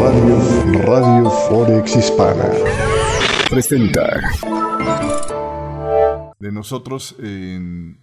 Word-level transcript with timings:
Radio, 0.00 0.82
Radio 0.82 1.30
Forex 1.30 1.96
Hispana 1.96 2.50
presenta 3.48 4.20
de 6.38 6.52
nosotros 6.52 7.14
en 7.18 7.98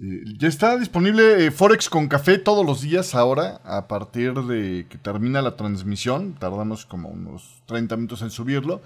eh, 0.00 0.24
ya 0.38 0.48
está 0.48 0.76
disponible 0.76 1.46
eh, 1.46 1.50
Forex 1.52 1.88
con 1.88 2.08
café 2.08 2.38
todos 2.38 2.66
los 2.66 2.80
días 2.80 3.14
ahora, 3.14 3.60
a 3.64 3.86
partir 3.86 4.34
de 4.34 4.86
que 4.88 4.98
termina 4.98 5.40
la 5.40 5.56
transmisión. 5.56 6.34
Tardamos 6.34 6.84
como 6.84 7.10
unos 7.10 7.62
30 7.66 7.96
minutos 7.96 8.22
en 8.22 8.30
subirlo, 8.30 8.82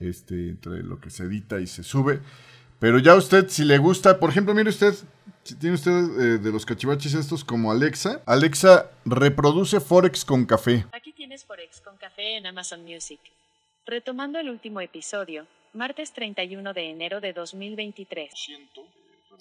este, 0.00 0.50
entre 0.50 0.82
lo 0.82 1.00
que 1.00 1.10
se 1.10 1.24
edita 1.24 1.60
y 1.60 1.66
se 1.66 1.82
sube. 1.82 2.20
Pero 2.78 2.98
ya 2.98 3.14
usted, 3.14 3.48
si 3.48 3.64
le 3.64 3.76
gusta, 3.76 4.18
por 4.18 4.30
ejemplo, 4.30 4.54
mire 4.54 4.70
usted, 4.70 4.94
si 5.48 5.54
tiene 5.54 5.76
usted 5.76 5.90
eh, 5.90 6.38
de 6.38 6.52
los 6.52 6.66
cachivaches 6.66 7.14
estos 7.14 7.42
como 7.42 7.72
Alexa, 7.72 8.20
Alexa 8.26 8.90
reproduce 9.06 9.80
Forex 9.80 10.22
con 10.22 10.44
café. 10.44 10.84
Aquí 10.92 11.14
tienes 11.14 11.42
Forex 11.46 11.80
con 11.80 11.96
café 11.96 12.36
en 12.36 12.46
Amazon 12.46 12.84
Music. 12.84 13.18
Retomando 13.86 14.38
el 14.38 14.50
último 14.50 14.82
episodio, 14.82 15.46
martes 15.72 16.12
31 16.12 16.74
de 16.74 16.90
enero 16.90 17.22
de 17.22 17.32
2023. 17.32 18.30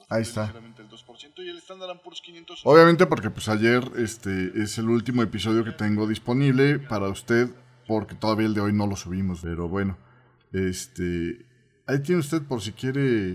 Ahí 0.08 0.22
está. 0.22 0.54
Obviamente 2.64 3.06
porque 3.06 3.30
pues 3.30 3.50
ayer 3.50 3.84
este 3.98 4.52
es 4.64 4.78
el 4.78 4.90
último 4.90 5.24
episodio 5.24 5.66
que 5.66 5.74
tengo 5.74 6.08
disponible 6.08 6.80
para 6.80 7.10
usted 7.10 7.50
porque 7.86 8.16
todavía 8.16 8.48
el 8.48 8.54
de 8.54 8.62
hoy 8.62 8.72
no 8.72 8.88
lo 8.88 8.96
subimos, 8.96 9.42
pero 9.42 9.68
bueno, 9.68 9.98
este 10.54 11.46
ahí 11.86 12.02
tiene 12.02 12.22
usted 12.22 12.44
por 12.44 12.62
si 12.62 12.72
quiere 12.72 13.32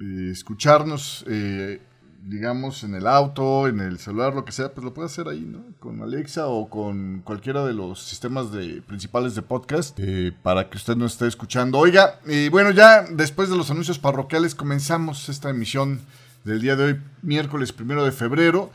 eh, 0.00 0.30
escucharnos 0.30 1.24
eh, 1.28 1.80
digamos, 2.26 2.84
en 2.84 2.94
el 2.94 3.06
auto, 3.06 3.68
en 3.68 3.80
el 3.80 3.98
celular, 3.98 4.34
lo 4.34 4.44
que 4.44 4.52
sea, 4.52 4.72
pues 4.72 4.84
lo 4.84 4.94
puede 4.94 5.06
hacer 5.06 5.28
ahí, 5.28 5.40
¿no? 5.40 5.62
Con 5.78 6.02
Alexa 6.02 6.46
o 6.46 6.70
con 6.70 7.20
cualquiera 7.22 7.64
de 7.66 7.74
los 7.74 8.02
sistemas 8.02 8.50
de, 8.50 8.82
principales 8.86 9.34
de 9.34 9.42
podcast 9.42 9.98
eh, 10.00 10.32
para 10.42 10.70
que 10.70 10.78
usted 10.78 10.96
no 10.96 11.04
esté 11.04 11.26
escuchando. 11.26 11.78
Oiga, 11.78 12.20
y 12.26 12.48
bueno, 12.48 12.70
ya 12.70 13.02
después 13.10 13.50
de 13.50 13.56
los 13.56 13.70
anuncios 13.70 13.98
parroquiales 13.98 14.54
comenzamos 14.54 15.28
esta 15.28 15.50
emisión 15.50 16.00
del 16.44 16.62
día 16.62 16.76
de 16.76 16.84
hoy, 16.84 17.00
miércoles 17.22 17.72
primero 17.72 18.04
de 18.04 18.12
febrero. 18.12 18.70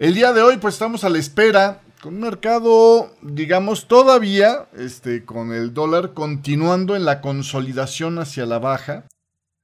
El 0.00 0.14
día 0.14 0.32
de 0.32 0.42
hoy, 0.42 0.56
pues 0.58 0.74
estamos 0.74 1.04
a 1.04 1.08
la 1.08 1.18
espera 1.18 1.80
con 2.02 2.14
un 2.14 2.20
mercado, 2.20 3.12
digamos, 3.22 3.86
todavía 3.86 4.68
este, 4.76 5.24
con 5.24 5.52
el 5.52 5.72
dólar 5.72 6.14
continuando 6.14 6.96
en 6.96 7.04
la 7.04 7.20
consolidación 7.20 8.18
hacia 8.18 8.46
la 8.46 8.58
baja. 8.58 9.04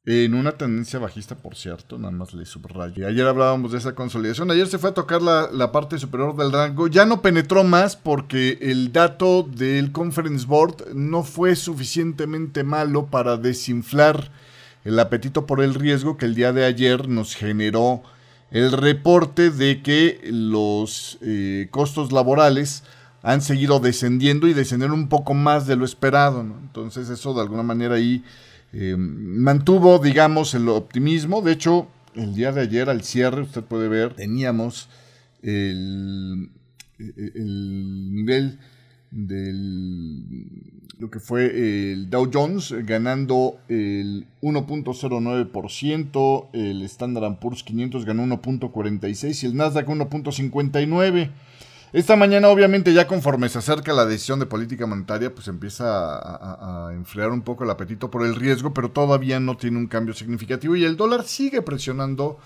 En 0.07 0.35
una 0.35 0.53
tendencia 0.53 0.99
bajista, 0.99 1.35
por 1.35 1.57
cierto, 1.57 1.97
nada 1.97 2.11
más 2.11 2.35
le 2.35 2.45
subrayo. 2.45 3.09
Ayer 3.09 3.27
hablábamos 3.27 3.73
de 3.73 3.79
esa 3.79 3.95
consolidación. 3.95 4.51
Ayer 4.51 4.67
se 4.67 4.77
fue 4.77 4.91
a 4.91 4.95
tocar 4.95 5.23
la, 5.23 5.73
parte 5.73 5.99
superior 5.99 6.37
del 6.37 6.53
rango. 6.53 6.89
Ya 6.89 7.07
no 7.07 7.23
penetró 7.23 7.65
más 7.65 7.97
porque 7.97 8.59
el 8.61 8.93
dato 8.93 9.45
del 9.45 9.93
Conference 9.93 10.47
Board 10.47 10.93
no 10.95 11.23
fue 11.23 11.57
suficientemente 11.57 12.65
malo 12.65 13.07
para 13.07 13.39
desinflar 13.39 14.31
el 14.85 14.99
apetito 14.99 15.47
por 15.47 15.63
el 15.63 15.73
riesgo 15.73 16.19
que 16.19 16.27
el 16.27 16.35
día 16.35 16.53
de 16.53 16.67
ayer 16.67 17.09
nos 17.09 17.35
generó 17.35 18.03
el 18.51 18.73
reporte 18.73 19.51
de 19.51 19.81
que 19.81 20.21
los 20.31 21.17
eh, 21.23 21.69
costos 21.71 22.13
laborales 22.13 22.85
han 23.23 23.41
seguido 23.41 23.81
descendiendo 23.81 24.49
y 24.49 24.53
descendieron 24.53 24.99
un 24.99 25.09
poco 25.09 25.33
más 25.33 25.67
de 25.67 25.77
lo 25.77 25.87
esperado. 25.87 26.43
Entonces 26.43 27.09
eso 27.09 27.33
de 27.33 27.41
alguna 27.41 27.63
manera 27.63 27.95
ahí 27.95 28.23
eh, 28.75 28.97
mantuvo, 28.97 30.01
digamos, 30.01 30.55
el 30.55 30.69
optimismo. 30.69 31.43
De 31.43 31.53
hecho, 31.53 31.87
el 32.15 32.35
día 32.35 32.51
de 32.51 32.63
ayer 32.63 32.91
al 32.91 33.05
cierre, 33.05 33.43
usted 33.43 33.63
puede 33.63 33.89
ver, 33.89 34.15
teníamos 34.15 34.89
el, 35.43 36.51
el 36.99 38.15
nivel 38.15 38.59
del 39.11 40.75
lo 40.99 41.11
que 41.11 41.21
fue 41.21 41.93
el 41.93 42.09
Dow 42.09 42.31
Jones 42.33 42.73
ganando 42.87 43.59
el 43.69 44.27
1.09%, 44.43 46.49
el 46.53 46.83
Standard 46.83 47.39
Poor's 47.39 47.63
500 47.63 48.05
ganó 48.05 48.25
1.46 48.25 49.43
y 49.43 49.47
el 49.47 49.57
Nasdaq 49.57 49.89
1.59. 49.89 51.31
Esta 51.95 52.17
mañana, 52.17 52.49
obviamente, 52.49 52.93
ya 52.93 53.07
conforme 53.07 53.49
se 53.49 53.59
acerca 53.59 53.93
la 53.93 54.05
decisión 54.05 54.41
de 54.41 54.47
política 54.47 54.85
monetaria, 54.85 55.33
pues 55.33 55.47
empieza 55.47 55.87
a, 55.87 56.93
enfriar 56.93 57.31
un 57.31 57.43
poco 57.43 57.63
el 57.63 57.71
apetito 57.71 58.11
por 58.11 58.27
el 58.27 58.35
riesgo, 58.35 58.75
pero 58.75 58.91
todavía 58.91 59.39
no 59.39 59.57
tiene 59.57 59.79
un 59.79 59.87
cambio 59.87 60.13
significativo 60.13 60.75
y 60.75 60.85
el 60.85 60.97
dólar 60.97 61.23
sigue 61.23 61.63
presionando 61.63 62.41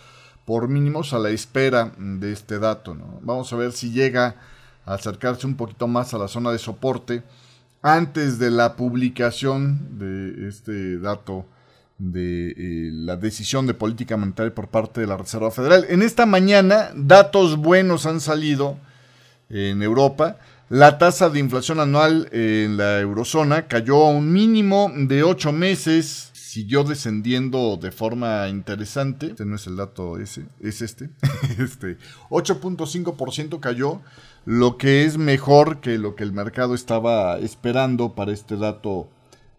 por 0.44 0.68
mínimos 0.68 1.14
a 1.14 1.18
la 1.18 1.30
espera 1.30 1.92
de 1.96 2.30
este 2.30 2.58
dato. 2.58 2.94
Vamos 3.22 3.50
a 3.50 3.56
ver 3.56 3.72
si 3.72 3.90
llega 3.90 4.36
a 4.84 4.92
acercarse 4.92 5.46
un 5.46 5.56
poquito 5.56 5.88
más 5.88 6.12
a 6.12 6.18
la 6.18 6.28
zona 6.28 6.50
de 6.50 6.58
soporte 6.58 7.22
antes 7.80 8.38
de 8.38 8.50
la 8.50 8.76
publicación 8.76 9.98
de 9.98 10.46
este 10.46 10.98
dato 10.98 11.46
de 11.96 12.50
eh, 12.50 12.90
la 12.92 13.16
decisión 13.16 13.66
de 13.66 13.72
política 13.72 14.18
monetaria 14.18 14.54
por 14.54 14.68
parte 14.68 15.00
de 15.00 15.06
la 15.06 15.16
Reserva 15.16 15.50
Federal. 15.50 15.86
En 15.88 16.02
esta 16.02 16.26
mañana, 16.26 16.90
datos 16.94 17.56
buenos 17.56 18.04
han 18.04 18.20
salido 18.20 18.76
en 19.50 19.82
Europa. 19.82 20.38
La 20.68 20.98
tasa 20.98 21.30
de 21.30 21.38
inflación 21.38 21.80
anual 21.80 22.28
en 22.30 22.76
la 22.76 23.00
eurozona 23.00 23.68
cayó 23.68 24.06
a 24.06 24.10
un 24.10 24.32
mínimo 24.32 24.92
de 24.94 25.22
8 25.22 25.50
meses, 25.50 26.30
siguió 26.34 26.84
descendiendo 26.84 27.78
de 27.80 27.90
forma 27.90 28.48
interesante. 28.48 29.28
Este 29.28 29.46
no 29.46 29.56
es 29.56 29.66
el 29.66 29.76
dato 29.76 30.18
ese, 30.18 30.44
es 30.60 30.82
este. 30.82 31.08
este 31.58 31.96
8.5% 32.28 33.60
cayó, 33.60 34.02
lo 34.44 34.76
que 34.76 35.04
es 35.04 35.16
mejor 35.16 35.80
que 35.80 35.96
lo 35.96 36.16
que 36.16 36.24
el 36.24 36.32
mercado 36.32 36.74
estaba 36.74 37.38
esperando 37.38 38.14
para 38.14 38.32
este 38.32 38.56
dato 38.56 39.08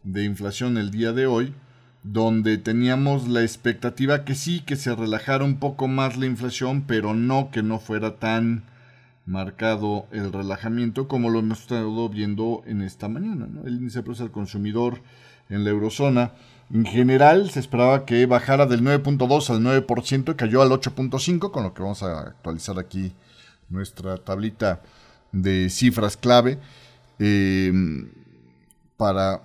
de 0.03 0.25
inflación 0.25 0.77
el 0.77 0.91
día 0.91 1.11
de 1.11 1.25
hoy, 1.25 1.55
donde 2.03 2.59
teníamos 2.59 3.27
la 3.27 3.41
expectativa 3.41 4.25
que 4.25 4.35
sí, 4.35 4.61
que 4.61 4.75
se 4.75 4.93
relajara 4.95 5.43
un 5.43 5.57
poco 5.57 5.87
más 5.87 6.17
la 6.17 6.27
inflación, 6.27 6.83
pero 6.85 7.15
no 7.15 7.49
que 7.51 7.63
no 7.63 7.79
fuera 7.79 8.19
tan 8.19 8.68
marcado 9.29 10.07
el 10.11 10.33
relajamiento 10.33 11.07
como 11.07 11.29
lo 11.29 11.39
hemos 11.39 11.61
estado 11.61 12.09
viendo 12.09 12.63
en 12.65 12.81
esta 12.81 13.07
mañana. 13.07 13.47
El 13.63 13.75
índice 13.75 13.99
de 13.99 14.03
precios 14.03 14.25
al 14.25 14.31
consumidor 14.31 15.01
en 15.49 15.63
la 15.63 15.69
eurozona 15.69 16.33
en 16.73 16.85
general 16.85 17.51
se 17.51 17.59
esperaba 17.59 18.05
que 18.05 18.25
bajara 18.25 18.65
del 18.65 18.81
9.2 18.81 19.49
al 19.51 19.85
9% 19.85 20.33
y 20.33 20.35
cayó 20.35 20.63
al 20.63 20.69
8.5 20.69 21.51
con 21.51 21.63
lo 21.63 21.73
que 21.75 21.83
vamos 21.83 22.01
a 22.01 22.21
actualizar 22.21 22.79
aquí 22.79 23.13
nuestra 23.69 24.17
tablita 24.17 24.81
de 25.31 25.69
cifras 25.69 26.17
clave 26.17 26.57
eh, 27.19 27.71
para 28.97 29.43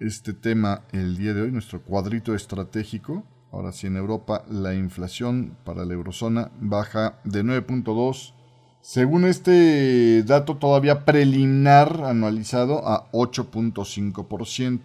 este 0.00 0.32
tema 0.32 0.82
el 0.90 1.16
día 1.16 1.34
de 1.34 1.42
hoy, 1.42 1.52
nuestro 1.52 1.82
cuadrito 1.82 2.34
estratégico. 2.34 3.24
Ahora 3.52 3.70
sí, 3.70 3.86
en 3.86 3.96
Europa 3.96 4.44
la 4.50 4.74
inflación 4.74 5.56
para 5.64 5.84
la 5.84 5.94
eurozona 5.94 6.50
baja 6.60 7.20
de 7.24 7.44
9.2 7.44 8.34
según 8.80 9.24
este 9.24 10.22
dato 10.24 10.56
todavía 10.56 11.04
preliminar 11.04 12.02
anualizado 12.04 12.86
a 12.86 13.10
8.5%. 13.12 14.80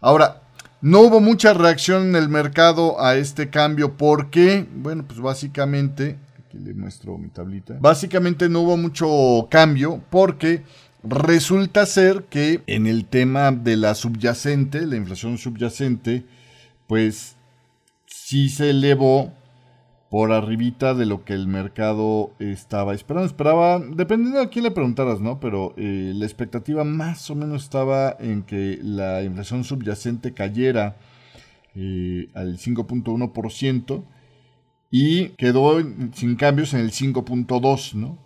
Ahora, 0.00 0.42
no 0.80 1.00
hubo 1.00 1.20
mucha 1.20 1.54
reacción 1.54 2.10
en 2.10 2.16
el 2.16 2.28
mercado 2.28 3.00
a 3.02 3.16
este 3.16 3.50
cambio. 3.50 3.96
Porque, 3.96 4.66
bueno, 4.72 5.04
pues 5.06 5.20
básicamente, 5.20 6.18
aquí 6.38 6.58
le 6.58 6.74
muestro 6.74 7.18
mi 7.18 7.28
tablita, 7.28 7.76
básicamente 7.80 8.48
no 8.48 8.60
hubo 8.60 8.76
mucho 8.76 9.48
cambio 9.50 10.02
porque 10.10 10.62
resulta 11.02 11.86
ser 11.86 12.24
que 12.24 12.62
en 12.66 12.86
el 12.86 13.06
tema 13.06 13.52
de 13.52 13.76
la 13.76 13.94
subyacente, 13.94 14.86
la 14.86 14.96
inflación 14.96 15.38
subyacente, 15.38 16.24
pues 16.86 17.36
sí 18.06 18.48
se 18.48 18.70
elevó 18.70 19.32
por 20.10 20.32
arribita 20.32 20.94
de 20.94 21.06
lo 21.06 21.24
que 21.24 21.32
el 21.32 21.48
mercado 21.48 22.32
estaba 22.38 22.94
esperando. 22.94 23.26
Esperaba, 23.26 23.78
dependiendo 23.80 24.40
a 24.40 24.50
quién 24.50 24.64
le 24.64 24.70
preguntaras, 24.70 25.20
¿no? 25.20 25.40
Pero 25.40 25.74
eh, 25.76 26.12
la 26.14 26.24
expectativa 26.24 26.84
más 26.84 27.28
o 27.30 27.34
menos 27.34 27.64
estaba 27.64 28.16
en 28.20 28.42
que 28.42 28.78
la 28.82 29.22
inflación 29.22 29.64
subyacente 29.64 30.32
cayera 30.32 30.96
eh, 31.74 32.28
al 32.34 32.58
5.1% 32.58 34.04
y 34.90 35.28
quedó 35.30 35.78
sin 36.12 36.36
cambios 36.36 36.72
en 36.74 36.80
el 36.80 36.92
5.2, 36.92 37.94
¿no? 37.94 38.18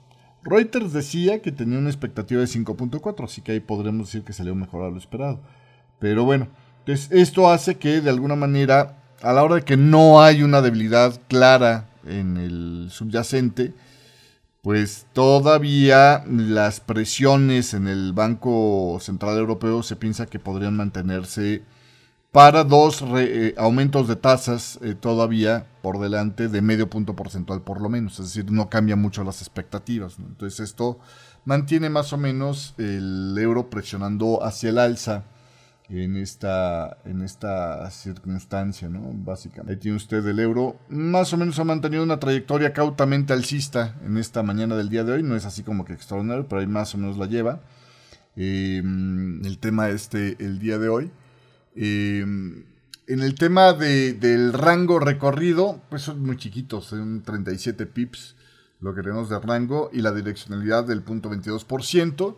Reuters 0.43 0.93
decía 0.93 1.43
que 1.43 1.53
tenía 1.53 1.79
una 1.79 1.91
expectativa 1.91 2.41
de 2.41 2.47
5.4, 2.47 3.25
así 3.25 3.43
que 3.43 3.53
ahí 3.53 3.61
podremos 3.61 4.07
decir 4.07 4.23
que 4.23 4.33
salió 4.33 4.55
mejor 4.55 4.85
a 4.85 4.91
lo 4.91 4.99
esperado. 4.99 5.41
Pero 5.99 6.25
bueno, 6.25 6.49
entonces 6.81 7.11
esto 7.11 7.51
hace 7.51 7.77
que 7.77 8.01
de 8.01 8.11
alguna 8.11 8.37
manera 8.37 9.00
a 9.23 9.33
la 9.33 9.43
hora 9.43 9.57
de 9.57 9.63
que 9.63 9.77
no 9.77 10.23
hay 10.23 10.43
una 10.43 10.61
debilidad 10.63 11.21
clara 11.29 11.89
en 12.07 12.37
el 12.37 12.89
subyacente, 12.91 13.75
pues 14.63 15.07
todavía 15.13 16.25
las 16.27 16.81
presiones 16.81 17.75
en 17.75 17.89
el 17.89 18.13
Banco 18.13 18.99
Central 19.01 19.39
Europeo 19.39 19.83
se 19.83 19.97
piensa 19.97 20.27
que 20.27 20.39
podrían 20.39 20.77
mantenerse 20.77 21.63
para 22.33 22.63
dos 22.63 23.03
eh, 23.17 23.55
aumentos 23.57 24.07
de 24.07 24.17
tasas 24.17 24.79
eh, 24.83 24.95
todavía 24.95 25.67
por 25.83 25.99
delante 25.99 26.49
de 26.49 26.63
medio 26.63 26.89
punto 26.89 27.17
porcentual 27.17 27.63
por 27.63 27.81
lo 27.81 27.89
menos, 27.89 28.21
es 28.21 28.27
decir, 28.27 28.53
no 28.53 28.69
cambia 28.69 28.97
mucho 28.97 29.25
las 29.25 29.41
expectativas. 29.41 30.17
Entonces 30.19 30.61
esto 30.61 30.99
mantiene 31.45 31.91
más 31.91 32.13
o 32.13 32.19
menos 32.19 32.75
el 32.79 33.37
euro 33.39 33.71
presionando 33.71 34.45
hacia 34.45 34.71
el 34.71 34.79
alza 34.79 35.25
en 35.91 36.17
esta, 36.17 36.99
en 37.05 37.23
esta 37.23 37.91
circunstancia. 37.91 38.89
Básicamente. 38.91 39.73
Ahí 39.73 39.79
tiene 39.79 39.97
usted 39.97 40.25
el 40.27 40.39
euro. 40.39 40.79
Más 40.89 41.33
o 41.33 41.37
menos 41.37 41.59
ha 41.59 41.65
mantenido 41.65 42.03
una 42.03 42.21
trayectoria 42.21 42.73
cautamente 42.73 43.33
alcista 43.33 43.97
en 44.05 44.17
esta 44.17 44.43
mañana 44.43 44.77
del 44.77 44.89
día 44.89 45.05
de 45.05 45.13
hoy. 45.13 45.23
No 45.23 45.37
es 45.37 45.45
así 45.45 45.63
como 45.63 45.85
que 45.85 45.93
extraordinario, 45.93 46.47
pero 46.49 46.61
ahí 46.61 46.67
más 46.67 46.95
o 46.95 46.99
menos 46.99 47.19
la 47.19 47.27
lleva. 47.27 47.61
Em, 48.37 49.45
el 49.45 49.59
tema 49.59 49.91
este, 49.91 50.37
el 50.39 50.59
día 50.59 50.79
de 50.79 50.89
hoy. 50.89 51.11
Em, 51.75 52.65
en 53.07 53.21
el 53.21 53.35
tema 53.35 53.73
de, 53.73 54.13
del 54.15 54.53
rango 54.53 55.01
recorrido, 55.01 55.83
pues 55.91 56.03
son 56.03 56.25
muy 56.25 56.37
chiquitos, 56.37 56.87
son 56.87 57.23
37 57.23 57.87
pips 57.87 58.37
lo 58.81 58.95
que 58.95 59.03
tenemos 59.03 59.29
de 59.29 59.39
rango 59.39 59.91
y 59.93 60.01
la 60.01 60.13
direccionalidad 60.13 60.85
del 60.85 61.03
punto 61.03 61.31
22%. 61.31 62.37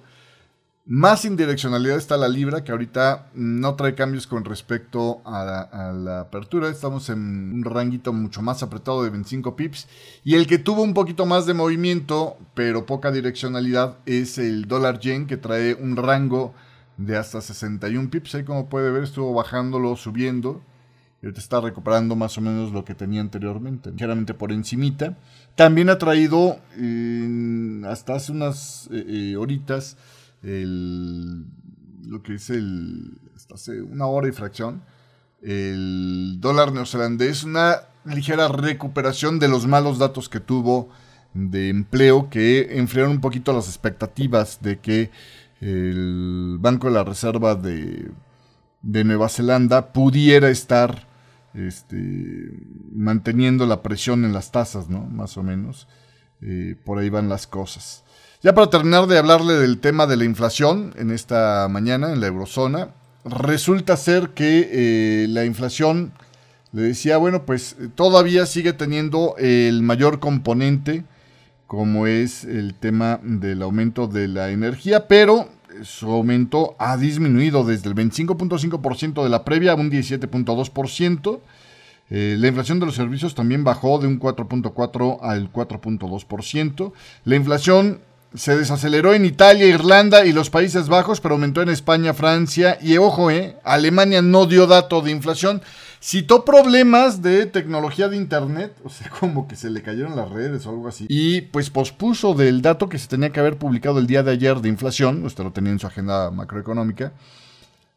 Más 0.84 1.24
indireccionalidad 1.24 1.96
está 1.96 2.16
la 2.16 2.26
libra, 2.26 2.64
que 2.64 2.72
ahorita 2.72 3.30
no 3.34 3.76
trae 3.76 3.94
cambios 3.94 4.26
con 4.26 4.44
respecto 4.44 5.22
a 5.24 5.92
la, 5.94 6.20
apertura. 6.20 6.68
Estamos 6.68 7.08
en 7.08 7.20
un 7.54 7.62
ranguito 7.62 8.12
mucho 8.12 8.42
más 8.42 8.64
apretado 8.64 9.04
de 9.04 9.10
25 9.10 9.54
pips. 9.54 9.86
Y 10.24 10.34
el 10.34 10.48
que 10.48 10.58
tuvo 10.58 10.82
un 10.82 10.92
poquito 10.92 11.24
más 11.24 11.46
de 11.46 11.54
movimiento, 11.54 12.36
pero 12.54 12.84
poca 12.84 13.12
direccionalidad, 13.12 13.98
es 14.06 14.38
el 14.38 14.66
dólar 14.66 14.98
yen, 14.98 15.28
que 15.28 15.36
trae 15.36 15.74
un 15.74 15.94
rango 15.94 16.52
de 16.96 17.16
hasta 17.16 17.40
61 17.40 18.10
pips. 18.10 18.34
Ahí 18.34 18.44
como 18.44 18.68
puede 18.68 18.90
ver 18.90 19.04
estuvo 19.04 19.32
bajándolo, 19.32 19.94
subiendo. 19.94 20.62
Y 21.22 21.26
ahorita 21.26 21.40
está 21.40 21.60
recuperando 21.60 22.16
más 22.16 22.36
o 22.38 22.40
menos 22.40 22.72
lo 22.72 22.84
que 22.84 22.96
tenía 22.96 23.20
anteriormente, 23.20 23.92
ligeramente 23.92 24.34
por 24.34 24.50
encimita. 24.50 25.16
También 25.54 25.90
ha 25.90 25.98
traído 25.98 26.58
hasta 27.88 28.16
hace 28.16 28.32
unas 28.32 28.88
eh, 28.90 29.04
eh, 29.06 29.36
horitas 29.36 29.96
lo 30.42 32.22
que 32.22 32.32
dice 32.32 32.54
el, 32.54 33.18
hasta 33.36 33.54
hace 33.54 33.82
una 33.82 34.06
hora 34.06 34.28
y 34.28 34.32
fracción, 34.32 34.82
el 35.40 36.38
dólar 36.40 36.72
neozelandés, 36.72 37.44
una 37.44 37.76
ligera 38.04 38.48
recuperación 38.48 39.38
de 39.38 39.48
los 39.48 39.66
malos 39.66 39.98
datos 39.98 40.28
que 40.28 40.40
tuvo 40.40 40.88
de 41.34 41.68
empleo 41.68 42.28
que 42.28 42.78
enfriaron 42.78 43.12
un 43.12 43.20
poquito 43.20 43.52
las 43.52 43.68
expectativas 43.68 44.60
de 44.60 44.80
que 44.80 45.10
el 45.60 46.58
Banco 46.60 46.88
de 46.88 46.94
la 46.94 47.04
Reserva 47.04 47.54
de, 47.54 48.10
de 48.82 49.04
Nueva 49.04 49.28
Zelanda 49.28 49.92
pudiera 49.92 50.50
estar 50.50 51.06
este, 51.54 51.96
manteniendo 52.92 53.66
la 53.66 53.82
presión 53.82 54.24
en 54.24 54.32
las 54.32 54.50
tasas, 54.50 54.88
¿no? 54.88 55.04
Más 55.06 55.36
o 55.36 55.42
menos. 55.42 55.88
Eh, 56.40 56.76
por 56.84 56.98
ahí 56.98 57.08
van 57.08 57.28
las 57.28 57.46
cosas. 57.46 58.01
Ya 58.44 58.52
para 58.54 58.70
terminar 58.70 59.06
de 59.06 59.18
hablarle 59.18 59.54
del 59.54 59.78
tema 59.78 60.08
de 60.08 60.16
la 60.16 60.24
inflación 60.24 60.92
en 60.98 61.12
esta 61.12 61.68
mañana 61.70 62.12
en 62.12 62.20
la 62.20 62.26
eurozona, 62.26 62.88
resulta 63.24 63.96
ser 63.96 64.30
que 64.30 64.68
eh, 64.72 65.26
la 65.28 65.44
inflación, 65.44 66.12
le 66.72 66.82
decía, 66.82 67.18
bueno, 67.18 67.46
pues 67.46 67.76
todavía 67.94 68.44
sigue 68.46 68.72
teniendo 68.72 69.36
el 69.38 69.82
mayor 69.82 70.18
componente, 70.18 71.04
como 71.68 72.08
es 72.08 72.42
el 72.42 72.74
tema 72.74 73.20
del 73.22 73.62
aumento 73.62 74.08
de 74.08 74.26
la 74.26 74.50
energía, 74.50 75.06
pero 75.06 75.48
su 75.84 76.10
aumento 76.10 76.74
ha 76.80 76.96
disminuido 76.96 77.62
desde 77.62 77.90
el 77.90 77.94
25.5% 77.94 79.22
de 79.22 79.28
la 79.28 79.44
previa 79.44 79.70
a 79.70 79.76
un 79.76 79.88
17.2%. 79.88 81.38
Eh, 82.10 82.36
la 82.40 82.48
inflación 82.48 82.80
de 82.80 82.86
los 82.86 82.96
servicios 82.96 83.36
también 83.36 83.62
bajó 83.62 84.00
de 84.00 84.08
un 84.08 84.18
4.4 84.18 85.18
al 85.22 85.52
4.2%. 85.52 86.92
La 87.24 87.36
inflación 87.36 88.00
se 88.34 88.56
desaceleró 88.56 89.14
en 89.14 89.24
Italia, 89.24 89.66
Irlanda 89.66 90.24
y 90.24 90.32
los 90.32 90.50
Países 90.50 90.88
Bajos, 90.88 91.20
pero 91.20 91.34
aumentó 91.34 91.62
en 91.62 91.68
España, 91.68 92.14
Francia 92.14 92.78
y 92.80 92.96
ojo, 92.96 93.30
eh, 93.30 93.56
Alemania 93.64 94.22
no 94.22 94.46
dio 94.46 94.66
dato 94.66 95.02
de 95.02 95.10
inflación. 95.10 95.62
Citó 96.00 96.44
problemas 96.44 97.22
de 97.22 97.46
tecnología 97.46 98.08
de 98.08 98.16
Internet, 98.16 98.74
o 98.84 98.88
sea, 98.88 99.10
como 99.10 99.46
que 99.46 99.56
se 99.56 99.70
le 99.70 99.82
cayeron 99.82 100.16
las 100.16 100.30
redes 100.30 100.66
o 100.66 100.70
algo 100.70 100.88
así. 100.88 101.06
Y 101.08 101.42
pues 101.42 101.70
pospuso 101.70 102.34
del 102.34 102.62
dato 102.62 102.88
que 102.88 102.98
se 102.98 103.08
tenía 103.08 103.30
que 103.30 103.40
haber 103.40 103.58
publicado 103.58 103.98
el 103.98 104.06
día 104.06 104.22
de 104.22 104.32
ayer 104.32 104.60
de 104.60 104.68
inflación, 104.68 105.24
usted 105.24 105.44
lo 105.44 105.52
tenía 105.52 105.72
en 105.72 105.78
su 105.78 105.86
agenda 105.86 106.30
macroeconómica, 106.30 107.12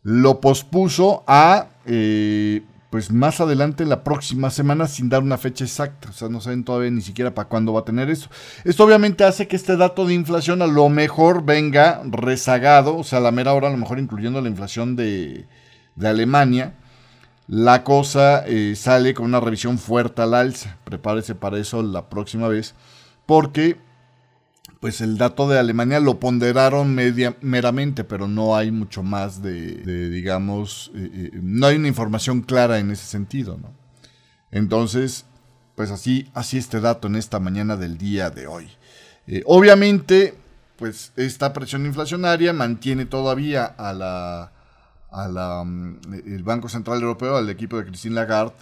lo 0.04 0.40
pospuso 0.42 1.24
a 1.28 1.70
eh, 1.86 2.62
pues 2.96 3.12
más 3.12 3.42
adelante 3.42 3.84
la 3.84 4.06
próxima 4.06 4.50
semana 4.50 4.88
sin 4.88 5.10
dar 5.10 5.22
una 5.22 5.38
fecha 5.38 5.66
exacta. 5.66 6.12
O 6.12 6.14
sea, 6.14 6.30
no 6.30 6.40
saben 6.40 6.64
todavía 6.64 6.92
ni 6.92 7.02
siquiera 7.02 7.36
para 7.36 7.50
cuándo 7.50 7.74
va 7.74 7.82
a 7.82 7.84
tener 7.84 8.10
eso. 8.10 8.30
Esto 8.64 8.86
obviamente 8.86 9.26
hace 9.26 9.50
que 9.50 9.58
este 9.58 9.76
dato 9.76 10.06
de 10.06 10.14
inflación 10.14 10.62
a 10.62 10.68
lo 10.68 10.88
mejor 10.88 11.44
venga 11.44 12.02
rezagado, 12.06 12.96
o 12.96 13.04
sea, 13.04 13.20
a 13.20 13.22
la 13.22 13.32
mera 13.32 13.54
hora 13.54 13.68
a 13.68 13.72
lo 13.72 13.76
mejor 13.76 14.00
incluyendo 14.00 14.40
la 14.40 14.48
inflación 14.48 14.96
de, 14.96 15.46
Alemania. 16.02 16.76
La 17.50 17.84
cosa 17.84 18.46
eh, 18.48 18.76
sale 18.78 19.14
con 19.14 19.26
una 19.26 19.42
revisión 19.42 19.78
fuerte 19.78 20.22
al 20.22 20.34
alza. 20.34 20.78
Prepárese 20.86 21.36
para 21.36 21.58
eso 21.58 21.84
la 21.84 22.10
próxima 22.10 22.48
vez. 22.48 22.76
Porque 23.26 23.76
pues 24.80 25.02
el 25.02 25.18
dato 25.18 25.48
de 25.48 25.60
Alemania 25.60 26.00
lo 26.00 26.20
ponderaron 26.20 26.94
media, 26.94 27.36
meramente, 27.42 28.04
pero 28.04 28.28
no 28.28 28.56
hay 28.56 28.72
mucho 28.72 29.04
más 29.04 29.42
de, 29.42 30.10
digamos, 30.10 30.92
eh, 30.96 31.10
eh, 31.14 31.40
no 31.42 31.68
hay 31.68 31.78
una 31.78 31.88
información 31.88 32.42
clara 32.42 32.80
en 32.80 32.92
ese 32.92 33.06
sentido, 33.06 33.58
¿no? 33.62 33.74
Entonces, 34.52 35.26
pues 35.76 35.92
así, 35.92 36.30
así 36.34 36.58
este 36.58 36.80
dato 36.80 37.08
en 37.08 37.16
esta 37.16 37.40
mañana 37.40 37.76
del 37.76 37.98
día 37.98 38.30
de 38.30 38.48
hoy. 38.48 38.70
Eh, 39.28 39.44
obviamente, 39.46 40.36
pues 40.78 41.12
esta 41.16 41.54
presión 41.54 41.86
inflacionaria 41.86 42.54
mantiene 42.54 43.06
todavía 43.06 43.66
a 43.66 43.94
la, 43.94 44.52
a 45.12 45.28
la, 45.28 45.64
mm, 45.64 46.00
el 46.26 46.44
Banco 46.44 46.70
Central 46.70 47.02
Europeo, 47.02 47.38
al 47.38 47.50
equipo 47.50 47.78
de 47.78 47.86
Christine 47.86 48.16
Lagarde, 48.16 48.54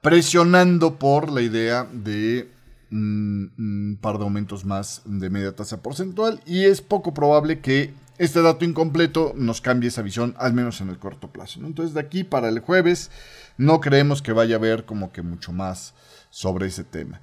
presionando 0.00 0.98
por 0.98 1.30
la 1.30 1.42
idea 1.42 1.86
de 1.92 2.50
un, 2.92 3.98
par 4.00 4.18
de 4.18 4.24
aumentos 4.24 4.64
más 4.64 5.02
de 5.04 5.30
media 5.30 5.54
tasa 5.54 5.82
porcentual 5.82 6.40
y 6.46 6.64
es 6.64 6.80
poco 6.80 7.14
probable 7.14 7.60
que 7.60 7.94
este 8.18 8.42
dato 8.42 8.64
incompleto 8.64 9.32
nos 9.36 9.60
cambie 9.60 9.88
esa 9.88 10.02
visión, 10.02 10.34
al 10.38 10.52
menos 10.52 10.80
en 10.80 10.90
el 10.90 10.98
corto 10.98 11.28
plazo. 11.28 11.60
Entonces 11.64 11.94
de 11.94 12.00
aquí 12.00 12.24
para 12.24 12.48
el 12.48 12.60
jueves 12.60 13.10
no 13.56 13.80
creemos 13.80 14.22
que 14.22 14.32
vaya 14.32 14.56
a 14.56 14.58
haber 14.58 14.84
como 14.84 15.12
que 15.12 15.22
mucho 15.22 15.52
más 15.52 15.94
sobre 16.30 16.66
ese 16.66 16.84
tema. 16.84 17.20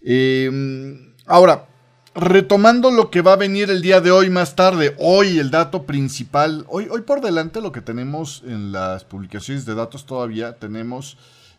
Em, 0.00 1.12
ahora, 1.26 1.66
retomando 2.14 2.90
lo 2.90 3.10
que 3.10 3.22
va 3.22 3.34
a 3.34 3.36
venir 3.36 3.70
el 3.70 3.82
día 3.82 4.00
de 4.00 4.10
hoy 4.10 4.30
más 4.30 4.56
tarde, 4.56 4.94
hoy 4.98 5.38
el 5.38 5.50
dato 5.50 5.84
principal, 5.84 6.64
hoy, 6.68 6.88
hoy 6.90 7.02
por 7.02 7.20
delante 7.20 7.60
lo 7.60 7.72
que 7.72 7.80
tenemos 7.80 8.42
en 8.46 8.72
las 8.72 9.04
publicaciones 9.04 9.66
de 9.66 9.74
datos 9.74 10.06
todavía 10.06 10.54
tenemos 10.54 11.18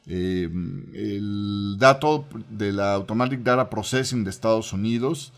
eh, 0.10 0.50
el 0.94 1.76
dato 1.78 2.26
de 2.50 2.74
la 2.74 2.96
Automatic 2.96 3.42
Data 3.42 3.70
Processing 3.70 4.24
de 4.24 4.32
Estados 4.32 4.74
Unidos, 4.74 5.32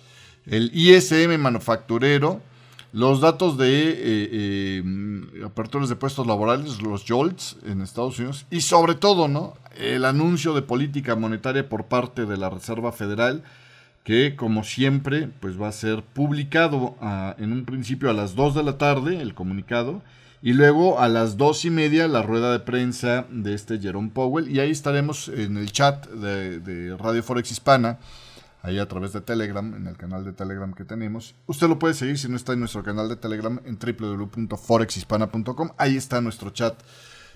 el 0.46 0.72
ISM 0.74 1.38
manufacturero, 1.38 2.42
los 2.94 3.20
datos 3.20 3.58
de 3.58 3.90
eh, 3.90 3.96
eh, 4.04 4.84
aperturas 5.46 5.90
de 5.90 5.98
puestos 5.98 6.25
laborales, 6.25 6.82
los 6.82 7.06
JOLTS 7.06 7.58
en 7.66 7.82
Estados 7.82 8.18
Unidos, 8.20 8.46
y 8.50 8.62
sobre 8.62 8.96
todo, 8.96 9.28
¿no? 9.28 9.56
El 9.78 10.06
anuncio 10.06 10.54
de 10.54 10.62
política 10.62 11.16
monetaria 11.16 11.68
por 11.68 11.86
parte 11.86 12.25
de 12.25 12.38
la 12.38 12.50
Reserva 12.50 12.94
Federal, 12.94 13.44
que 14.06 14.36
como 14.38 14.63
siempre, 14.63 15.30
pues 15.42 15.62
va 15.62 15.68
a 15.68 15.74
ser 15.74 16.01
publicado 16.01 16.96
ah, 17.01 17.36
en 17.40 17.51
un 17.51 17.66
principio 17.66 18.10
a 18.10 18.13
las 18.13 18.36
2 18.36 18.56
de 18.56 18.63
la 18.63 18.78
tarde, 18.78 19.22
el 19.22 19.34
comunicado, 19.34 20.01
y 20.42 20.54
luego 20.54 21.00
a 21.00 21.08
las 21.08 21.38
dos 21.38 21.66
y 21.66 21.70
media 21.70 22.08
la 22.08 22.24
rueda 22.24 22.52
de 22.52 22.60
prensa 22.60 23.28
de 23.30 23.54
este 23.54 23.80
Jerome 23.80 24.10
Powell. 24.10 24.50
Y 24.50 24.60
ahí 24.60 24.72
estaremos 24.72 25.28
en 25.28 25.58
el 25.58 25.72
chat 25.72 26.08
de, 26.10 26.96
Radio 26.98 27.22
Forex 27.22 27.52
Hispana, 27.52 28.00
ahí 28.64 28.80
a 28.80 28.88
través 28.88 29.14
de 29.14 29.22
Telegram, 29.22 29.76
en 29.76 29.86
el 29.86 29.98
canal 29.98 30.26
de 30.26 30.34
Telegram 30.34 30.74
que 30.74 30.84
tenemos. 30.84 31.36
Usted 31.46 31.68
lo 31.68 31.78
puede 31.78 31.94
seguir 31.94 32.18
si 32.18 32.28
no 32.28 32.36
está 32.36 32.54
en 32.54 32.60
nuestro 32.60 32.84
canal 32.84 33.08
de 33.08 33.18
Telegram 33.18 33.60
en 33.66 33.78
www.forexhispana.com. 33.78 35.72
Ahí 35.78 35.96
está 35.96 36.22
nuestro 36.22 36.50
chat 36.50 36.74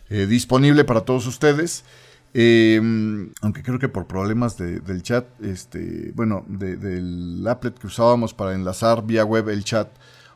eh, 0.09 0.25
disponible 0.25 0.83
para 0.83 1.01
todos 1.01 1.27
ustedes. 1.27 1.85
Em, 2.33 3.31
aunque 3.41 3.61
creo 3.61 3.79
que 3.79 3.87
por 3.87 4.07
problemas 4.07 4.57
del 4.57 5.03
chat, 5.03 5.25
este, 5.41 6.11
bueno, 6.15 6.43
del 6.47 7.45
applet 7.47 7.77
que 7.77 7.87
usábamos 7.87 8.33
para 8.33 8.55
enlazar 8.55 9.05
vía 9.05 9.23
web 9.23 9.47
el 9.49 9.63
chat, 9.63 9.89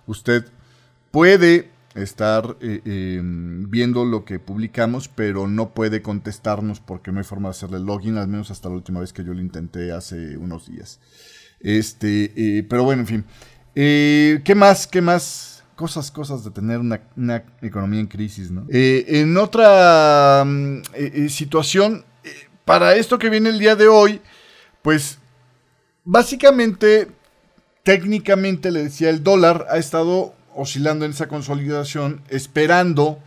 usted 0.06 0.46
puede 1.12 1.79
estar 1.96 2.58
eh, 2.62 2.82
em, 2.86 3.70
viendo 3.70 4.06
lo 4.06 4.26
que 4.26 4.40
publicamos, 4.40 5.08
pero 5.08 5.48
no 5.48 5.74
puede 5.74 6.02
contestarnos 6.02 6.80
porque 6.80 7.12
no 7.12 7.20
hay 7.20 7.24
forma 7.24 7.50
de 7.50 7.52
hacerle 7.52 7.80
login, 7.80 8.18
al 8.18 8.28
menos 8.28 8.52
hasta 8.52 8.70
la 8.70 8.76
última 8.76 9.00
vez 9.00 9.14
que 9.14 9.24
yo 9.24 9.34
lo 9.34 9.42
intenté 9.42 9.92
hace 9.92 10.38
unos 10.38 10.68
días. 10.68 11.00
Este, 11.60 12.32
eh, 12.36 12.64
pero 12.64 12.84
bueno, 12.84 13.02
en 13.02 13.08
fin. 13.08 13.26
Eh, 13.76 14.42
¿Qué 14.44 14.56
más? 14.56 14.88
¿Qué 14.88 15.02
más? 15.02 15.56
cosas, 15.76 16.12
cosas 16.12 16.44
de 16.44 16.52
tener 16.52 16.80
una, 16.80 17.02
economía 17.62 18.02
en 18.02 18.08
crisis, 18.08 18.52
¿no? 18.52 18.66
En 18.70 19.38
otra 19.38 20.44
mm, 20.46 20.82
situación, 21.30 22.04
para 22.66 22.98
esto 22.98 23.18
que 23.18 23.30
viene 23.30 23.48
el 23.48 23.60
día 23.60 23.78
de 23.78 23.88
hoy, 23.88 24.20
pues 24.82 25.20
básicamente, 26.04 27.08
técnicamente, 27.84 28.72
le 28.72 28.84
decía, 28.84 29.10
el 29.10 29.24
dólar 29.24 29.68
ha 29.70 29.78
estado 29.78 30.36
oscilando 30.56 31.06
en 31.06 31.12
esa 31.12 31.28
consolidación, 31.28 32.22
esperando 32.30 33.20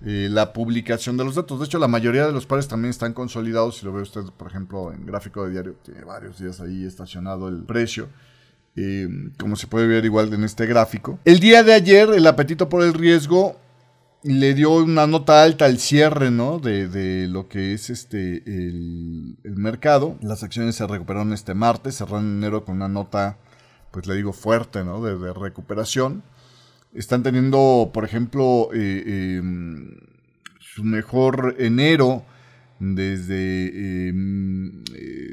la 0.00 0.52
publicación 0.52 1.16
de 1.16 1.24
los 1.24 1.34
datos. 1.34 1.58
De 1.58 1.64
hecho, 1.64 1.78
la 1.78 1.88
mayoría 1.88 2.26
de 2.26 2.32
los 2.32 2.46
pares 2.46 2.68
también 2.68 2.90
están 2.90 3.14
consolidados. 3.14 3.78
Si 3.78 3.86
lo 3.86 3.92
ve 3.92 4.02
usted, 4.02 4.24
por 4.36 4.48
ejemplo, 4.48 4.92
en 4.92 5.06
gráfico 5.06 5.44
de 5.44 5.52
diario, 5.52 5.76
tiene 5.82 6.04
varios 6.04 6.38
días 6.38 6.60
ahí 6.60 6.84
estacionado 6.84 7.48
el 7.48 7.64
precio. 7.64 8.08
Eh, 8.76 9.08
como 9.38 9.56
se 9.56 9.66
puede 9.66 9.86
ver 9.86 10.04
igual 10.04 10.32
en 10.34 10.44
este 10.44 10.66
gráfico. 10.66 11.18
El 11.24 11.40
día 11.40 11.62
de 11.62 11.72
ayer 11.72 12.10
el 12.10 12.26
apetito 12.26 12.68
por 12.68 12.82
el 12.82 12.92
riesgo 12.92 13.56
le 14.22 14.52
dio 14.52 14.72
una 14.72 15.06
nota 15.06 15.42
alta 15.42 15.64
al 15.64 15.78
cierre 15.78 16.30
¿no? 16.30 16.58
de, 16.58 17.26
lo 17.28 17.48
que 17.48 17.72
es 17.72 17.88
este 17.88 18.42
el, 18.44 19.38
mercado. 19.44 20.16
Las 20.20 20.42
acciones 20.42 20.76
se 20.76 20.86
recuperaron 20.86 21.32
este 21.32 21.54
martes, 21.54 21.96
cerraron 21.96 22.26
en 22.26 22.36
enero 22.38 22.66
con 22.66 22.76
una 22.76 22.88
nota, 22.88 23.38
pues 23.92 24.06
le 24.06 24.14
digo, 24.14 24.34
fuerte 24.34 24.84
¿no? 24.84 25.02
de, 25.02 25.32
recuperación. 25.32 26.22
Están 26.96 27.22
teniendo, 27.22 27.90
por 27.92 28.04
ejemplo, 28.04 28.70
eh, 28.72 29.36
em, 29.38 29.96
su 30.58 30.82
mejor 30.82 31.54
enero 31.58 32.24
desde 32.78 34.12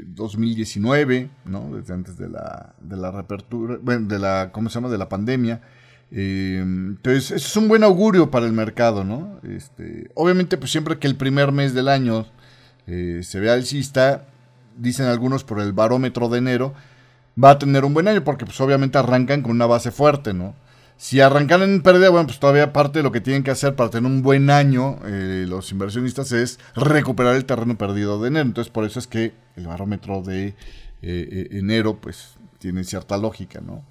2019, 0.07 1.15
em, 1.15 1.25
eh, 1.25 1.29
¿no? 1.45 1.75
Desde 1.75 1.93
antes 1.93 2.17
de 2.17 2.29
la, 2.29 2.75
de 2.81 2.97
la 2.97 3.11
reapertura, 3.11 3.77
bueno, 3.81 4.07
de 4.07 4.19
la, 4.19 4.51
¿cómo 4.51 4.69
se 4.69 4.75
llama? 4.75 4.89
De 4.89 4.97
la 4.97 5.09
pandemia. 5.09 5.61
Em, 6.11 6.89
entonces, 6.89 7.31
eso 7.31 7.47
es 7.47 7.57
un 7.57 7.67
buen 7.67 7.83
augurio 7.83 8.29
para 8.29 8.45
el 8.45 8.53
mercado, 8.53 9.03
¿no? 9.03 9.39
Este, 9.43 10.11
obviamente, 10.15 10.57
pues 10.57 10.71
siempre 10.71 10.99
que 10.99 11.07
el 11.07 11.15
primer 11.15 11.51
mes 11.51 11.73
del 11.73 11.87
año 11.87 12.27
eh, 12.87 13.21
se 13.23 13.39
vea 13.39 13.53
alcista, 13.53 14.25
dicen 14.77 15.05
algunos 15.05 15.43
por 15.43 15.59
el 15.59 15.73
barómetro 15.73 16.29
de 16.29 16.39
enero, 16.39 16.73
va 17.41 17.51
a 17.51 17.59
tener 17.59 17.85
un 17.85 17.93
buen 17.93 18.07
año, 18.07 18.23
porque 18.23 18.45
pues 18.45 18.59
obviamente 18.61 18.97
arrancan 18.97 19.41
con 19.41 19.51
una 19.51 19.65
base 19.65 19.91
fuerte, 19.91 20.33
¿no? 20.33 20.55
Si 20.97 21.19
arrancan 21.19 21.61
en 21.63 21.81
pérdida, 21.81 22.09
bueno, 22.09 22.27
pues 22.27 22.39
todavía 22.39 22.71
parte 22.71 22.99
de 22.99 23.03
lo 23.03 23.11
que 23.11 23.21
tienen 23.21 23.43
que 23.43 23.51
hacer 23.51 23.75
para 23.75 23.89
tener 23.89 24.09
un 24.09 24.21
buen 24.21 24.49
año 24.49 24.99
eh, 25.05 25.45
los 25.47 25.71
inversionistas 25.71 26.31
es 26.31 26.59
recuperar 26.75 27.35
el 27.35 27.45
terreno 27.45 27.77
perdido 27.77 28.21
de 28.21 28.29
enero. 28.29 28.45
Entonces, 28.45 28.71
por 28.71 28.85
eso 28.85 28.99
es 28.99 29.07
que 29.07 29.33
el 29.55 29.67
barómetro 29.67 30.21
de 30.21 30.47
eh, 30.47 30.53
eh, 31.01 31.47
enero, 31.51 31.97
pues, 31.99 32.35
tiene 32.59 32.83
cierta 32.83 33.17
lógica, 33.17 33.59
¿no? 33.61 33.83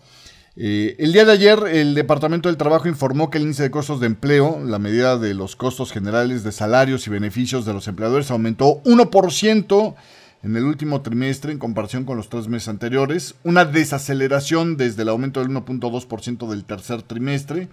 el 0.55 1.15
día 1.15 1.25
de 1.25 1.33
ayer, 1.33 1.61
el 1.67 1.95
Departamento 1.95 2.51
del 2.51 2.59
Trabajo 2.59 2.87
informó 2.87 3.31
que 3.31 3.39
el 3.39 3.45
índice 3.45 3.63
de 3.63 3.71
costos 3.71 4.01
de 4.01 4.07
empleo, 4.07 4.61
la 4.63 4.79
medida 4.79 5.17
de 5.17 5.33
los 5.33 5.57
costos 5.57 5.93
generales 5.93 6.45
de 6.45 6.53
salarios 6.53 7.07
y 7.07 7.11
beneficios 7.11 7.65
de 7.65 7.73
los 7.73 7.89
empleadores, 7.89 8.31
aumentó 8.31 8.83
1% 8.85 9.95
en 10.43 10.57
el 10.57 10.65
último 10.65 11.03
trimestre 11.03 11.53
en 11.53 11.59
comparación 11.59 12.05
con 12.05 12.17
los 12.17 12.29
tres 12.29 12.49
meses 12.49 12.69
anteriores, 12.69 13.37
una 13.45 13.65
desaceleración 13.65 14.77
desde 14.77 15.03
el 15.03 15.09
aumento 15.09 15.41
del 15.41 15.51
1.2% 15.51 16.49
del 16.49 16.65
tercer 16.65 17.03
trimestre, 17.03 17.69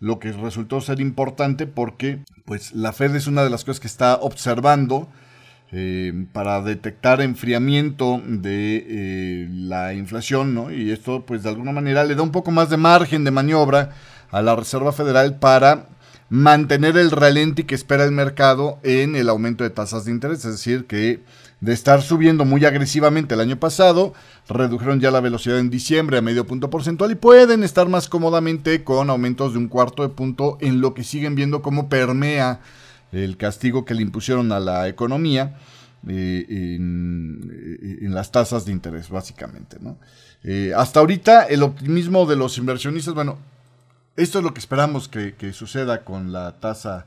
lo 0.00 0.18
que 0.18 0.32
resultó 0.32 0.80
ser 0.80 1.00
importante 1.00 1.66
porque 1.66 2.20
pues, 2.44 2.72
la 2.72 2.92
Fed 2.92 3.14
es 3.14 3.26
una 3.26 3.44
de 3.44 3.50
las 3.50 3.64
cosas 3.64 3.80
que 3.80 3.86
está 3.86 4.16
observando 4.16 5.08
eh, 5.70 6.26
para 6.32 6.62
detectar 6.62 7.20
enfriamiento 7.20 8.22
de 8.26 8.86
eh, 8.88 9.48
la 9.50 9.92
inflación, 9.92 10.54
¿no? 10.54 10.72
Y 10.72 10.90
esto 10.90 11.26
pues 11.26 11.42
de 11.42 11.50
alguna 11.50 11.72
manera 11.72 12.04
le 12.04 12.14
da 12.14 12.22
un 12.22 12.32
poco 12.32 12.50
más 12.50 12.70
de 12.70 12.78
margen 12.78 13.22
de 13.22 13.30
maniobra 13.30 13.90
a 14.30 14.40
la 14.40 14.56
Reserva 14.56 14.92
Federal 14.92 15.38
para 15.38 15.88
mantener 16.30 16.96
el 16.96 17.10
ralenti 17.10 17.64
que 17.64 17.74
espera 17.74 18.04
el 18.04 18.12
mercado 18.12 18.78
en 18.82 19.14
el 19.14 19.28
aumento 19.28 19.62
de 19.62 19.70
tasas 19.70 20.06
de 20.06 20.12
interés, 20.12 20.44
es 20.44 20.52
decir, 20.52 20.86
que 20.86 21.20
de 21.60 21.72
estar 21.72 22.02
subiendo 22.02 22.44
muy 22.44 22.64
agresivamente 22.64 23.34
el 23.34 23.40
año 23.40 23.58
pasado, 23.58 24.14
redujeron 24.48 25.00
ya 25.00 25.10
la 25.10 25.20
velocidad 25.20 25.58
en 25.58 25.70
diciembre 25.70 26.18
a 26.18 26.22
medio 26.22 26.46
punto 26.46 26.70
porcentual 26.70 27.10
y 27.10 27.16
pueden 27.16 27.64
estar 27.64 27.88
más 27.88 28.08
cómodamente 28.08 28.84
con 28.84 29.10
aumentos 29.10 29.52
de 29.52 29.58
un 29.58 29.68
cuarto 29.68 30.02
de 30.02 30.10
punto 30.10 30.56
en 30.60 30.80
lo 30.80 30.94
que 30.94 31.02
siguen 31.02 31.34
viendo 31.34 31.60
cómo 31.60 31.88
permea 31.88 32.60
el 33.10 33.36
castigo 33.36 33.84
que 33.84 33.94
le 33.94 34.02
impusieron 34.02 34.52
a 34.52 34.60
la 34.60 34.86
economía 34.86 35.58
eh, 36.06 36.46
en, 36.48 38.14
las 38.14 38.30
tasas 38.30 38.64
de 38.64 38.72
interés, 38.72 39.10
básicamente. 39.10 39.78
Eh, 40.44 40.72
hasta 40.76 41.00
ahorita 41.00 41.44
el 41.44 41.62
optimismo 41.62 42.26
de 42.26 42.36
los 42.36 42.56
inversionistas, 42.58 43.14
bueno, 43.14 43.38
esto 44.16 44.38
es 44.38 44.44
lo 44.44 44.54
que 44.54 44.60
esperamos 44.60 45.08
que 45.08 45.52
suceda 45.52 46.04
con 46.04 46.32
la 46.32 46.58
tasa 46.60 47.06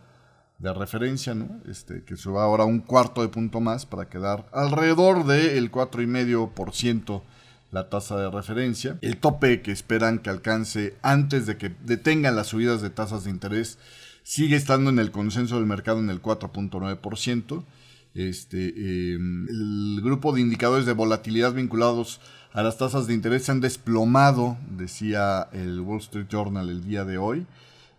de 0.61 0.73
referencia, 0.73 1.33
¿no? 1.33 1.59
Este, 1.67 2.03
que 2.03 2.15
suba 2.15 2.43
ahora 2.43 2.65
un 2.65 2.79
cuarto 2.79 3.21
de 3.21 3.29
punto 3.29 3.59
más 3.59 3.85
para 3.85 4.09
quedar 4.09 4.47
alrededor 4.53 5.25
del 5.25 5.71
4,5% 5.71 7.23
la 7.71 7.89
tasa 7.89 8.17
de 8.17 8.29
referencia. 8.29 8.99
El 9.01 9.17
tope 9.17 9.61
que 9.61 9.71
esperan 9.71 10.19
que 10.19 10.29
alcance 10.29 10.95
antes 11.01 11.47
de 11.47 11.57
que 11.57 11.73
detengan 11.83 12.35
las 12.35 12.47
subidas 12.47 12.81
de 12.81 12.89
tasas 12.89 13.23
de 13.23 13.31
interés 13.31 13.79
sigue 14.23 14.55
estando 14.55 14.91
en 14.91 14.99
el 14.99 15.11
consenso 15.11 15.55
del 15.55 15.65
mercado 15.65 15.99
en 15.99 16.09
el 16.09 16.21
4.9%. 16.21 17.65
Este, 18.13 19.13
em, 19.13 19.47
el 19.47 20.01
grupo 20.03 20.33
de 20.33 20.41
indicadores 20.41 20.85
de 20.85 20.93
volatilidad 20.93 21.53
vinculados 21.53 22.19
a 22.53 22.61
las 22.61 22.77
tasas 22.77 23.07
de 23.07 23.13
interés 23.13 23.45
se 23.45 23.53
han 23.53 23.61
desplomado, 23.61 24.57
decía 24.69 25.47
el 25.53 25.79
Wall 25.79 25.99
Street 25.99 26.27
Journal 26.29 26.69
el 26.69 26.83
día 26.83 27.05
de 27.05 27.17
hoy. 27.17 27.47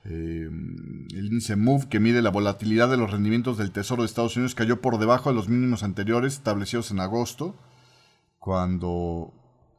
Eh, 0.04 0.48
el 0.48 1.26
índice 1.26 1.54
MOVE, 1.56 1.88
que 1.88 2.00
mide 2.00 2.22
la 2.22 2.30
volatilidad 2.30 2.90
de 2.90 2.96
los 2.96 3.10
rendimientos 3.10 3.56
del 3.56 3.70
Tesoro 3.70 4.02
de 4.02 4.06
Estados 4.06 4.36
Unidos, 4.36 4.54
cayó 4.54 4.80
por 4.80 4.98
debajo 4.98 5.30
de 5.30 5.36
los 5.36 5.48
mínimos 5.48 5.82
anteriores 5.82 6.34
establecidos 6.34 6.90
en 6.90 7.00
agosto, 7.00 7.54
cuando, 8.38 9.32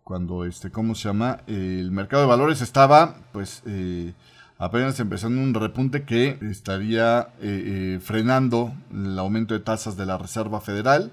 cuando 0.03 0.46
este, 0.46 0.72
¿cómo 0.72 0.96
se 0.96 1.10
llama? 1.10 1.42
el 1.48 1.92
mercado 1.92 2.24
de 2.24 2.30
valores 2.30 2.62
estaba, 2.62 3.15
pues, 3.34 3.63
eh, 3.65 4.13
apenas 4.58 5.00
empezando 5.01 5.42
un 5.42 5.53
repunte 5.53 6.03
que 6.03 6.38
estaría 6.42 7.34
eh, 7.42 8.00
frenando 8.01 8.74
el 8.94 9.20
aumento 9.20 9.53
de 9.53 9.60
tasas 9.60 9.98
de 9.98 10.06
la 10.06 10.18
Reserva 10.18 10.62
Federal. 10.62 11.12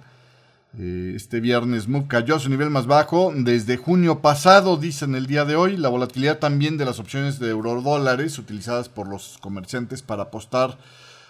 Eh, 0.78 1.14
este 1.16 1.40
viernes 1.40 1.88
MOVE 1.88 2.06
cayó 2.06 2.36
a 2.36 2.40
su 2.40 2.48
nivel 2.48 2.70
más 2.70 2.86
bajo 2.86 3.32
desde 3.34 3.76
junio 3.76 4.20
pasado, 4.20 4.76
dicen 4.76 5.14
el 5.14 5.26
día 5.26 5.44
de 5.44 5.56
hoy. 5.56 5.76
La 5.76 5.88
volatilidad 5.88 6.38
también 6.38 6.76
de 6.76 6.84
las 6.84 6.98
opciones 6.98 7.38
de 7.38 7.50
eurodólares 7.50 8.38
utilizadas 8.38 8.88
por 8.88 9.08
los 9.08 9.38
comerciantes 9.40 10.02
para 10.02 10.24
apostar 10.24 10.78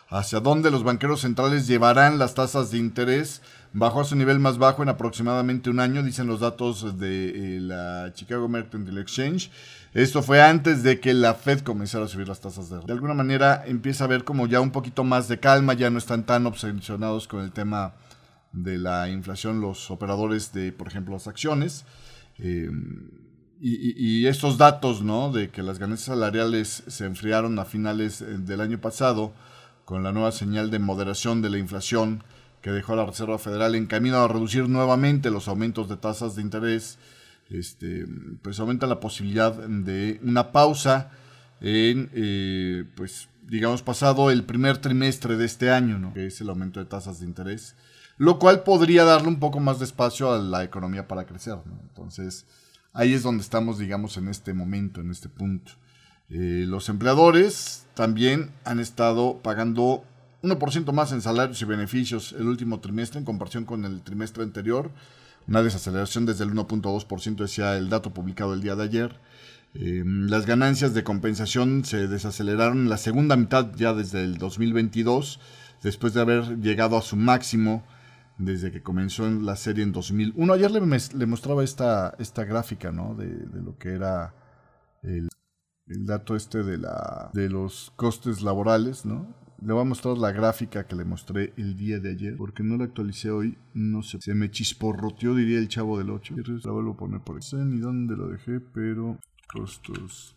hacia 0.08 0.40
dónde 0.40 0.70
los 0.70 0.82
banqueros 0.82 1.20
centrales 1.20 1.66
llevarán 1.66 2.18
las 2.18 2.34
tasas 2.34 2.70
de 2.70 2.78
interés 2.78 3.40
bajó 3.72 4.00
a 4.00 4.04
su 4.04 4.16
nivel 4.16 4.38
más 4.38 4.58
bajo 4.58 4.82
en 4.82 4.88
aproximadamente 4.88 5.70
un 5.70 5.80
año, 5.80 6.02
dicen 6.02 6.26
los 6.26 6.40
datos 6.40 6.98
de 6.98 7.56
eh, 7.56 7.60
la 7.60 8.12
Chicago 8.14 8.48
Mercantile 8.48 9.00
Exchange. 9.00 9.50
Esto 9.94 10.22
fue 10.22 10.42
antes 10.42 10.82
de 10.82 11.00
que 11.00 11.14
la 11.14 11.34
Fed 11.34 11.60
comenzara 11.60 12.04
a 12.04 12.08
subir 12.08 12.28
las 12.28 12.40
tasas 12.40 12.70
de 12.70 12.78
De 12.80 12.92
alguna 12.92 13.14
manera 13.14 13.64
empieza 13.66 14.04
a 14.04 14.08
ver 14.08 14.24
como 14.24 14.46
ya 14.46 14.60
un 14.60 14.70
poquito 14.70 15.04
más 15.04 15.28
de 15.28 15.38
calma, 15.38 15.74
ya 15.74 15.90
no 15.90 15.98
están 15.98 16.24
tan 16.24 16.46
obsesionados 16.46 17.26
con 17.26 17.40
el 17.40 17.52
tema 17.52 17.92
de 18.52 18.78
la 18.78 19.08
inflación 19.08 19.60
los 19.60 19.90
operadores 19.90 20.52
de, 20.52 20.72
por 20.72 20.88
ejemplo, 20.88 21.14
las 21.14 21.26
acciones. 21.26 21.84
Eh, 22.38 22.70
y, 23.62 24.26
estos 24.26 24.56
datos, 24.56 25.02
¿no? 25.02 25.30
De 25.30 25.50
que 25.50 25.62
las 25.62 25.78
ganancias 25.78 26.06
salariales 26.06 26.82
se 26.86 27.04
enfriaron 27.04 27.58
a 27.58 27.66
finales 27.66 28.22
eh, 28.22 28.38
del 28.38 28.62
año 28.62 28.80
pasado 28.80 29.34
con 29.84 30.02
la 30.02 30.12
nueva 30.12 30.32
señal 30.32 30.70
de 30.70 30.78
moderación 30.78 31.42
de 31.42 31.50
la 31.50 31.58
inflación 31.58 32.24
que 32.62 32.70
dejó 32.70 32.96
la 32.96 33.04
Reserva 33.04 33.38
Federal 33.38 33.74
en 33.74 33.86
camino 33.86 34.16
a 34.16 34.28
reducir 34.28 34.68
nuevamente 34.68 35.30
los 35.30 35.48
aumentos 35.48 35.88
de 35.88 35.96
tasas 35.96 36.36
de 36.36 36.42
interés, 36.42 36.98
este, 37.50 38.06
pues 38.42 38.58
aumenta 38.60 38.86
la 38.86 39.00
posibilidad 39.00 39.52
de 39.52 40.20
una 40.22 40.52
pausa 40.52 41.10
en, 41.60 42.10
eh, 42.14 42.84
pues, 42.94 43.28
digamos, 43.42 43.82
pasado 43.82 44.30
el 44.30 44.44
primer 44.44 44.78
trimestre 44.78 45.36
de 45.36 45.44
este 45.44 45.70
año, 45.70 45.98
¿no? 45.98 46.14
Que 46.14 46.26
es 46.26 46.40
el 46.40 46.48
aumento 46.48 46.80
de 46.80 46.86
tasas 46.86 47.20
de 47.20 47.26
interés 47.26 47.74
lo 48.20 48.38
cual 48.38 48.64
podría 48.64 49.04
darle 49.04 49.28
un 49.28 49.38
poco 49.38 49.60
más 49.60 49.78
de 49.78 49.86
espacio 49.86 50.30
a 50.30 50.38
la 50.38 50.62
economía 50.62 51.08
para 51.08 51.24
crecer. 51.24 51.56
Entonces, 51.88 52.44
ahí 52.92 53.14
es 53.14 53.22
donde 53.22 53.42
estamos, 53.42 53.78
digamos, 53.78 54.18
en 54.18 54.28
este 54.28 54.52
momento, 54.52 55.00
en 55.00 55.10
este 55.10 55.30
punto. 55.30 55.72
Eh, 56.28 56.66
los 56.68 56.90
empleadores 56.90 57.86
también 57.94 58.50
han 58.66 58.78
estado 58.78 59.38
pagando 59.38 60.04
1% 60.42 60.92
más 60.92 61.12
en 61.12 61.22
salarios 61.22 61.62
y 61.62 61.64
beneficios 61.64 62.34
el 62.38 62.46
último 62.46 62.80
trimestre 62.80 63.20
en 63.20 63.24
comparación 63.24 63.64
con 63.64 63.86
el 63.86 64.02
trimestre 64.02 64.42
anterior. 64.42 64.90
Una 65.48 65.62
desaceleración 65.62 66.26
desde 66.26 66.44
el 66.44 66.52
1.2% 66.52 67.36
decía 67.36 67.78
el 67.78 67.88
dato 67.88 68.12
publicado 68.12 68.52
el 68.52 68.60
día 68.60 68.76
de 68.76 68.84
ayer. 68.84 69.18
Eh, 69.72 70.02
las 70.04 70.44
ganancias 70.44 70.92
de 70.92 71.04
compensación 71.04 71.86
se 71.86 72.06
desaceleraron 72.06 72.80
en 72.80 72.90
la 72.90 72.98
segunda 72.98 73.36
mitad 73.36 73.70
ya 73.76 73.94
desde 73.94 74.22
el 74.24 74.36
2022, 74.36 75.40
después 75.82 76.12
de 76.12 76.20
haber 76.20 76.58
llegado 76.58 76.98
a 76.98 77.02
su 77.02 77.16
máximo 77.16 77.82
desde 78.40 78.72
que 78.72 78.82
comenzó 78.82 79.26
en 79.26 79.44
la 79.44 79.56
serie 79.56 79.84
en 79.84 79.92
2001. 79.92 80.52
Ayer 80.52 80.70
le, 80.70 80.80
le 80.80 81.26
mostraba 81.26 81.62
esta, 81.62 82.14
esta 82.18 82.44
gráfica, 82.44 82.90
¿no? 82.90 83.14
De, 83.14 83.28
lo 83.60 83.76
que 83.78 83.90
era 83.90 84.34
el, 85.02 85.28
dato 85.86 86.34
este 86.34 86.62
de, 86.62 86.78
la, 86.78 87.30
de 87.34 87.48
los 87.48 87.92
costes 87.96 88.42
laborales, 88.42 89.04
¿no? 89.04 89.34
Le 89.62 89.74
voy 89.74 89.82
a 89.82 89.84
mostrar 89.84 90.16
la 90.16 90.32
gráfica 90.32 90.86
que 90.86 90.96
le 90.96 91.04
mostré 91.04 91.52
el 91.58 91.76
día 91.76 92.00
de 92.00 92.12
ayer, 92.12 92.36
porque 92.38 92.62
no 92.62 92.78
la 92.78 92.84
actualicé 92.84 93.30
hoy, 93.30 93.58
no 93.74 94.02
sé, 94.02 94.18
se 94.18 94.34
me 94.34 94.50
chisporroteó, 94.50 95.34
diría 95.34 95.58
el 95.58 95.68
chavo 95.68 95.98
del 95.98 96.08
8. 96.08 96.34
La 96.64 96.72
vuelvo 96.72 96.92
a 96.92 96.96
poner 96.96 97.20
por 97.20 97.36
ahí. 97.36 97.40
No 97.40 97.42
sé 97.42 97.56
ni 97.56 97.78
dónde 97.78 98.16
lo 98.16 98.28
dejé, 98.28 98.60
pero 98.60 99.18
costos. 99.52 100.34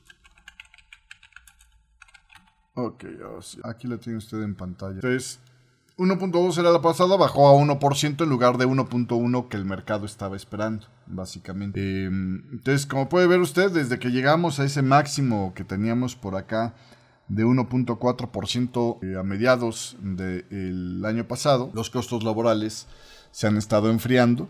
Ok, 2.75 3.05
aquí 3.63 3.87
la 3.87 3.97
tiene 3.97 4.17
usted 4.17 4.41
en 4.41 4.55
pantalla. 4.55 4.95
Entonces, 4.95 5.39
1.2 5.97 6.57
era 6.57 6.71
la 6.71 6.81
pasada, 6.81 7.17
bajó 7.17 7.47
a 7.47 7.53
1% 7.53 8.23
en 8.23 8.29
lugar 8.29 8.57
de 8.57 8.67
1.1 8.67 9.47
que 9.47 9.57
el 9.57 9.65
mercado 9.65 10.07
estaba 10.07 10.35
esperando, 10.35 10.87
básicamente. 11.05 12.05
Em, 12.05 12.43
entonces, 12.51 12.87
como 12.87 13.09
puede 13.09 13.27
ver 13.27 13.39
usted, 13.39 13.71
desde 13.71 13.99
que 13.99 14.09
llegamos 14.09 14.59
a 14.59 14.65
ese 14.65 14.81
máximo 14.81 15.53
que 15.55 15.63
teníamos 15.63 16.15
por 16.15 16.35
acá 16.35 16.73
de 17.27 17.45
1.4% 17.45 18.99
eh, 19.03 19.19
a 19.19 19.23
mediados 19.23 19.95
del 20.01 21.03
año 21.05 21.27
pasado, 21.27 21.69
los 21.75 21.91
costos 21.91 22.23
laborales 22.23 22.87
se 23.31 23.45
han 23.45 23.57
estado 23.57 23.91
enfriando. 23.91 24.47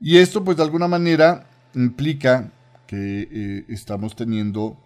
Y 0.00 0.16
esto, 0.16 0.44
pues 0.44 0.56
de 0.56 0.62
alguna 0.62 0.88
manera, 0.88 1.46
implica 1.74 2.50
que 2.86 3.28
eh, 3.30 3.64
estamos 3.68 4.16
teniendo 4.16 4.78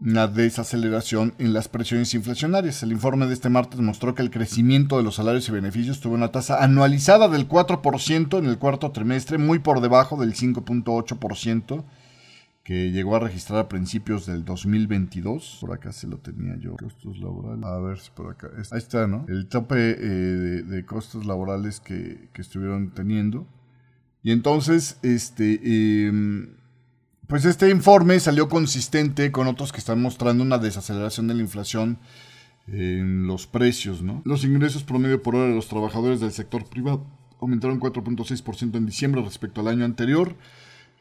una 0.00 0.26
desaceleración 0.26 1.34
en 1.38 1.52
las 1.52 1.68
presiones 1.68 2.12
inflacionarias. 2.14 2.82
El 2.82 2.92
informe 2.92 3.26
de 3.26 3.34
este 3.34 3.48
martes 3.48 3.80
mostró 3.80 4.14
que 4.14 4.22
el 4.22 4.30
crecimiento 4.30 4.96
de 4.96 5.02
los 5.02 5.16
salarios 5.16 5.48
y 5.48 5.52
beneficios 5.52 6.00
tuvo 6.00 6.14
una 6.14 6.32
tasa 6.32 6.62
anualizada 6.62 7.28
del 7.28 7.48
4% 7.48 8.38
en 8.38 8.46
el 8.46 8.58
cuarto 8.58 8.90
trimestre, 8.90 9.38
muy 9.38 9.58
por 9.58 9.80
debajo 9.80 10.16
del 10.16 10.34
5.8% 10.34 11.84
que 12.62 12.90
llegó 12.90 13.14
a 13.14 13.20
registrar 13.20 13.60
a 13.60 13.68
principios 13.68 14.26
del 14.26 14.44
2022. 14.44 15.58
Por 15.60 15.72
acá 15.72 15.92
se 15.92 16.08
lo 16.08 16.18
tenía 16.18 16.56
yo. 16.56 16.74
Costos 16.76 17.18
laborales. 17.20 17.64
A 17.64 17.78
ver 17.78 17.98
si 18.00 18.10
por 18.10 18.32
acá. 18.32 18.50
Ahí 18.72 18.78
está, 18.78 19.06
¿no? 19.06 19.24
El 19.28 19.46
tope 19.46 19.76
eh, 19.76 20.62
de, 20.64 20.84
costos 20.84 21.26
laborales 21.26 21.78
que, 21.78 22.28
que, 22.32 22.42
estuvieron 22.42 22.90
teniendo. 22.90 23.46
Y 24.22 24.32
entonces, 24.32 24.98
este... 25.02 25.60
Eh, 25.62 26.48
pues 27.26 27.44
este 27.44 27.70
informe 27.70 28.20
salió 28.20 28.48
consistente 28.48 29.32
con 29.32 29.46
otros 29.46 29.72
que 29.72 29.78
están 29.78 30.00
mostrando 30.00 30.44
una 30.44 30.58
desaceleración 30.58 31.26
de 31.26 31.34
la 31.34 31.42
inflación 31.42 31.98
en 32.68 33.26
los 33.26 33.46
precios, 33.46 34.02
¿no? 34.02 34.22
Los 34.24 34.44
ingresos 34.44 34.84
promedio 34.84 35.22
por 35.22 35.36
hora 35.36 35.48
de 35.48 35.54
los 35.54 35.68
trabajadores 35.68 36.20
del 36.20 36.32
sector 36.32 36.68
privado 36.68 37.06
aumentaron 37.40 37.80
4.6% 37.80 38.76
en 38.76 38.86
diciembre 38.86 39.22
respecto 39.22 39.60
al 39.60 39.68
año 39.68 39.84
anterior, 39.84 40.36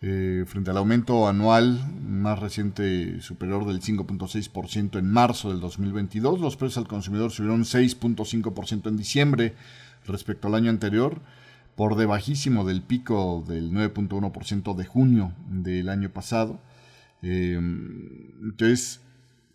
eh, 0.01 0.43
frente 0.47 0.71
al 0.71 0.77
aumento 0.77 1.27
anual 1.27 1.79
más 2.01 2.39
reciente 2.39 3.21
superior 3.21 3.65
del 3.65 3.81
5.6% 3.81 4.99
en 4.99 5.11
marzo 5.11 5.49
del 5.49 5.59
2022. 5.59 6.39
Los 6.39 6.57
precios 6.57 6.77
al 6.77 6.87
consumidor 6.87 7.31
subieron 7.31 7.63
6.5% 7.63 8.89
en 8.89 8.97
diciembre 8.97 9.55
respecto 10.05 10.47
al 10.47 10.55
año 10.55 10.69
anterior 10.69 11.21
por 11.75 11.95
debajísimo 11.95 12.65
del 12.65 12.81
pico 12.81 13.43
del 13.47 13.71
9.1% 13.71 14.75
de 14.75 14.85
junio 14.85 15.33
del 15.47 15.89
año 15.89 16.09
pasado. 16.09 16.59
Eh, 17.21 17.55
entonces, 17.55 19.01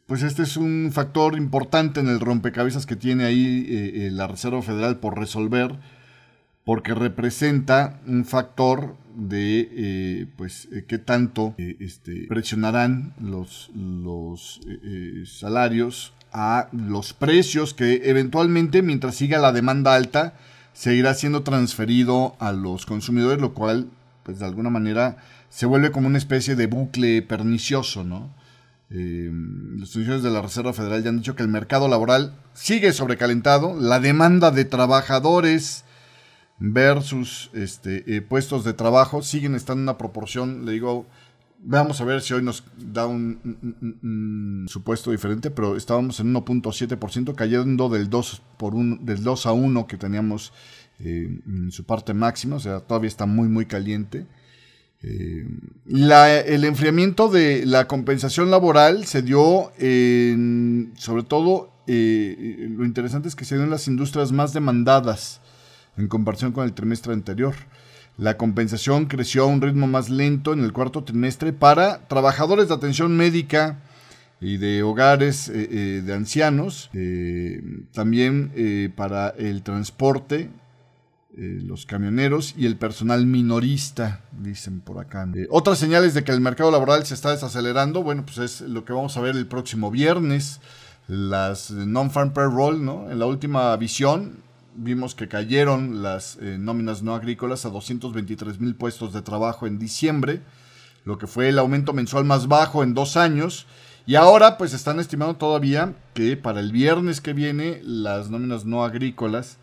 pues 0.07 0.23
este 0.23 0.43
es 0.43 0.57
un 0.57 0.91
factor 0.93 1.37
importante 1.37 2.01
en 2.01 2.09
el 2.09 2.21
rompecabezas 2.21 2.85
que 2.85 2.97
tiene 2.97 3.25
ahí 3.25 3.67
eh, 3.69 4.07
eh, 4.07 4.11
la 4.11 4.27
Reserva 4.27 4.61
Federal 4.61 4.99
por 4.99 5.19
resolver, 5.19 5.79
porque 6.65 6.95
representa 6.95 8.01
un 8.07 8.25
factor 8.25 8.97
de 9.17 10.29
pues 10.37 10.69
qué 10.87 10.99
tanto 10.99 11.55
este, 11.59 12.27
presionarán 12.29 13.15
los, 13.19 13.71
los 13.75 14.61
salarios 15.25 16.13
a 16.33 16.69
los 16.73 17.13
precios 17.13 17.75
que 17.75 18.03
eventualmente 18.05 18.83
mientras 18.83 19.17
siga 19.17 19.39
la 19.39 19.53
demanda 19.53 19.95
alta 19.97 20.35
seguirá 20.81 21.13
siendo 21.13 21.43
transferido 21.43 22.37
a 22.39 22.53
los 22.53 22.87
consumidores, 22.87 23.39
lo 23.39 23.53
cual, 23.53 23.91
pues 24.23 24.39
de 24.39 24.47
alguna 24.47 24.71
manera, 24.71 25.19
se 25.51 25.67
vuelve 25.67 25.91
como 25.91 26.07
una 26.07 26.17
especie 26.17 26.57
de 26.57 26.69
bucle 26.69 27.21
pernicioso, 27.21 28.03
¿no? 28.03 28.35
Eh, 28.89 29.31
los 29.31 29.93
funcionarios 29.93 30.23
de 30.23 30.31
la 30.31 30.41
Reserva 30.41 30.73
Federal 30.73 31.03
ya 31.03 31.11
han 31.11 31.19
dicho 31.19 31.37
que 31.37 31.43
el 31.43 31.51
mercado 31.51 31.87
laboral 31.87 32.35
sigue 32.55 32.95
sobrecalentado, 32.95 33.79
la 33.79 34.01
demanda 34.01 34.51
de 34.53 34.65
trabajadores 34.65 35.85
versus 36.59 37.51
este, 37.53 38.17
eh, 38.17 38.23
puestos 38.23 38.65
de 38.65 38.73
trabajo 38.73 39.21
siguen 39.21 39.57
estando 39.57 39.81
en 39.81 39.83
una 39.83 39.99
proporción, 39.99 40.65
le 40.65 40.73
digo, 40.73 41.05
Vamos 41.63 42.01
a 42.01 42.05
ver 42.05 42.23
si 42.23 42.33
hoy 42.33 42.43
nos 42.43 42.65
da 42.79 43.07
un, 43.07 44.67
supuesto 44.69 45.11
diferente, 45.11 45.51
pero 45.51 45.77
estábamos 45.77 46.19
en 46.21 46.33
1.7%, 46.33 47.35
cayendo 47.35 47.91
del 47.91 48.09
2, 48.09 48.43
por 48.57 48.75
un, 48.75 49.05
del 49.05 49.23
2 49.23 49.45
a 49.45 49.53
1 49.53 49.87
que 49.87 49.99
teníamos 49.99 50.55
eh, 51.01 51.29
en 51.47 51.71
su 51.71 51.85
parte 51.85 52.15
máxima, 52.15 52.57
o 52.57 52.61
sea, 52.61 52.81
todavía 52.81 53.09
está 53.09 53.27
muy, 53.27 53.49
muy 53.49 53.67
caliente. 53.67 54.27
Eh, 55.03 55.47
el 55.87 56.65
enfriamiento 56.65 57.29
de 57.29 57.67
la 57.67 57.87
compensación 57.87 58.51
laboral 58.51 59.05
se 59.05 59.21
dio 59.21 59.73
en, 59.79 60.93
sobre 60.97 61.25
todo, 61.25 61.73
eh, 61.87 62.69
lo 62.71 62.87
interesante 62.87 63.29
es 63.29 63.37
que 63.37 63.45
se 63.45 63.57
dio 63.57 63.65
en 63.65 63.71
las 63.71 63.87
industrias 63.87 64.33
más 64.33 64.55
demandadas 64.55 65.43
en 65.99 66.09
comparación 66.09 66.53
con 66.53 66.65
el 66.65 66.73
trimestre 66.73 67.13
anterior. 67.13 67.55
La 68.19 68.37
compensación 68.37 69.07
creció 69.07 69.45
a 69.45 69.47
un 69.47 69.61
ritmo 69.61 69.87
más 69.87 70.11
lento 70.11 70.53
en 70.53 70.63
el 70.63 70.73
cuarto 70.73 71.05
trimestre 71.05 71.53
para 71.53 72.07
trabajadores 72.09 72.69
de 72.69 72.75
atención 72.75 73.17
médica 73.17 73.79
y 74.41 74.57
de 74.57 74.83
hogares 74.83 75.49
eh, 75.49 75.69
eh, 75.71 76.03
de 76.05 76.15
ancianos, 76.15 76.91
eh, 76.95 77.63
también 77.93 78.93
para 78.97 79.31
el 79.31 79.63
transporte, 79.63 80.51
los 81.37 81.87
camioneros 81.87 82.55
y 82.59 82.67
el 82.67 82.77
personal 82.77 83.25
minorista, 83.25 84.21
dicen 84.33 84.81
por 84.81 84.99
acá. 84.99 85.27
otras 85.49 85.79
señales 85.79 86.13
de 86.13 86.25
que 86.25 86.33
el 86.33 86.41
mercado 86.41 86.71
laboral 86.71 87.07
se 87.07 87.15
está 87.15 87.31
desacelerando, 87.31 88.03
bueno, 88.03 88.25
pues 88.27 88.39
es 88.39 88.61
lo 88.63 88.85
que 88.85 88.93
vamos 88.93 89.17
a 89.17 89.21
ver 89.21 89.37
el 89.37 89.47
próximo 89.47 89.91
viernes, 89.91 90.61
las 91.07 91.71
non-farm 91.71 92.33
payroll, 92.33 92.85
¿no? 92.85 93.11
En 93.11 93.19
la 93.19 93.27
última 93.27 93.75
visión, 93.77 94.43
vimos 94.75 95.15
que 95.15 95.29
cayeron 95.29 96.03
las 96.03 96.37
eh, 96.41 96.57
nóminas 96.59 97.03
no 97.03 97.15
agrícolas 97.15 97.65
a 97.65 97.71
223 97.71 98.61
mil 98.61 98.75
puestos 98.75 99.13
de 99.13 99.23
trabajo 99.23 99.67
en 99.67 99.79
diciembre, 99.79 100.41
lo 101.05 101.19
que 101.19 101.27
fue 101.27 101.49
el 101.49 101.59
aumento 101.59 101.93
mensual 101.93 102.25
más 102.25 102.49
bajo 102.49 102.83
en 102.83 102.95
dos 102.95 103.17
años. 103.17 103.67
Y 104.07 104.15
ahora 104.15 104.59
pues 104.59 104.73
están 104.73 104.99
estimando 104.99 105.37
todavía 105.37 105.95
que 106.15 106.37
para 106.37 106.61
el 106.61 106.73
viernes 106.73 107.21
que 107.21 107.33
viene 107.33 107.81
las 107.85 108.31
nóminas 108.31 108.65
no 108.65 108.83
agrícolas 108.85 109.59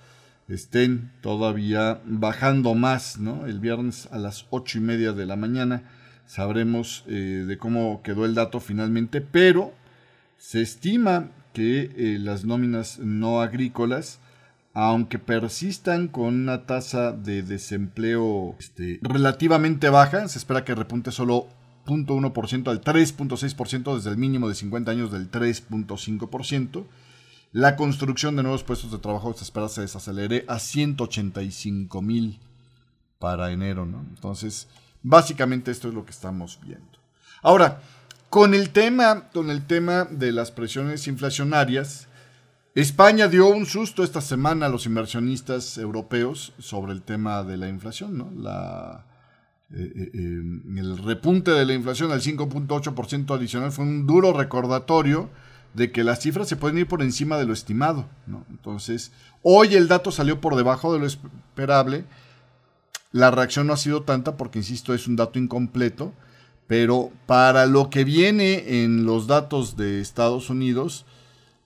estén 0.48 1.12
todavía 1.22 2.02
bajando 2.06 2.74
más, 2.74 3.18
¿no? 3.18 3.46
El 3.48 3.60
viernes 3.60 4.08
a 4.12 4.18
las 4.18 4.46
ocho 4.50 4.78
y 4.78 4.82
media 4.82 5.12
de 5.12 5.26
la 5.26 5.36
mañana 5.36 5.84
sabremos 6.26 7.04
eh, 7.08 7.46
de 7.48 7.58
cómo 7.58 8.02
quedó 8.04 8.26
el 8.26 8.36
dato 8.36 8.60
finalmente, 8.60 9.22
pero 9.22 9.74
se 10.38 10.62
estima 10.62 11.32
que 11.54 11.92
eh, 11.96 12.20
las 12.20 12.46
nóminas 12.46 13.00
no 13.00 13.42
agrícolas 13.42 14.20
aunque 14.80 15.18
persistan 15.18 16.08
con 16.08 16.36
una 16.36 16.68
tasa 16.68 17.12
de 17.12 17.42
desempleo 17.42 18.56
este, 18.60 19.00
relativamente 19.02 19.90
baja, 19.90 20.28
se 20.28 20.38
espera 20.38 20.64
que 20.64 20.76
repunte 20.76 21.12
solo 21.12 21.48
0.1% 21.88 22.68
al 22.68 22.82
3.6% 22.82 23.96
desde 23.96 24.12
el 24.12 24.18
mínimo 24.18 24.48
de 24.48 24.54
50 24.54 24.92
años 24.92 25.12
del 25.12 25.32
3.5%. 25.32 26.86
La 27.54 27.76
construcción 27.76 28.36
de 28.36 28.44
nuevos 28.44 28.64
puestos 28.64 28.92
de 28.92 29.00
trabajo 29.00 29.34
se 29.34 29.46
espera 29.46 29.68
se 29.68 29.82
desacelere 29.82 30.46
a 30.48 30.60
185 30.60 32.00
mil 32.04 32.40
para 33.18 33.52
enero. 33.52 33.82
Entonces, 33.82 34.68
básicamente 35.02 35.72
esto 35.72 35.88
es 35.88 35.96
lo 35.96 36.06
que 36.06 36.12
estamos 36.12 36.60
viendo. 36.62 37.00
Ahora, 37.42 37.82
con 38.30 38.54
el 38.54 38.70
tema, 38.70 39.30
con 39.34 39.50
el 39.50 39.66
tema 39.66 40.06
de 40.06 40.32
las 40.32 40.52
presiones 40.52 41.08
inflacionarias, 41.08 42.08
España 42.78 43.28
dio 43.28 43.50
un 43.50 43.66
susto 43.66 44.04
esta 44.04 44.22
semana 44.22 44.68
a 44.68 44.70
los 44.70 44.86
inversionistas 44.86 45.80
europeos 45.80 46.54
sobre 46.60 46.92
el 46.94 47.02
tema 47.02 47.44
de 47.44 47.58
la 47.58 47.70
inflación, 47.70 48.20
¿no? 48.20 48.30
Eh, 49.74 49.92
eh, 49.96 50.12
eh, 50.14 50.42
el 50.78 51.00
repunte 51.00 51.50
de 51.50 51.66
la 51.66 51.74
inflación 51.74 52.12
al 52.12 52.22
5.8% 52.22 53.34
adicional 53.36 53.72
fue 53.72 53.84
un 53.84 54.06
duro 54.06 54.32
recordatorio 54.32 55.28
de 55.74 55.92
que 55.92 56.04
las 56.04 56.20
cifras 56.20 56.48
se 56.48 56.56
pueden 56.56 56.78
ir 56.78 56.88
por 56.88 57.02
encima 57.02 57.40
de 57.40 57.46
lo 57.46 57.54
estimado. 57.54 58.06
Entonces, 58.52 59.12
hoy 59.42 59.74
el 59.74 59.88
dato 59.88 60.12
salió 60.12 60.40
por 60.40 60.56
debajo 60.56 60.94
de 60.94 61.00
lo 61.00 61.08
esperable. 61.08 62.06
La 63.12 63.32
reacción 63.32 63.66
no 63.66 63.74
ha 63.74 63.78
sido 63.78 64.04
tanta 64.04 64.38
porque, 64.38 64.60
insisto, 64.60 64.94
es 64.94 65.08
un 65.08 65.16
dato 65.16 65.40
incompleto. 65.40 66.14
Pero 66.68 67.12
para 67.26 67.66
lo 67.66 67.90
que 67.90 68.04
viene 68.04 68.84
en 68.84 69.04
los 69.08 69.26
datos 69.26 69.78
de 69.78 70.00
Estados 70.00 70.52
Unidos, 70.52 71.08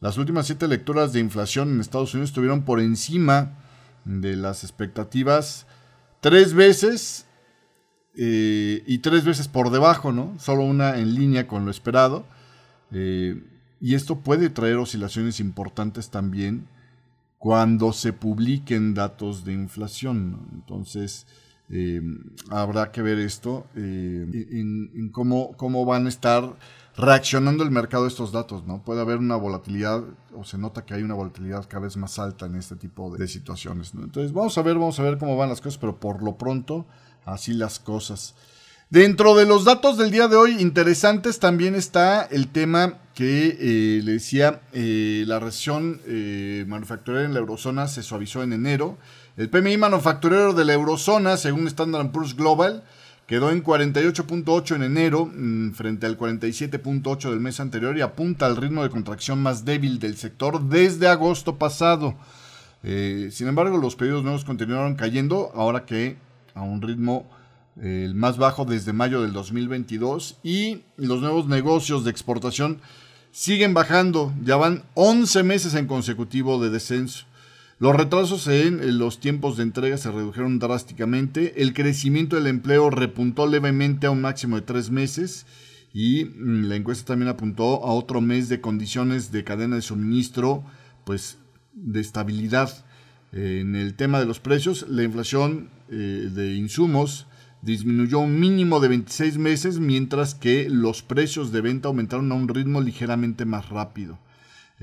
las 0.01 0.17
últimas 0.17 0.47
siete 0.47 0.67
lecturas 0.67 1.13
de 1.13 1.19
inflación 1.19 1.69
en 1.69 1.79
Estados 1.79 2.13
Unidos 2.15 2.31
estuvieron 2.31 2.63
por 2.63 2.79
encima 2.79 3.53
de 4.03 4.35
las 4.35 4.63
expectativas 4.63 5.67
tres 6.21 6.55
veces 6.55 7.27
eh, 8.15 8.83
y 8.87 8.97
tres 8.97 9.23
veces 9.23 9.47
por 9.47 9.69
debajo, 9.69 10.11
¿no? 10.11 10.33
Solo 10.39 10.63
una 10.63 10.97
en 10.97 11.13
línea 11.13 11.47
con 11.47 11.65
lo 11.65 11.71
esperado. 11.71 12.25
Eh, 12.91 13.43
y 13.79 13.93
esto 13.93 14.19
puede 14.19 14.49
traer 14.49 14.77
oscilaciones 14.77 15.39
importantes 15.39 16.09
también 16.09 16.67
cuando 17.37 17.93
se 17.93 18.11
publiquen 18.11 18.95
datos 18.95 19.45
de 19.45 19.53
inflación. 19.53 20.47
Entonces, 20.51 21.27
eh, 21.69 22.01
habrá 22.49 22.91
que 22.91 23.03
ver 23.03 23.19
esto 23.19 23.67
en, 23.75 25.09
cómo, 25.11 25.55
cómo, 25.57 25.85
van 25.85 26.07
a 26.07 26.09
estar 26.09 26.55
reaccionando 26.97 27.63
el 27.63 27.71
mercado 27.71 28.05
a 28.05 28.07
estos 28.07 28.31
datos, 28.31 28.65
¿no? 28.65 28.83
Puede 28.83 29.01
haber 29.01 29.17
una 29.17 29.35
volatilidad, 29.35 30.03
o 30.35 30.43
se 30.43 30.57
nota 30.57 30.85
que 30.85 30.93
hay 30.93 31.03
una 31.03 31.13
volatilidad 31.13 31.67
cada 31.67 31.83
vez 31.83 31.97
más 31.97 32.19
alta 32.19 32.45
en 32.45 32.55
este 32.55 32.75
tipo 32.75 33.15
de, 33.15 33.27
situaciones, 33.27 33.93
Entonces, 33.93 34.33
vamos 34.33 34.57
a 34.57 34.61
ver, 34.61 34.75
vamos 34.75 34.99
a 34.99 35.03
ver 35.03 35.17
cómo 35.17 35.37
van 35.37 35.49
las 35.49 35.61
cosas, 35.61 35.77
pero 35.77 35.99
por 35.99 36.21
lo 36.21 36.37
pronto, 36.37 36.85
así 37.25 37.53
las 37.53 37.79
cosas. 37.79 38.35
Dentro 38.89 39.35
de 39.35 39.45
los 39.45 39.63
datos 39.63 39.97
del 39.97 40.11
día 40.11 40.27
de 40.27 40.35
hoy 40.35 40.61
interesantes 40.61 41.39
también 41.39 41.75
está 41.75 42.23
el 42.23 42.49
tema 42.49 42.97
que 43.13 43.57
eh, 43.57 44.01
le 44.03 44.13
decía, 44.13 44.63
la 44.73 45.39
recesión 45.39 46.01
manufacturera 46.67 47.23
en 47.23 47.33
la 47.33 47.39
eurozona 47.39 47.87
se 47.87 48.03
suavizó 48.03 48.43
en 48.43 48.51
enero. 48.51 48.97
El 49.37 49.49
PMI 49.49 49.77
manufacturero 49.77 50.51
de 50.53 50.65
la 50.65 50.73
eurozona, 50.73 51.37
según 51.37 51.67
Standard 51.67 52.11
Poor's 52.11 52.35
Global, 52.35 52.83
quedó 53.31 53.49
en 53.49 53.63
48.8 53.63 54.75
en 54.75 54.83
enero 54.83 55.25
mm, 55.25 55.71
frente 55.71 56.05
al 56.05 56.17
47.8 56.17 57.29
del 57.29 57.39
mes 57.39 57.61
anterior 57.61 57.97
y 57.97 58.01
apunta 58.01 58.45
al 58.45 58.57
ritmo 58.57 58.83
de 58.83 58.89
contracción 58.89 59.41
más 59.41 59.63
débil 59.63 59.99
del 59.99 60.17
sector 60.17 60.61
desde 60.61 61.07
agosto 61.07 61.55
pasado. 61.55 62.15
Eh, 62.83 63.29
sin 63.31 63.47
embargo, 63.47 63.77
los 63.77 63.95
pedidos 63.95 64.23
nuevos 64.23 64.43
continuaron 64.43 64.95
cayendo, 64.95 65.49
ahora 65.55 65.85
que 65.85 66.17
a 66.55 66.61
un 66.61 66.81
ritmo 66.81 67.25
eh, 67.81 68.11
más 68.13 68.37
bajo 68.37 68.65
desde 68.65 68.91
mayo 68.91 69.21
del 69.21 69.31
2022 69.31 70.39
y 70.43 70.81
los 70.97 71.21
nuevos 71.21 71.47
negocios 71.47 72.03
de 72.03 72.11
exportación 72.11 72.81
siguen 73.31 73.73
bajando, 73.73 74.33
ya 74.43 74.57
van 74.57 74.83
11 74.95 75.43
meses 75.43 75.73
en 75.75 75.87
consecutivo 75.87 76.61
de 76.61 76.69
descenso. 76.69 77.23
Los 77.81 77.95
retrasos 77.95 78.45
en 78.45 78.99
los 78.99 79.19
tiempos 79.19 79.57
de 79.57 79.63
entrega 79.63 79.97
se 79.97 80.11
redujeron 80.11 80.59
drásticamente, 80.59 81.63
el 81.63 81.73
crecimiento 81.73 82.35
del 82.35 82.45
empleo 82.45 82.91
repuntó 82.91 83.47
levemente 83.47 84.05
a 84.05 84.11
un 84.11 84.21
máximo 84.21 84.55
de 84.55 84.61
tres 84.61 84.91
meses 84.91 85.47
y 85.91 86.25
mm, 86.25 86.65
la 86.65 86.75
encuesta 86.75 87.05
también 87.07 87.29
apuntó 87.29 87.83
a 87.83 87.91
otro 87.93 88.21
mes 88.21 88.49
de 88.49 88.61
condiciones 88.61 89.31
de 89.31 89.43
cadena 89.43 89.77
de 89.77 89.81
suministro, 89.81 90.63
pues 91.05 91.39
de 91.73 92.01
estabilidad. 92.01 92.85
En 93.31 93.75
el 93.75 93.95
tema 93.95 94.19
de 94.19 94.27
los 94.27 94.39
precios, 94.39 94.85
la 94.87 95.01
inflación 95.01 95.71
eh, 95.89 96.29
de 96.31 96.53
insumos 96.53 97.25
disminuyó 97.63 98.19
un 98.19 98.39
mínimo 98.39 98.79
de 98.79 98.89
26 98.89 99.39
meses, 99.39 99.79
mientras 99.79 100.35
que 100.35 100.69
los 100.69 101.01
precios 101.01 101.51
de 101.51 101.61
venta 101.61 101.87
aumentaron 101.87 102.31
a 102.31 102.35
un 102.35 102.47
ritmo 102.47 102.79
ligeramente 102.79 103.45
más 103.45 103.69
rápido. 103.69 104.19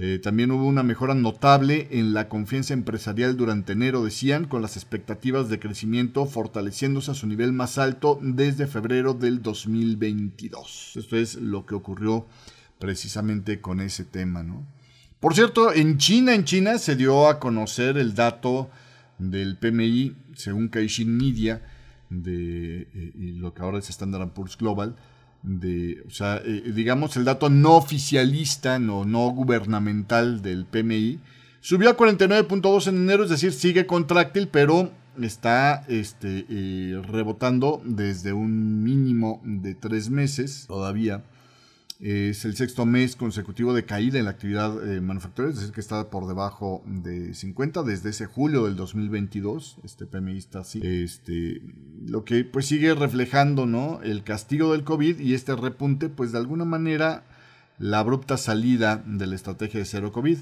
Eh, 0.00 0.20
también 0.22 0.52
hubo 0.52 0.64
una 0.64 0.84
mejora 0.84 1.14
notable 1.14 1.88
en 1.90 2.14
la 2.14 2.28
confianza 2.28 2.72
empresarial 2.72 3.36
durante 3.36 3.72
enero, 3.72 4.04
decían, 4.04 4.44
con 4.44 4.62
las 4.62 4.76
expectativas 4.76 5.48
de 5.48 5.58
crecimiento 5.58 6.24
fortaleciéndose 6.24 7.10
a 7.10 7.14
su 7.14 7.26
nivel 7.26 7.52
más 7.52 7.78
alto 7.78 8.20
desde 8.22 8.68
febrero 8.68 9.12
del 9.12 9.42
2022. 9.42 10.92
Esto 10.94 11.16
es 11.16 11.34
lo 11.34 11.66
que 11.66 11.74
ocurrió 11.74 12.26
precisamente 12.78 13.60
con 13.60 13.80
ese 13.80 14.04
tema, 14.04 14.44
¿no? 14.44 14.64
Por 15.18 15.34
cierto, 15.34 15.72
en 15.72 15.98
China, 15.98 16.32
en 16.32 16.44
China 16.44 16.78
se 16.78 16.94
dio 16.94 17.26
a 17.26 17.40
conocer 17.40 17.98
el 17.98 18.14
dato 18.14 18.70
del 19.18 19.56
PMI, 19.56 20.14
según 20.36 20.68
Caixin 20.68 21.16
Media, 21.16 21.60
de 22.08 22.82
eh, 22.82 23.12
lo 23.16 23.52
que 23.52 23.62
ahora 23.62 23.80
es 23.80 23.90
Standard 23.90 24.30
Poor's 24.30 24.56
Global, 24.56 24.94
de, 25.42 26.02
o 26.06 26.10
sea, 26.10 26.42
eh, 26.44 26.72
digamos 26.74 27.16
el 27.16 27.24
dato 27.24 27.48
no 27.48 27.76
oficialista, 27.76 28.78
no, 28.78 29.04
no 29.04 29.30
gubernamental 29.30 30.42
del 30.42 30.66
PMI, 30.66 31.20
subió 31.60 31.90
a 31.90 31.96
49.2 31.96 32.88
en 32.88 32.96
enero, 32.96 33.24
es 33.24 33.30
decir, 33.30 33.52
sigue 33.52 33.86
contractil, 33.86 34.48
pero 34.48 34.90
está 35.20 35.84
este, 35.88 36.46
eh, 36.48 37.00
rebotando 37.08 37.82
desde 37.84 38.32
un 38.32 38.82
mínimo 38.82 39.40
de 39.44 39.74
tres 39.74 40.10
meses 40.10 40.64
todavía. 40.66 41.22
Es 42.00 42.44
el 42.44 42.54
sexto 42.54 42.86
mes 42.86 43.16
consecutivo 43.16 43.74
de 43.74 43.84
caída 43.84 44.20
en 44.20 44.26
la 44.26 44.30
actividad 44.30 44.88
eh, 44.88 45.00
manufacturera, 45.00 45.52
es 45.52 45.58
decir, 45.58 45.74
que 45.74 45.80
está 45.80 46.10
por 46.10 46.28
debajo 46.28 46.80
de 46.86 47.34
50 47.34 47.82
desde 47.82 48.10
ese 48.10 48.26
julio 48.26 48.66
del 48.66 48.76
2022. 48.76 49.78
Este 49.82 50.06
PMI 50.06 50.38
está 50.38 50.60
así. 50.60 50.80
Este, 50.80 51.60
lo 52.06 52.24
que 52.24 52.44
pues 52.44 52.66
sigue 52.66 52.94
reflejando 52.94 53.66
¿no? 53.66 54.00
el 54.04 54.22
castigo 54.22 54.72
del 54.72 54.84
COVID 54.84 55.18
y 55.18 55.34
este 55.34 55.56
repunte, 55.56 56.08
pues 56.08 56.30
de 56.30 56.38
alguna 56.38 56.64
manera 56.64 57.24
la 57.80 57.98
abrupta 57.98 58.36
salida 58.36 59.02
de 59.04 59.26
la 59.26 59.34
estrategia 59.34 59.80
de 59.80 59.86
cero 59.86 60.12
COVID. 60.12 60.38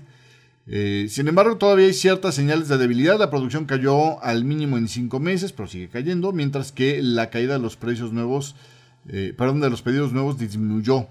Eh, 0.67 1.07
sin 1.09 1.27
embargo, 1.27 1.57
todavía 1.57 1.87
hay 1.87 1.95
ciertas 1.95 2.35
señales 2.35 2.69
de 2.69 2.77
debilidad. 2.77 3.19
La 3.19 3.31
producción 3.31 3.65
cayó 3.65 4.23
al 4.23 4.45
mínimo 4.45 4.77
en 4.77 4.89
cinco 4.89 5.21
meses, 5.21 5.53
pero 5.53 5.69
sigue 5.69 5.89
cayendo, 5.89 6.33
mientras 6.33 6.71
que 6.71 7.01
la 7.03 7.31
caída 7.31 7.55
de 7.55 7.61
los 7.61 7.77
precios 7.77 8.13
nuevos, 8.13 8.57
eh, 9.09 9.33
perdón, 9.39 9.61
de 9.61 9.71
los 9.71 9.81
pedidos 9.81 10.13
nuevos 10.13 10.39
disminuyó. 10.39 11.09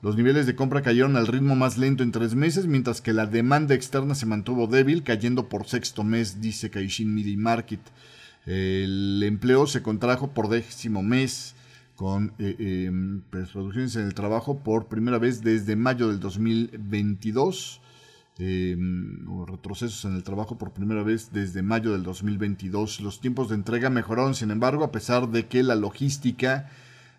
Los 0.00 0.16
niveles 0.16 0.46
de 0.46 0.54
compra 0.54 0.82
cayeron 0.82 1.16
al 1.16 1.26
ritmo 1.26 1.56
más 1.56 1.76
lento 1.76 2.04
en 2.04 2.12
tres 2.12 2.36
meses, 2.36 2.66
mientras 2.66 3.00
que 3.00 3.12
la 3.12 3.26
demanda 3.26 3.74
externa 3.74 4.14
se 4.14 4.26
mantuvo 4.26 4.68
débil, 4.68 5.02
cayendo 5.02 5.48
por 5.48 5.66
sexto 5.66 6.04
mes, 6.04 6.40
dice 6.40 6.70
Caixin 6.70 7.12
Media 7.12 7.36
Market. 7.36 7.80
El 8.46 9.20
empleo 9.24 9.66
se 9.66 9.82
contrajo 9.82 10.30
por 10.30 10.48
décimo 10.48 11.02
mes, 11.02 11.56
con 11.96 12.32
eh, 12.38 12.86
em, 12.86 13.22
pues, 13.28 13.50
en 13.96 14.02
el 14.02 14.14
trabajo 14.14 14.60
por 14.60 14.86
primera 14.86 15.18
vez 15.18 15.42
desde 15.42 15.74
mayo 15.74 16.08
del 16.08 16.20
2022. 16.20 17.80
Em, 18.40 19.28
o 19.28 19.44
retrocesos 19.46 20.04
en 20.04 20.14
el 20.14 20.22
trabajo 20.22 20.58
por 20.58 20.70
primera 20.70 21.02
vez 21.02 21.32
desde 21.32 21.60
mayo 21.62 21.90
del 21.90 22.04
2022. 22.04 23.00
Los 23.00 23.20
tiempos 23.20 23.48
de 23.48 23.56
entrega 23.56 23.90
mejoraron, 23.90 24.36
sin 24.36 24.52
embargo, 24.52 24.84
a 24.84 24.92
pesar 24.92 25.28
de 25.28 25.46
que 25.46 25.64
la 25.64 25.74
logística 25.74 26.70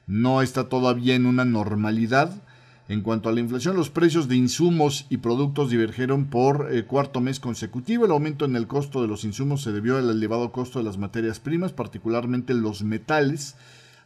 no 0.08 0.42
está 0.42 0.70
todavía 0.70 1.16
en 1.16 1.26
una 1.26 1.44
normalidad. 1.44 2.42
En 2.90 3.02
cuanto 3.02 3.30
a 3.30 3.32
la 3.32 3.40
inflación, 3.40 3.76
los 3.76 3.92
precios 3.92 4.28
de 4.28 4.36
insumos 4.36 5.06
y 5.12 5.18
productos 5.18 5.70
divergieron 5.70 6.26
por 6.26 6.74
eh, 6.74 6.86
cuarto 6.86 7.22
mes 7.22 7.40
consecutivo. 7.40 8.06
El 8.06 8.12
aumento 8.12 8.46
en 8.46 8.56
el 8.56 8.66
costo 8.66 9.04
de 9.04 9.08
los 9.08 9.24
insumos 9.26 9.62
se 9.62 9.72
debió 9.72 9.98
al 9.98 10.10
elevado 10.10 10.52
costo 10.52 10.80
de 10.80 10.86
las 10.86 10.98
materias 10.98 11.40
primas, 11.40 11.72
particularmente 11.72 12.56
los 12.56 12.82
metales. 12.82 13.56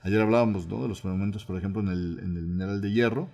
Ayer 0.01 0.19
hablábamos 0.19 0.67
de 0.67 0.89
los 0.89 1.05
aumentos, 1.05 1.45
por 1.45 1.57
ejemplo, 1.57 1.81
en 1.81 1.87
el, 1.87 2.45
mineral 2.45 2.81
de 2.81 2.91
hierro. 2.91 3.29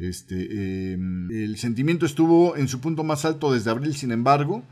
Este, 0.00 0.94
em, 0.94 1.30
el 1.30 1.58
sentimiento 1.58 2.04
estuvo 2.04 2.56
en 2.56 2.66
su 2.66 2.80
punto 2.80 3.04
más 3.04 3.24
alto 3.24 3.52
desde 3.52 3.70
abril, 3.70 3.94
sin 3.94 4.10
embargo, 4.10 4.64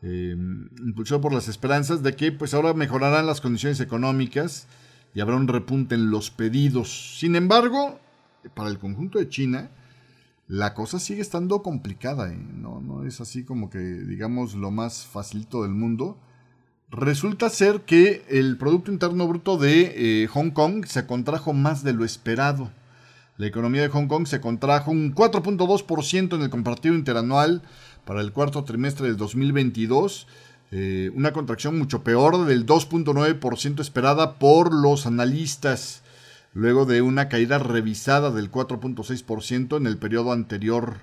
em, 0.00 0.70
impulsado 0.78 1.20
por 1.20 1.34
las 1.34 1.48
esperanzas 1.48 2.02
de 2.02 2.16
que 2.16 2.32
pues 2.32 2.54
ahora 2.54 2.72
mejorarán 2.72 3.26
las 3.26 3.42
condiciones 3.42 3.80
económicas 3.80 4.66
y 5.14 5.20
habrá 5.20 5.36
un 5.36 5.46
repunte 5.46 5.94
en 5.94 6.10
los 6.10 6.30
pedidos. 6.30 7.18
Sin 7.18 7.36
embargo, 7.36 8.00
para 8.54 8.70
el 8.70 8.78
conjunto 8.78 9.18
de 9.18 9.28
China, 9.28 9.70
la 10.48 10.74
cosa 10.74 10.98
sigue 10.98 11.22
estando 11.22 11.62
complicada. 11.62 12.32
¿eh? 12.32 12.36
No, 12.36 13.04
es 13.06 13.20
así 13.20 13.44
como 13.44 13.70
que, 13.70 13.78
digamos, 13.78 14.54
lo 14.54 14.70
más 14.70 15.06
facilito 15.06 15.62
del 15.62 15.72
mundo. 15.72 16.18
Resulta 16.90 17.48
ser 17.48 17.80
que 17.82 18.24
el 18.28 18.58
Producto 18.58 18.92
Interno 18.92 19.26
Bruto 19.26 19.56
de 19.56 19.92
eh, 19.96 20.26
Hong 20.26 20.50
Kong 20.50 20.84
se 20.86 21.06
contrajo 21.06 21.54
más 21.54 21.82
de 21.82 21.94
lo 21.94 22.04
esperado. 22.04 22.70
La 23.38 23.46
economía 23.46 23.80
de 23.80 23.88
Hong 23.88 24.08
Kong 24.08 24.26
se 24.26 24.40
contrajo 24.40 24.90
un 24.90 25.14
4.2% 25.14 26.36
en 26.36 26.42
el 26.42 26.50
compartido 26.50 26.94
interanual 26.94 27.62
para 28.04 28.20
el 28.20 28.32
cuarto 28.32 28.62
trimestre 28.64 29.06
del 29.06 29.16
2022, 29.16 30.26
eh, 30.70 31.10
una 31.14 31.32
contracción 31.32 31.78
mucho 31.78 32.02
peor 32.02 32.44
del 32.44 32.66
2.9% 32.66 33.80
esperada 33.80 34.38
por 34.38 34.74
los 34.74 35.06
analistas 35.06 36.01
luego 36.54 36.86
de 36.86 37.02
una 37.02 37.28
caída 37.28 37.58
revisada 37.58 38.30
del 38.30 38.50
4.6% 38.50 39.76
en 39.76 39.86
el 39.86 39.96
periodo 39.98 40.32
anterior. 40.32 41.00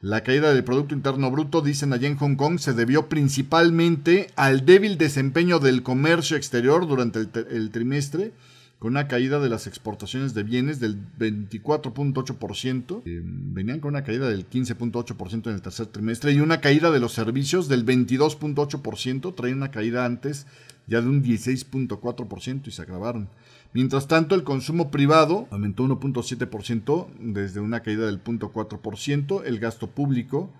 La 0.00 0.22
caída 0.22 0.52
del 0.52 0.64
Producto 0.64 0.94
Interno 0.94 1.30
Bruto, 1.30 1.62
dicen 1.62 1.92
allá 1.92 2.06
en 2.06 2.16
Hong 2.16 2.36
Kong, 2.36 2.58
se 2.58 2.74
debió 2.74 3.08
principalmente 3.08 4.28
al 4.36 4.64
débil 4.64 4.98
desempeño 4.98 5.58
del 5.58 5.82
comercio 5.82 6.36
exterior 6.36 6.86
durante 6.86 7.20
el, 7.50 7.70
trimestre, 7.70 8.32
con 8.78 8.92
una 8.92 9.08
caída 9.08 9.40
de 9.40 9.48
las 9.48 9.66
exportaciones 9.66 10.34
de 10.34 10.42
bienes 10.42 10.80
del 10.80 10.98
24.8%, 11.18 13.02
eh, 13.06 13.22
venían 13.24 13.80
con 13.80 13.94
una 13.94 14.04
caída 14.04 14.28
del 14.28 14.48
15.8% 14.48 15.46
en 15.46 15.54
el 15.54 15.62
tercer 15.62 15.86
trimestre, 15.86 16.32
y 16.32 16.40
una 16.40 16.60
caída 16.60 16.90
de 16.90 17.00
los 17.00 17.12
servicios 17.12 17.68
del 17.68 17.86
22.8%, 17.86 19.34
traía 19.34 19.54
una 19.54 19.70
caída 19.70 20.04
antes 20.04 20.46
ya 20.86 21.00
de 21.00 21.08
un 21.08 21.22
16.4% 21.22 22.68
y 22.68 22.70
se 22.70 22.82
agravaron. 22.82 23.28
Mientras 23.72 24.08
tanto, 24.08 24.34
el 24.34 24.44
consumo 24.44 24.90
privado 24.90 25.48
aumentó 25.50 25.84
1.7% 25.84 27.08
desde 27.18 27.60
una 27.60 27.80
caída 27.80 28.06
del 28.06 28.22
0.4%. 28.22 29.42
El 29.44 29.58
gasto 29.58 29.88
público 29.88 30.50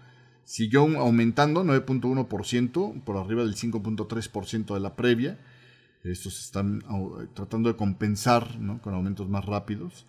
siguió 0.44 0.82
aumentando 0.98 1.64
9.1% 1.64 3.04
por 3.04 3.16
arriba 3.16 3.44
del 3.44 3.54
5.3% 3.54 4.74
de 4.74 4.80
la 4.80 4.96
previa. 4.96 5.38
Estos 6.04 6.40
están 6.44 6.82
tratando 7.34 7.68
de 7.68 7.76
compensar 7.76 8.48
con 8.82 8.94
aumentos 8.94 9.28
más 9.28 9.44
rápidos. 9.44 10.06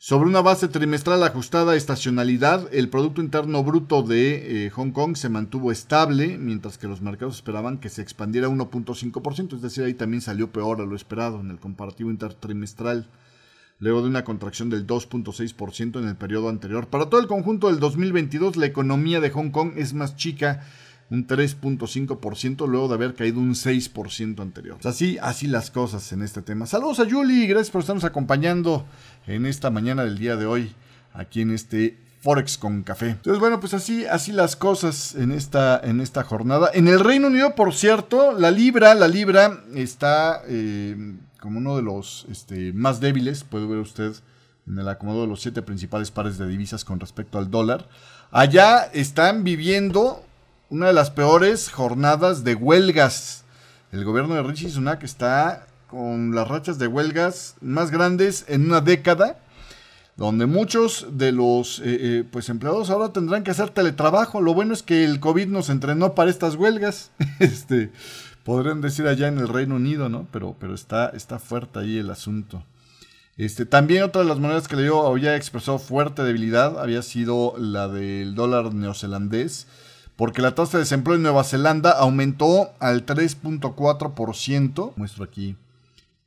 Sobre 0.00 0.28
una 0.28 0.42
base 0.42 0.68
trimestral 0.68 1.24
ajustada 1.24 1.72
a 1.72 1.76
estacionalidad, 1.76 2.72
el 2.72 2.88
Producto 2.88 3.20
Interno 3.20 3.64
Bruto 3.64 4.04
de 4.04 4.66
eh, 4.66 4.70
Hong 4.70 4.92
Kong 4.92 5.16
se 5.16 5.28
mantuvo 5.28 5.72
estable, 5.72 6.38
mientras 6.38 6.78
que 6.78 6.86
los 6.86 7.02
mercados 7.02 7.34
esperaban 7.34 7.78
que 7.78 7.88
se 7.88 8.00
expandiera 8.00 8.48
1.5%, 8.48 9.56
es 9.56 9.60
decir, 9.60 9.82
ahí 9.82 9.94
también 9.94 10.20
salió 10.20 10.52
peor 10.52 10.80
a 10.80 10.86
lo 10.86 10.94
esperado 10.94 11.40
en 11.40 11.50
el 11.50 11.58
comparativo 11.58 12.12
intertrimestral, 12.12 13.08
luego 13.80 14.02
de 14.02 14.08
una 14.08 14.22
contracción 14.22 14.70
del 14.70 14.86
2.6% 14.86 15.98
en 15.98 16.06
el 16.06 16.14
periodo 16.14 16.48
anterior. 16.48 16.86
Para 16.86 17.10
todo 17.10 17.20
el 17.20 17.26
conjunto 17.26 17.66
del 17.66 17.80
2022, 17.80 18.56
la 18.56 18.66
economía 18.66 19.18
de 19.18 19.30
Hong 19.30 19.50
Kong 19.50 19.72
es 19.74 19.94
más 19.94 20.14
chica 20.14 20.62
un 21.10 21.26
3.5% 21.26 22.66
luego 22.66 22.88
de 22.88 22.94
haber 22.94 23.14
caído 23.14 23.40
un 23.40 23.54
6% 23.54 24.40
anterior. 24.40 24.78
Así, 24.84 25.18
así 25.22 25.46
las 25.46 25.70
cosas 25.70 26.12
en 26.12 26.22
este 26.22 26.42
tema. 26.42 26.66
Saludos 26.66 27.00
a 27.00 27.08
Julie, 27.08 27.46
gracias 27.46 27.70
por 27.70 27.80
estarnos 27.80 28.04
acompañando 28.04 28.84
en 29.26 29.46
esta 29.46 29.70
mañana 29.70 30.04
del 30.04 30.18
día 30.18 30.36
de 30.36 30.46
hoy, 30.46 30.72
aquí 31.14 31.40
en 31.40 31.50
este 31.50 31.96
Forex 32.20 32.58
con 32.58 32.82
café. 32.82 33.10
Entonces, 33.10 33.40
bueno, 33.40 33.60
pues 33.60 33.74
así, 33.74 34.04
así 34.04 34.32
las 34.32 34.56
cosas 34.56 35.14
en 35.14 35.30
esta, 35.30 35.80
en 35.82 36.00
esta 36.00 36.24
jornada. 36.24 36.70
En 36.74 36.88
el 36.88 37.00
Reino 37.00 37.28
Unido, 37.28 37.54
por 37.54 37.72
cierto, 37.72 38.32
la 38.32 38.50
libra, 38.50 38.94
la 38.94 39.08
libra 39.08 39.62
está 39.74 40.42
eh, 40.46 41.14
como 41.40 41.58
uno 41.58 41.76
de 41.76 41.82
los 41.82 42.26
este, 42.30 42.72
más 42.72 43.00
débiles, 43.00 43.44
puede 43.44 43.66
ver 43.66 43.78
usted 43.78 44.12
en 44.66 44.78
el 44.78 44.88
acomodo 44.88 45.22
de 45.22 45.28
los 45.28 45.40
siete 45.40 45.62
principales 45.62 46.10
pares 46.10 46.36
de 46.36 46.46
divisas 46.46 46.84
con 46.84 47.00
respecto 47.00 47.38
al 47.38 47.50
dólar. 47.50 47.88
Allá 48.30 48.82
están 48.92 49.44
viviendo 49.44 50.22
una 50.70 50.88
de 50.88 50.92
las 50.92 51.10
peores 51.10 51.70
jornadas 51.70 52.44
de 52.44 52.54
huelgas. 52.54 53.44
El 53.90 54.04
gobierno 54.04 54.34
de 54.34 54.42
Richie 54.42 54.68
Sunak 54.68 55.02
está 55.02 55.66
con 55.86 56.34
las 56.34 56.46
rachas 56.46 56.78
de 56.78 56.86
huelgas 56.86 57.56
más 57.62 57.90
grandes 57.90 58.44
en 58.48 58.66
una 58.66 58.82
década, 58.82 59.38
donde 60.16 60.44
muchos 60.44 61.06
de 61.12 61.32
los 61.32 61.78
eh, 61.78 61.84
eh, 61.86 62.24
pues 62.30 62.50
empleados 62.50 62.90
ahora 62.90 63.14
tendrán 63.14 63.44
que 63.44 63.50
hacer 63.50 63.70
teletrabajo. 63.70 64.42
Lo 64.42 64.52
bueno 64.52 64.74
es 64.74 64.82
que 64.82 65.04
el 65.04 65.20
COVID 65.20 65.46
nos 65.46 65.70
entrenó 65.70 66.14
para 66.14 66.30
estas 66.30 66.56
huelgas. 66.56 67.12
este, 67.38 67.90
podrían 68.44 68.82
decir 68.82 69.06
allá 69.06 69.28
en 69.28 69.38
el 69.38 69.48
Reino 69.48 69.76
Unido, 69.76 70.10
¿no? 70.10 70.26
Pero, 70.32 70.54
pero 70.60 70.74
está, 70.74 71.08
está 71.10 71.38
fuerte 71.38 71.78
ahí 71.78 71.96
el 71.96 72.10
asunto. 72.10 72.62
Este, 73.38 73.64
también 73.64 74.02
otra 74.02 74.22
de 74.22 74.28
las 74.28 74.38
monedas 74.38 74.68
que 74.68 74.76
le 74.76 74.82
dio 74.82 75.06
había 75.06 75.34
expresado 75.36 75.78
fuerte 75.78 76.24
debilidad 76.24 76.78
había 76.78 77.00
sido 77.02 77.54
la 77.56 77.88
del 77.88 78.34
dólar 78.34 78.74
neozelandés 78.74 79.66
porque 80.18 80.42
la 80.42 80.56
tasa 80.56 80.78
de 80.78 80.82
desempleo 80.82 81.14
en 81.14 81.22
Nueva 81.22 81.44
Zelanda 81.44 81.92
aumentó 81.92 82.72
al 82.80 83.06
3.4%. 83.06 84.92
Muestro 84.96 85.22
aquí 85.22 85.56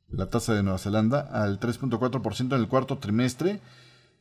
la 0.09 0.27
tasa 0.27 0.53
de 0.53 0.63
Nueva 0.63 0.77
Zelanda 0.77 1.19
al 1.19 1.59
3.4% 1.59 2.55
en 2.55 2.61
el 2.61 2.69
cuarto 2.69 2.99
trimestre, 2.99 3.59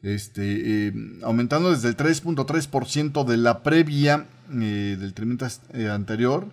este, 0.02 0.88
eh, 0.88 0.92
aumentando 1.22 1.70
desde 1.70 1.88
el 1.88 1.96
3.3% 1.96 3.24
de 3.24 3.36
la 3.36 3.62
previa 3.62 4.26
eh, 4.52 4.96
del 4.98 5.14
trimestre 5.14 5.84
eh, 5.84 5.88
anterior. 5.88 6.48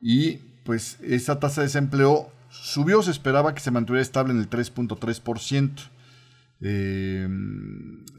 Y 0.00 0.38
pues 0.64 0.98
esa 1.00 1.38
tasa 1.38 1.60
de 1.60 1.68
desempleo 1.68 2.28
subió, 2.50 3.04
se 3.04 3.12
esperaba 3.12 3.54
que 3.54 3.60
se 3.60 3.70
mantuviera 3.70 4.02
estable 4.02 4.32
en 4.32 4.40
el 4.40 4.50
3.3%. 4.50 5.91
Eh, 6.64 7.28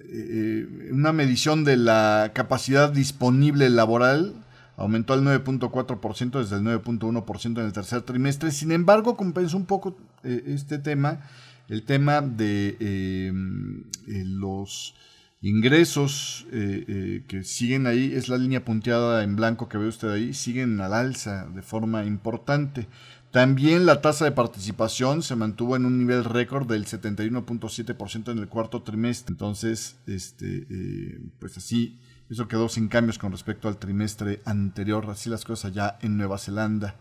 eh, 0.09 0.67
una 0.91 1.13
medición 1.13 1.63
de 1.63 1.77
la 1.77 2.31
capacidad 2.35 2.91
disponible 2.91 3.69
laboral 3.69 4.33
aumentó 4.75 5.13
al 5.13 5.23
9.4% 5.23 6.39
desde 6.39 6.57
el 6.57 6.63
9.1% 6.63 7.59
en 7.59 7.65
el 7.65 7.73
tercer 7.73 8.01
trimestre. 8.01 8.51
Sin 8.51 8.71
embargo, 8.71 9.15
compensó 9.15 9.55
un 9.55 9.65
poco 9.65 9.97
eh, 10.23 10.43
este 10.47 10.77
tema, 10.77 11.21
el 11.69 11.83
tema 11.83 12.21
de 12.21 13.83
los 14.05 14.95
ingresos 15.41 16.45
que 16.51 17.43
siguen 17.43 17.87
ahí, 17.87 18.13
es 18.13 18.29
la 18.29 18.37
línea 18.37 18.65
punteada 18.65 19.23
en 19.23 19.35
blanco 19.35 19.69
que 19.69 19.77
ve 19.77 19.87
usted 19.87 20.09
ahí, 20.09 20.33
siguen 20.33 20.79
al 20.81 20.93
alza 20.93 21.47
de 21.53 21.61
forma 21.61 22.03
importante. 22.05 22.87
También 23.33 23.87
la 23.87 23.99
tasa 23.99 24.25
de 24.25 24.31
participación 24.31 25.23
se 25.23 25.35
mantuvo 25.35 25.75
en 25.75 25.87
un 25.87 25.97
nivel 25.97 26.23
récord 26.23 26.67
del 26.67 26.85
71.7% 26.85 28.31
en 28.31 28.37
el 28.37 28.47
cuarto 28.47 28.83
trimestre. 28.83 29.33
Entonces, 29.33 29.95
este, 30.05 30.67
eh, 30.69 31.19
pues 31.39 31.57
así, 31.57 31.97
eso 32.29 32.47
quedó 32.47 32.69
sin 32.69 32.89
cambios 32.89 33.17
con 33.17 33.31
respecto 33.31 33.67
al 33.67 33.77
trimestre 33.77 34.43
anterior. 34.45 35.07
Así 35.09 35.31
las 35.31 35.45
cosas 35.45 35.71
allá 35.71 35.97
en 36.01 36.15
Nueva 36.15 36.37
Zelanda. 36.37 36.93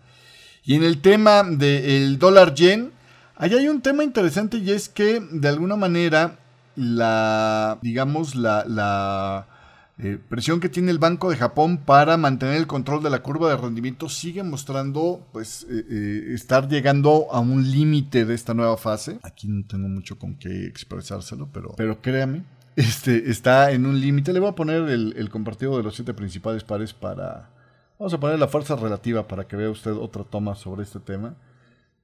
Y 0.64 0.74
en 0.74 0.84
el 0.84 1.02
tema 1.02 1.42
del 1.42 2.18
dólar 2.18 2.54
yen, 2.54 2.92
allá 3.36 3.58
hay 3.58 3.68
un 3.68 3.82
tema 3.82 4.02
interesante 4.02 4.56
y 4.56 4.70
es 4.70 4.88
que 4.88 5.20
de 5.20 5.48
alguna 5.48 5.76
manera 5.76 6.38
la, 6.76 7.78
digamos, 7.82 8.36
la, 8.36 8.64
la 8.66 9.48
eh, 10.02 10.18
presión 10.28 10.58
que 10.58 10.68
tiene 10.68 10.90
el 10.90 10.98
Banco 10.98 11.30
de 11.30 11.36
Japón 11.36 11.78
para 11.78 12.16
mantener 12.16 12.56
el 12.56 12.66
control 12.66 13.04
de 13.04 13.10
la 13.10 13.22
curva 13.22 13.48
de 13.48 13.56
rendimiento 13.56 14.08
sigue 14.08 14.42
mostrando 14.42 15.24
pues 15.30 15.64
eh, 15.70 15.86
eh, 15.88 16.34
estar 16.34 16.68
llegando 16.68 17.28
a 17.30 17.38
un 17.38 17.70
límite 17.70 18.24
de 18.24 18.34
esta 18.34 18.52
nueva 18.52 18.76
fase. 18.76 19.20
Aquí 19.22 19.46
no 19.46 19.64
tengo 19.64 19.86
mucho 19.86 20.18
con 20.18 20.34
qué 20.34 20.66
expresárselo, 20.66 21.48
pero, 21.52 21.74
pero 21.76 22.02
créame, 22.02 22.42
este, 22.74 23.30
está 23.30 23.70
en 23.70 23.86
un 23.86 24.00
límite. 24.00 24.32
Le 24.32 24.40
voy 24.40 24.48
a 24.48 24.56
poner 24.56 24.88
el, 24.88 25.14
el, 25.16 25.30
compartido 25.30 25.76
de 25.76 25.84
los 25.84 25.94
siete 25.94 26.14
principales 26.14 26.64
pares 26.64 26.92
para... 26.92 27.50
Vamos 27.96 28.12
a 28.12 28.18
poner 28.18 28.40
la 28.40 28.48
fuerza 28.48 28.74
relativa 28.74 29.28
para 29.28 29.46
que 29.46 29.54
vea 29.54 29.70
usted 29.70 29.92
otra 29.92 30.24
toma 30.24 30.56
sobre 30.56 30.82
este 30.82 30.98
tema. 30.98 31.36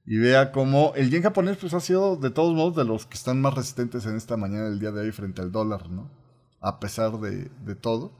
Y 0.05 0.19
vea 0.19 0.53
cómo 0.53 0.93
el 0.95 1.11
yen 1.11 1.21
japonés 1.21 1.57
pues 1.57 1.73
ha 1.73 1.81
sido 1.81 2.15
de 2.15 2.29
todos 2.29 2.55
modos 2.55 2.77
de 2.77 2.85
los 2.85 3.05
que 3.05 3.15
están 3.15 3.41
más 3.41 3.55
resistentes 3.55 4.05
en 4.05 4.15
esta 4.15 4.37
mañana 4.37 4.69
del 4.69 4.79
día 4.79 4.91
de 4.91 5.01
hoy 5.01 5.11
frente 5.11 5.41
al 5.41 5.51
dólar, 5.51 5.89
¿no? 5.89 6.09
A 6.61 6.79
pesar 6.79 7.19
de, 7.19 7.75
todo. 7.75 8.11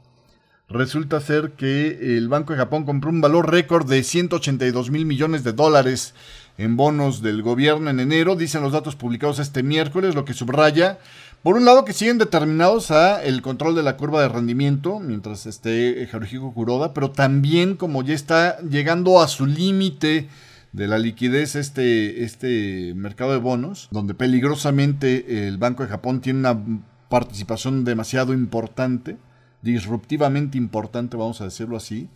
Resulta 0.68 1.20
ser 1.20 1.52
que 1.52 2.16
el 2.16 2.28
Banco 2.28 2.52
de 2.52 2.58
Japón 2.58 2.84
compró 2.84 3.10
un 3.10 3.20
valor 3.20 3.50
récord 3.50 3.88
de 3.88 4.02
182 4.02 4.90
mil 4.90 5.04
millones 5.04 5.42
de 5.42 5.52
dólares 5.52 6.14
en 6.58 6.76
bonos 6.76 7.22
del 7.22 7.42
gobierno 7.42 7.90
en 7.90 8.00
enero, 8.00 8.36
dicen 8.36 8.62
los 8.62 8.72
datos 8.72 8.94
publicados 8.94 9.38
este 9.38 9.62
miércoles, 9.62 10.14
lo 10.14 10.24
que 10.24 10.34
subraya, 10.34 10.98
por 11.42 11.56
un 11.56 11.64
lado, 11.64 11.86
que 11.86 11.94
siguen 11.94 12.18
determinados 12.18 12.90
a 12.90 13.24
el 13.24 13.40
control 13.40 13.74
de 13.74 13.82
la 13.82 13.96
curva 13.96 14.20
de 14.20 14.28
rendimiento 14.28 15.00
mientras 15.00 15.46
esté 15.46 16.06
Haruhiko 16.12 16.52
Kuroda, 16.52 16.92
pero 16.92 17.12
también 17.12 17.76
como 17.76 18.02
ya 18.02 18.12
está 18.12 18.60
llegando 18.60 19.22
a 19.22 19.28
su 19.28 19.46
límite 19.46 20.28
de 20.72 20.86
la 20.86 20.98
liquidez 20.98 21.56
este, 21.56 22.24
este 22.24 22.92
mercado 22.94 23.32
de 23.32 23.38
bonos, 23.38 23.88
donde 23.90 24.12
peligrosamente 24.12 25.48
el 25.48 25.56
Banco 25.56 25.82
de 25.82 25.88
Japón 25.88 26.20
tiene 26.20 26.40
una 26.40 26.62
participación 27.10 27.84
demasiado 27.84 28.32
importante, 28.32 29.18
disruptivamente 29.60 30.56
importante, 30.56 31.18
vamos 31.18 31.42
a 31.42 31.44
decirlo 31.44 31.76
así. 31.76 32.08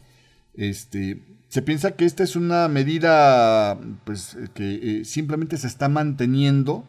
Este, 0.55 1.21
se 1.49 1.61
piensa 1.61 1.91
que 1.91 2.07
esta 2.07 2.23
es 2.23 2.37
una 2.37 2.69
medida 2.69 3.77
pues, 4.05 4.39
que 4.55 5.01
eh, 5.01 5.05
simplemente 5.05 5.59
se 5.59 5.67
está 5.67 5.91
manteniendo 5.91 6.85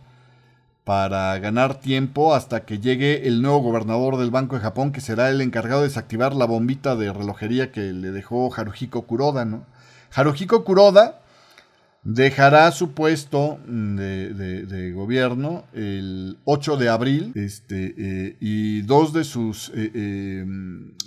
para 0.85 1.37
ganar 1.39 1.79
tiempo 1.79 2.35
hasta 2.35 2.63
que 2.63 2.79
llegue 2.79 3.27
el 3.27 3.41
nuevo 3.41 3.57
gobernador 3.59 4.17
del 4.17 4.29
Banco 4.29 4.55
de 4.55 4.61
Japón, 4.61 4.91
que 4.91 5.01
será 5.01 5.29
el 5.29 5.41
encargado 5.41 5.81
de 5.81 5.87
desactivar 5.87 6.35
la 6.35 6.45
bombita 6.45 6.95
de 6.95 7.11
relojería 7.11 7.71
que 7.71 7.91
le 7.91 8.11
dejó 8.11 8.53
Haruhiko 8.55 9.01
Kuroda. 9.07 9.45
¿no? 9.45 9.65
Haruhiko 10.13 10.63
Kuroda 10.63 11.21
dejará 12.05 12.71
su 12.71 12.91
puesto 12.91 13.59
de, 13.67 14.91
gobierno 14.95 15.65
el 15.73 16.37
8 16.45 16.77
de 16.77 16.89
abril 16.89 17.31
este, 17.33 17.95
eh, 17.97 18.37
y 18.39 18.83
dos 18.83 19.11
de 19.11 19.23
sus, 19.23 19.71
eh, 19.75 19.91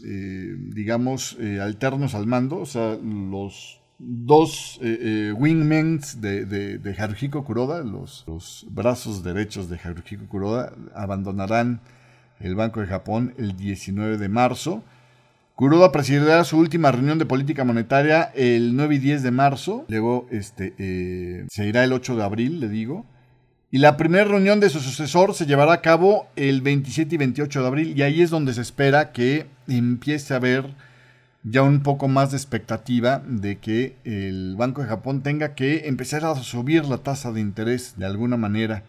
eh, 0.04 0.56
digamos, 0.74 1.38
alternos 1.62 2.14
al 2.14 2.26
mando, 2.26 2.58
o 2.58 2.66
sea, 2.66 2.98
los 3.00 3.80
dos 3.98 4.80
wingmen 5.36 6.00
de, 6.18 6.44
de, 6.44 6.96
Haruhiko 6.98 7.44
Kuroda, 7.44 7.82
los, 7.82 8.24
los, 8.26 8.66
brazos 8.68 9.22
derechos 9.22 9.70
de 9.70 9.78
Haruhiko 9.82 10.26
Kuroda, 10.26 10.72
abandonarán 10.94 11.80
el 12.40 12.56
Banco 12.56 12.80
de 12.80 12.86
Japón 12.86 13.34
el 13.38 13.56
19 13.56 14.18
de 14.18 14.28
marzo 14.28 14.82
Kuroda 15.58 15.90
presidirá 15.90 16.44
su 16.44 16.56
última 16.56 16.92
reunión 16.92 17.18
de 17.18 17.26
política 17.26 17.64
monetaria 17.64 18.30
el 18.36 18.76
9 18.76 18.94
y 18.94 18.98
10 18.98 19.24
de 19.24 19.32
marzo. 19.32 19.86
Luego 19.88 20.28
este, 20.30 20.72
eh, 20.78 21.46
se 21.50 21.66
irá 21.66 21.82
el 21.82 21.92
8 21.92 22.14
de 22.14 22.22
abril, 22.22 22.60
le 22.60 22.68
digo. 22.68 23.04
Y 23.72 23.78
la 23.78 23.96
primera 23.96 24.22
reunión 24.22 24.60
de 24.60 24.70
su 24.70 24.78
sucesor 24.78 25.34
se 25.34 25.46
llevará 25.46 25.72
a 25.72 25.80
cabo 25.80 26.28
el 26.36 26.62
27 26.62 27.12
y 27.12 27.18
28 27.18 27.60
de 27.60 27.66
abril. 27.66 27.98
Y 27.98 28.02
ahí 28.02 28.22
es 28.22 28.30
donde 28.30 28.54
se 28.54 28.60
espera 28.60 29.10
que 29.10 29.46
empiece 29.66 30.32
a 30.32 30.36
haber 30.36 30.64
ya 31.42 31.62
un 31.64 31.82
poco 31.82 32.06
más 32.06 32.30
de 32.30 32.36
expectativa 32.36 33.20
de 33.26 33.58
que 33.58 33.96
el 34.04 34.54
Banco 34.56 34.82
de 34.82 34.88
Japón 34.88 35.24
tenga 35.24 35.56
que 35.56 35.88
empezar 35.88 36.24
a 36.24 36.36
subir 36.36 36.84
la 36.84 36.98
tasa 36.98 37.32
de 37.32 37.40
interés 37.40 37.94
de 37.96 38.06
alguna 38.06 38.36
manera. 38.36 38.84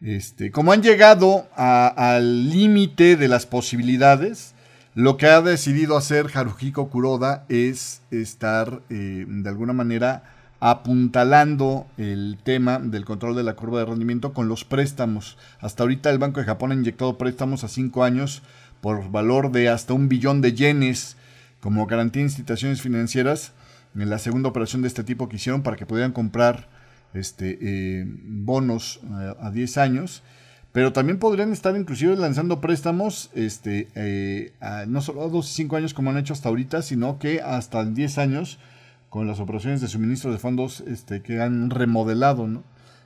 Este, 0.00 0.50
como 0.50 0.72
han 0.72 0.82
llegado 0.82 1.46
al 1.54 2.50
límite 2.50 3.14
de 3.14 3.28
las 3.28 3.46
posibilidades, 3.46 4.56
lo 4.94 5.16
que 5.16 5.26
ha 5.26 5.40
decidido 5.40 5.96
hacer 5.96 6.26
Haruhiko 6.34 6.88
Kuroda 6.90 7.44
es 7.48 8.02
estar 8.10 8.82
eh, 8.90 9.24
de 9.26 9.48
alguna 9.48 9.72
manera 9.72 10.22
apuntalando 10.60 11.86
el 11.96 12.38
tema 12.44 12.78
del 12.78 13.04
control 13.04 13.34
de 13.34 13.42
la 13.42 13.54
curva 13.54 13.80
de 13.80 13.86
rendimiento 13.86 14.32
con 14.32 14.48
los 14.48 14.64
préstamos. 14.64 15.36
Hasta 15.60 15.82
ahorita 15.82 16.10
el 16.10 16.18
Banco 16.18 16.38
de 16.38 16.46
Japón 16.46 16.70
ha 16.70 16.74
inyectado 16.74 17.18
préstamos 17.18 17.64
a 17.64 17.68
cinco 17.68 18.04
años 18.04 18.42
por 18.80 19.10
valor 19.10 19.50
de 19.50 19.68
hasta 19.68 19.92
un 19.92 20.08
billón 20.08 20.40
de 20.40 20.52
yenes 20.52 21.16
como 21.60 21.86
garantía 21.86 22.20
de 22.20 22.28
instituciones 22.28 22.80
financieras 22.80 23.52
en 23.96 24.08
la 24.08 24.18
segunda 24.18 24.48
operación 24.50 24.82
de 24.82 24.88
este 24.88 25.04
tipo 25.04 25.28
que 25.28 25.36
hicieron 25.36 25.62
para 25.62 25.76
que 25.76 25.86
pudieran 25.86 26.12
comprar 26.12 26.68
este, 27.14 27.58
eh, 27.60 28.04
bonos 28.06 29.00
a, 29.40 29.50
10 29.50 29.78
años. 29.78 30.22
Pero 30.72 30.92
también 30.92 31.18
podrían 31.18 31.52
estar 31.52 31.76
inclusive 31.76 32.16
lanzando 32.16 32.60
préstamos 32.60 33.30
este, 33.34 33.88
eh, 33.94 34.52
no 34.88 35.02
solo 35.02 35.22
a 35.22 35.28
2 35.28 35.50
y 35.50 35.54
5 35.54 35.76
años 35.76 35.94
como 35.94 36.10
han 36.10 36.16
hecho 36.16 36.32
hasta 36.32 36.48
ahorita, 36.48 36.80
sino 36.80 37.18
que 37.18 37.42
hasta 37.42 37.84
10 37.84 38.18
años 38.18 38.58
con 39.10 39.26
las 39.26 39.38
operaciones 39.38 39.82
de 39.82 39.88
suministro 39.88 40.32
de 40.32 40.38
fondos 40.38 40.82
este, 40.86 41.20
que 41.20 41.42
han 41.42 41.68
remodelado, 41.68 42.46
¿no? 42.46 42.64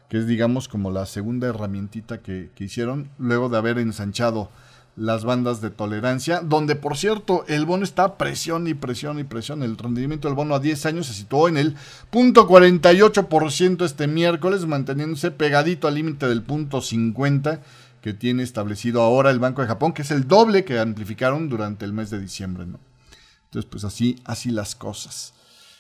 que 0.09 0.19
es 0.19 0.29
digamos 0.29 0.69
como 0.69 0.93
la 0.93 1.05
segunda 1.07 1.49
herramientita 1.49 2.23
que, 2.23 2.51
que, 2.55 2.65
hicieron 2.65 3.11
luego 3.19 3.49
de 3.49 3.59
haber 3.59 3.79
ensanchado 3.79 4.51
las 4.97 5.25
bandas 5.25 5.61
de 5.61 5.71
tolerancia, 5.71 6.41
donde 6.41 6.75
por 6.75 6.97
cierto 6.97 7.45
el 7.49 7.67
bono 7.67 7.85
está 7.85 8.17
presión 8.17 8.67
y 8.67 8.75
presión 8.75 9.19
y 9.19 9.25
presión, 9.25 9.63
el 9.63 9.77
rendimiento 9.77 10.27
del 10.27 10.35
bono 10.35 10.55
a 10.55 10.61
10 10.61 10.87
años 10.87 11.07
se 11.07 11.15
situó 11.15 11.49
en 11.49 11.59
el 11.59 11.77
punto 12.11 12.49
48% 12.49 13.85
este 13.85 14.07
miércoles, 14.07 14.67
manteniéndose 14.67 15.31
pegadito 15.31 15.87
al 15.87 15.95
límite 15.95 16.27
del 16.27 16.43
punto 16.43 16.81
50 16.81 17.61
que 18.01 18.15
tiene 18.15 18.43
establecido 18.43 19.03
ahora 19.03 19.31
el 19.31 19.39
Banco 19.39 19.63
de 19.63 19.69
Japón, 19.69 19.93
que 19.93 20.03
es 20.03 20.11
el 20.13 20.29
doble 20.29 20.65
que 20.65 20.79
amplificaron 20.79 21.49
durante 21.49 21.85
el 21.85 21.93
mes 21.93 22.09
de 22.11 22.21
diciembre, 22.21 22.65
¿no? 22.65 22.79
Entonces, 23.47 23.69
pues 23.69 23.85
así, 23.85 24.17
así 24.25 24.51
las 24.51 24.75
cosas. 24.75 25.35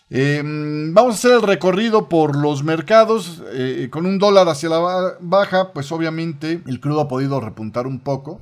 Em, 0.08 0.94
vamos 0.94 1.14
a 1.14 1.18
hacer 1.18 1.32
el 1.32 1.42
recorrido 1.42 2.08
por 2.08 2.36
los 2.36 2.62
mercados. 2.62 3.42
Eh, 3.52 3.88
con 3.90 4.06
un 4.06 4.18
dólar 4.18 4.48
hacia 4.48 4.68
la 4.68 5.16
baja, 5.20 5.72
pues 5.72 5.90
obviamente 5.92 6.62
el 6.66 6.80
crudo 6.80 7.02
ha 7.02 7.08
podido 7.08 7.40
repuntar 7.40 7.86
un 7.86 8.00
poco, 8.00 8.40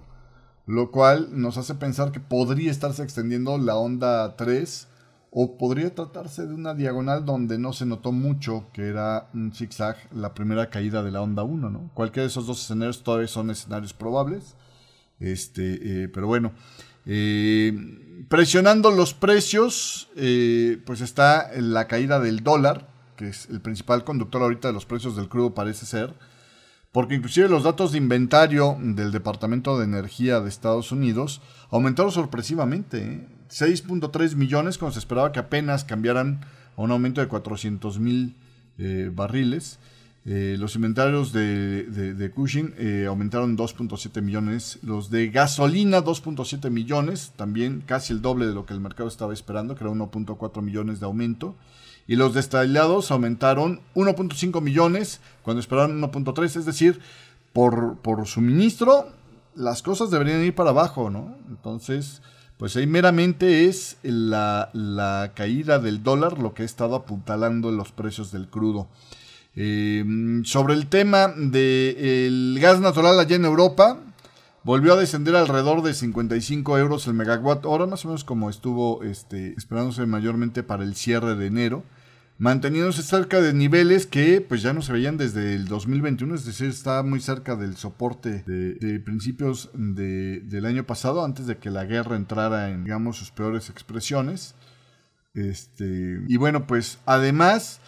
lo 0.67 0.91
cual 0.91 1.29
nos 1.33 1.59
hace 1.59 1.75
pensar 1.75 2.13
que 2.13 2.21
podría 2.21 2.71
estarse 2.71 3.03
extendiendo 3.03 3.59
la 3.59 3.77
onda 3.77 4.37
3 4.37 4.89
o 5.31 5.59
podría 5.59 5.95
tratarse 5.95 6.47
de 6.47 6.55
una 6.55 6.75
diagonal 6.75 7.25
donde 7.25 7.59
no 7.59 7.73
se 7.73 7.87
notó 7.87 8.13
mucho 8.13 8.67
que 8.73 8.87
era 8.89 9.29
un 9.35 9.53
zigzag 9.53 9.97
la 10.13 10.33
primera 10.33 10.71
caída 10.71 11.03
de 11.03 11.11
la 11.11 11.21
onda 11.23 11.43
1, 11.43 11.71
¿no? 11.71 11.91
Cualquiera 11.93 12.23
de 12.23 12.29
esos 12.29 12.47
dos 12.47 12.63
escenarios 12.63 13.03
todavía 13.03 13.27
son 13.27 13.51
escenarios 13.51 13.93
probables. 13.93 14.55
Este, 15.19 16.05
eh, 16.05 16.09
pero 16.09 16.27
bueno. 16.27 16.53
Eh, 17.07 18.25
presionando 18.29 18.91
los 18.91 19.13
precios, 19.13 20.09
eh, 20.17 20.81
pues 20.87 21.01
está 21.01 21.51
la 21.57 21.87
caída 21.87 22.21
del 22.21 22.43
dólar, 22.43 22.89
que 23.17 23.29
es 23.29 23.49
el 23.51 23.61
principal 23.61 24.05
conductor 24.05 24.43
ahorita 24.43 24.69
de 24.69 24.75
los 24.75 24.87
precios 24.87 25.17
del 25.17 25.29
crudo 25.29 25.55
parece 25.55 25.87
ser, 25.87 26.15
porque 26.95 27.17
inclusive 27.17 27.49
los 27.49 27.65
datos 27.65 27.91
de 27.91 27.99
inventario 27.99 28.79
del 28.81 29.11
Departamento 29.11 29.77
de 29.77 29.85
Energía 29.85 30.39
de 30.39 30.49
Estados 30.49 30.93
Unidos 30.93 31.43
aumentaron 31.69 32.13
sorpresivamente, 32.13 33.27
6.3 33.51 34.31
¿eh? 34.31 34.37
millones 34.37 34.79
cuando 34.79 34.93
se 34.93 35.01
esperaba 35.01 35.33
que 35.33 35.41
apenas 35.41 35.83
cambiaran 35.83 36.43
a 36.77 36.83
un 36.83 36.93
aumento 36.93 37.21
de 37.21 37.27
400 37.27 37.99
mil 37.99 38.37
eh, 38.79 39.11
barriles. 39.13 39.81
Eh, 40.27 40.57
los 40.59 40.75
inventarios 40.75 41.33
de, 41.33 42.33
Cushing 42.35 42.75
eh, 42.79 43.05
aumentaron 43.07 43.59
2.7 43.59 44.23
millones. 44.23 44.79
Los 44.83 45.11
de 45.11 45.29
gasolina 45.29 46.03
2.7 46.03 46.71
millones, 46.71 47.33
también 47.37 47.83
casi 47.85 48.13
el 48.13 48.23
doble 48.23 48.47
de 48.47 48.55
lo 48.55 48.65
que 48.65 48.73
el 48.73 48.81
mercado 48.81 49.09
estaba 49.09 49.35
esperando, 49.35 49.75
que 49.75 49.85
era 49.85 49.93
1.4 49.93 50.63
millones 50.63 51.01
de 51.01 51.07
aumento. 51.07 51.55
Y 52.07 52.17
los 52.17 52.35
destilados 52.35 53.11
aumentaron 53.11 53.81
1.5 53.95 54.61
millones 54.61 55.21
cuando 55.43 55.61
esperaban 55.61 56.01
1.3, 56.01 56.57
es 56.57 56.67
decir, 56.67 57.01
por, 57.53 57.99
por 57.99 58.27
suministro 58.27 59.09
las 59.55 59.83
cosas 59.83 60.11
deberían 60.11 60.43
ir 60.43 60.55
para 60.55 60.71
abajo, 60.71 61.11
¿no? 61.11 61.37
Entonces, 61.49 62.23
pues 62.57 62.77
ahí 62.77 62.87
meramente 62.87 63.67
es 63.67 63.99
la, 64.03 64.71
la 64.73 65.33
caída 65.35 65.79
del 65.79 66.03
dólar 66.03 66.39
lo 66.39 66.55
que 66.55 66.63
ha 66.63 66.67
estado 66.67 66.97
apuntalando 66.97 67.71
los 67.71 67.93
precios 67.93 68.33
del 68.33 68.49
crudo. 68.49 68.89
Em, 69.57 70.45
sobre 70.45 70.75
el 70.75 70.89
tema 70.89 71.29
del 71.29 72.59
gas 72.61 72.81
natural 72.81 73.21
allá 73.21 73.37
en 73.37 73.45
Europa, 73.45 74.01
volvió 74.65 74.95
a 74.95 74.97
descender 74.97 75.37
alrededor 75.37 75.83
de 75.83 75.95
55 75.95 76.79
euros 76.79 77.07
el 77.07 77.15
megawatt 77.15 77.65
hora, 77.67 77.87
más 77.87 78.05
o 78.05 78.09
menos 78.09 78.25
como 78.25 78.51
estuvo 78.51 79.05
este, 79.05 79.55
esperándose 79.57 80.07
mayormente 80.07 80.63
para 80.63 80.83
el 80.83 80.97
cierre 80.97 81.37
de 81.37 81.47
enero, 81.47 81.85
manteniéndose 82.39 83.03
cerca 83.03 83.41
de 83.41 83.53
niveles 83.53 84.07
que 84.07 84.41
pues 84.41 84.63
ya 84.63 84.73
no 84.73 84.83
se 84.83 84.93
veían 84.93 85.19
desde 85.19 85.55
el 85.55 85.67
2021, 85.69 86.35
es 86.35 86.45
decir, 86.45 86.69
está 86.69 87.05
muy 87.05 87.21
cerca 87.21 87.55
del 87.55 87.77
soporte 87.77 88.43
de, 88.47 88.99
principios 89.01 89.71
del 89.75 90.65
año 90.65 90.85
pasado, 90.85 91.25
antes 91.25 91.47
de 91.47 91.59
que 91.59 91.71
la 91.71 91.85
guerra 91.85 92.17
entrara 92.17 92.71
en, 92.71 92.85
digamos, 92.85 93.19
sus 93.19 93.31
peores 93.31 93.71
expresiones. 93.71 94.57
Este, 95.35 96.23
y 96.29 96.37
bueno, 96.37 96.67
pues 96.67 96.99
además 97.07 97.81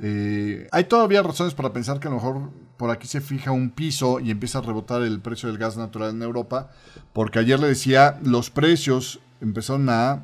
eh, 0.00 0.68
hay 0.70 0.84
todavía 0.84 1.22
razones 1.22 1.54
para 1.54 1.72
pensar 1.72 1.98
que 1.98 2.08
a 2.08 2.10
lo 2.10 2.16
mejor 2.16 2.50
por 2.76 2.90
aquí 2.90 3.08
se 3.08 3.20
fija 3.20 3.50
un 3.50 3.70
piso 3.70 4.20
y 4.20 4.30
empieza 4.30 4.58
a 4.58 4.62
rebotar 4.62 5.02
el 5.02 5.20
precio 5.20 5.48
del 5.48 5.58
gas 5.58 5.76
natural 5.76 6.10
en 6.10 6.22
Europa, 6.22 6.70
porque 7.12 7.40
ayer 7.40 7.58
le 7.58 7.68
decía, 7.68 8.18
los 8.22 8.50
precios 8.50 9.20
empezaron 9.40 9.88
a 9.88 10.22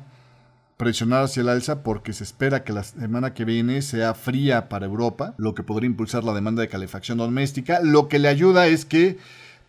presionar 0.77 1.23
hacia 1.23 1.41
el 1.41 1.49
alza 1.49 1.83
porque 1.83 2.13
se 2.13 2.23
espera 2.23 2.63
que 2.63 2.73
la 2.73 2.83
semana 2.83 3.33
que 3.33 3.45
viene 3.45 3.81
sea 3.81 4.13
fría 4.13 4.67
para 4.69 4.85
Europa, 4.85 5.33
lo 5.37 5.55
que 5.55 5.63
podría 5.63 5.87
impulsar 5.87 6.23
la 6.23 6.33
demanda 6.33 6.61
de 6.61 6.69
calefacción 6.69 7.17
doméstica. 7.17 7.79
Lo 7.81 8.07
que 8.07 8.19
le 8.19 8.27
ayuda 8.27 8.67
es 8.67 8.85
que 8.85 9.17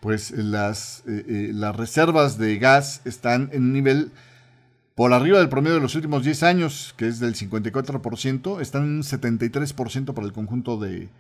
pues 0.01 0.31
las, 0.33 1.03
eh, 1.07 1.25
eh, 1.29 1.51
las 1.53 1.75
reservas 1.75 2.39
de 2.39 2.59
gas 2.59 3.01
están 3.05 3.51
en 3.53 3.65
un 3.65 3.73
nivel 3.73 4.13
por 4.97 5.13
arriba 5.13 5.39
del 5.39 5.51
promedio 5.51 5.75
de 5.75 5.83
los 5.83 5.95
últimos 5.95 6.25
10 6.25 6.43
años, 6.43 6.95
que 6.97 7.07
es 7.07 7.21
del 7.21 7.35
54%, 7.35 8.63
están 8.63 8.85
en 8.85 8.89
un 8.97 9.03
73% 9.03 10.15
para 10.15 10.27
el 10.27 10.33
conjunto 10.33 10.79
de, 10.79 11.11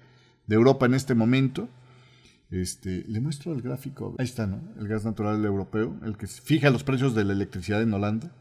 Europa 0.49 0.87
en 0.87 0.95
este 0.95 1.15
momento. 1.15 1.69
Este, 2.51 3.05
le 3.07 3.21
muestro 3.21 3.53
el 3.53 3.61
gráfico. 3.61 4.15
Ahí 4.19 4.25
está, 4.25 4.47
¿no? 4.47 4.63
El 4.81 4.89
gas 4.89 5.05
natural 5.05 5.45
europeo, 5.45 5.95
el 6.07 6.17
que 6.17 6.27
fija 6.27 6.71
los 6.71 6.85
precios 6.85 7.15
de 7.15 7.25
la 7.25 7.35
electricidad 7.35 7.83
en 7.83 7.93
Holanda. 7.93 8.33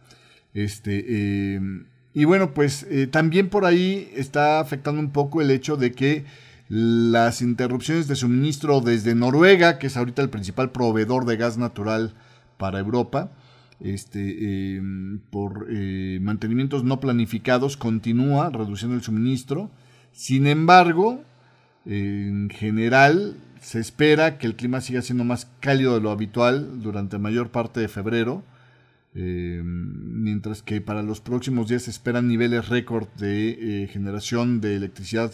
Este, 0.53 1.03
eh, 1.05 1.59
y 2.13 2.23
bueno, 2.23 2.53
pues 2.53 2.83
eh, 2.89 3.07
también 3.07 3.49
por 3.49 3.65
ahí 3.65 4.09
está 4.15 4.61
afectando 4.61 5.01
un 5.01 5.11
poco 5.11 5.41
el 5.41 5.51
hecho 5.51 5.75
de 5.75 5.91
que 5.91 6.23
las 6.69 7.41
interrupciones 7.41 8.07
de 8.07 8.15
suministro 8.15 8.79
desde 8.79 9.15
Noruega, 9.15 9.79
que 9.79 9.87
es 9.87 9.97
ahorita 9.97 10.21
el 10.21 10.29
principal 10.29 10.71
proveedor 10.71 11.25
de 11.25 11.35
gas 11.35 11.57
natural 11.57 12.13
para 12.57 12.79
Europa, 12.79 13.31
este, 13.79 14.75
em, 14.77 15.19
por 15.29 15.67
eh, 15.69 16.19
mantenimientos 16.21 16.83
no 16.83 16.99
planificados 16.99 17.77
continúa 17.77 18.49
reduciendo 18.49 18.95
el 18.95 19.03
suministro. 19.03 19.69
Sin 20.11 20.47
embargo, 20.47 21.23
en 21.85 22.49
general 22.49 23.37
se 23.61 23.79
espera 23.79 24.37
que 24.37 24.47
el 24.47 24.55
clima 24.55 24.81
siga 24.81 25.01
siendo 25.01 25.23
más 25.23 25.47
cálido 25.59 25.95
de 25.95 26.01
lo 26.01 26.11
habitual 26.11 26.81
durante 26.81 27.17
mayor 27.17 27.49
parte 27.49 27.79
de 27.79 27.87
febrero, 27.87 28.43
em, 29.13 30.23
mientras 30.23 30.61
que 30.61 30.81
para 30.81 31.03
los 31.03 31.19
próximos 31.19 31.67
días 31.67 31.83
se 31.83 31.91
esperan 31.91 32.27
niveles 32.27 32.69
récord 32.69 33.07
de 33.17 33.83
eh, 33.83 33.87
generación 33.87 34.61
de 34.61 34.75
electricidad 34.75 35.31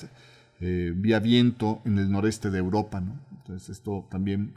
eh, 0.60 0.94
vía 0.96 1.20
viento 1.20 1.82
en 1.86 1.98
el 1.98 2.12
noreste 2.12 2.52
de 2.52 2.60
Europa. 2.60 3.04
Entonces 3.32 3.70
esto 3.70 4.08
también 4.10 4.54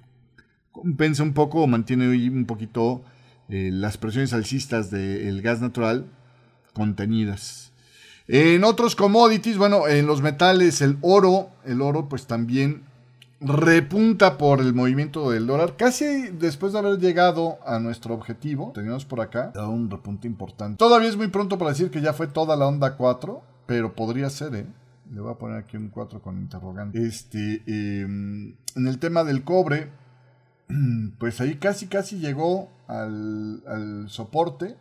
compensa 0.71 1.23
un 1.23 1.33
poco 1.33 1.63
o 1.63 1.67
mantiene 1.67 2.09
un 2.29 2.45
poquito 2.45 3.05
eh, 3.49 3.71
las 3.73 3.99
presiones 3.99 4.33
alcistas 4.33 4.91
del 4.91 5.43
gas 5.43 5.61
natural 5.61 6.07
contenidas. 6.73 7.73
En 8.27 8.65
otros 8.65 8.97
commodities, 8.97 9.59
bueno, 9.59 9.87
en 9.87 10.07
los 10.07 10.23
metales, 10.23 10.81
el 10.81 10.97
oro, 11.03 11.51
el 11.65 11.83
oro 11.83 12.09
pues 12.09 12.27
también 12.27 12.85
repunta 13.41 14.39
por 14.39 14.61
el 14.61 14.73
movimiento 14.73 15.31
del 15.31 15.47
dólar. 15.47 15.77
Casi 15.77 16.29
después 16.29 16.73
de 16.73 16.79
haber 16.79 16.99
llegado 16.99 17.59
a 17.67 17.79
nuestro 17.79 18.15
objetivo, 18.15 18.73
teníamos 18.75 19.05
por 19.05 19.21
acá 19.21 19.53
un 19.69 19.91
repunte 19.91 20.27
importante. 20.27 20.79
Todavía 20.79 21.09
es 21.09 21.17
muy 21.17 21.29
pronto 21.29 21.59
para 21.59 21.73
decir 21.73 21.91
que 21.91 22.01
ya 22.01 22.15
fue 22.15 22.27
toda 22.27 22.57
la 22.57 22.67
onda 22.67 22.97
4, 22.97 23.43
pero 23.67 23.95
podría 23.95 24.31
ser, 24.31 24.55
¿eh? 24.55 24.67
Le 25.13 25.21
voy 25.21 25.33
a 25.33 25.35
poner 25.35 25.59
aquí 25.59 25.77
un 25.77 25.89
4 25.91 26.23
con 26.23 26.39
interrogante. 26.39 27.07
Este, 27.07 27.63
em, 27.67 28.55
en 28.75 28.87
el 28.87 28.99
tema 28.99 29.23
del 29.23 29.45
cobre, 29.45 29.91
pues 31.19 31.41
ahí 31.41 31.57
casi 31.57 31.87
casi 31.87 32.19
llegó 32.19 32.71
al, 32.89 34.07
soporte. 34.09 34.77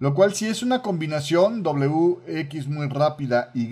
Lo 0.00 0.14
cual 0.14 0.32
si 0.34 0.46
es 0.46 0.62
una 0.62 0.80
combinación 0.80 1.64
WX 1.64 2.68
muy 2.68 2.86
rápida 2.88 3.50
Y 3.52 3.66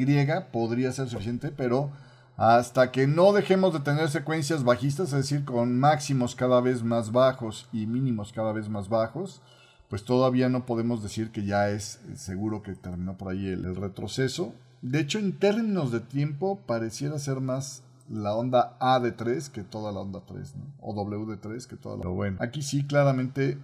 podría 0.51 0.91
ser 0.91 1.09
suficiente, 1.09 1.53
pero 1.57 1.93
hasta 2.37 2.93
que 2.93 3.07
no 3.07 3.33
dejemos 3.33 3.73
de 3.73 3.81
tener 3.81 4.11
secuencias 4.11 4.63
bajistas, 4.63 5.09
es 5.09 5.29
decir, 5.29 5.45
con 5.45 5.79
máximos 5.79 6.35
cada 6.35 6.61
vez 6.61 6.83
más 6.83 7.11
bajos 7.11 7.67
y 7.73 7.87
mínimos 7.87 8.33
cada 8.33 8.53
vez 8.53 8.69
más 8.69 8.91
bajos, 8.91 9.41
pues 9.89 10.05
todavía 10.05 10.49
no 10.51 10.67
podemos 10.67 11.03
decir 11.03 11.31
que 11.31 11.45
ya 11.45 11.71
es 11.71 12.01
seguro 12.15 12.63
que 12.63 12.75
terminó 12.75 13.17
por 13.17 13.33
ahí 13.33 13.47
el, 13.47 13.75
retroceso. 13.75 14.53
De 14.83 15.01
hecho, 15.01 15.19
en 15.19 15.39
términos 15.39 15.91
de 15.93 16.01
tiempo, 16.01 16.61
pareciera 16.67 17.19
ser 17.19 17.41
más 17.41 17.83
la 18.09 18.35
onda 18.35 18.77
A 18.81 19.01
de 19.01 19.13
3 19.13 19.51
que 19.51 19.63
toda 19.63 19.93
la 19.93 20.01
onda 20.01 20.21
3, 20.27 20.57
¿no? 20.57 20.65
O 20.81 20.95
W 20.95 21.27
de 21.27 21.37
3 21.37 21.67
que 21.67 21.77
toda 21.77 21.97
la... 21.97 22.03
Pero 22.03 22.15
bueno, 22.15 22.39
aquí 22.41 22.63
sí 22.63 22.87
claramente 22.87 23.59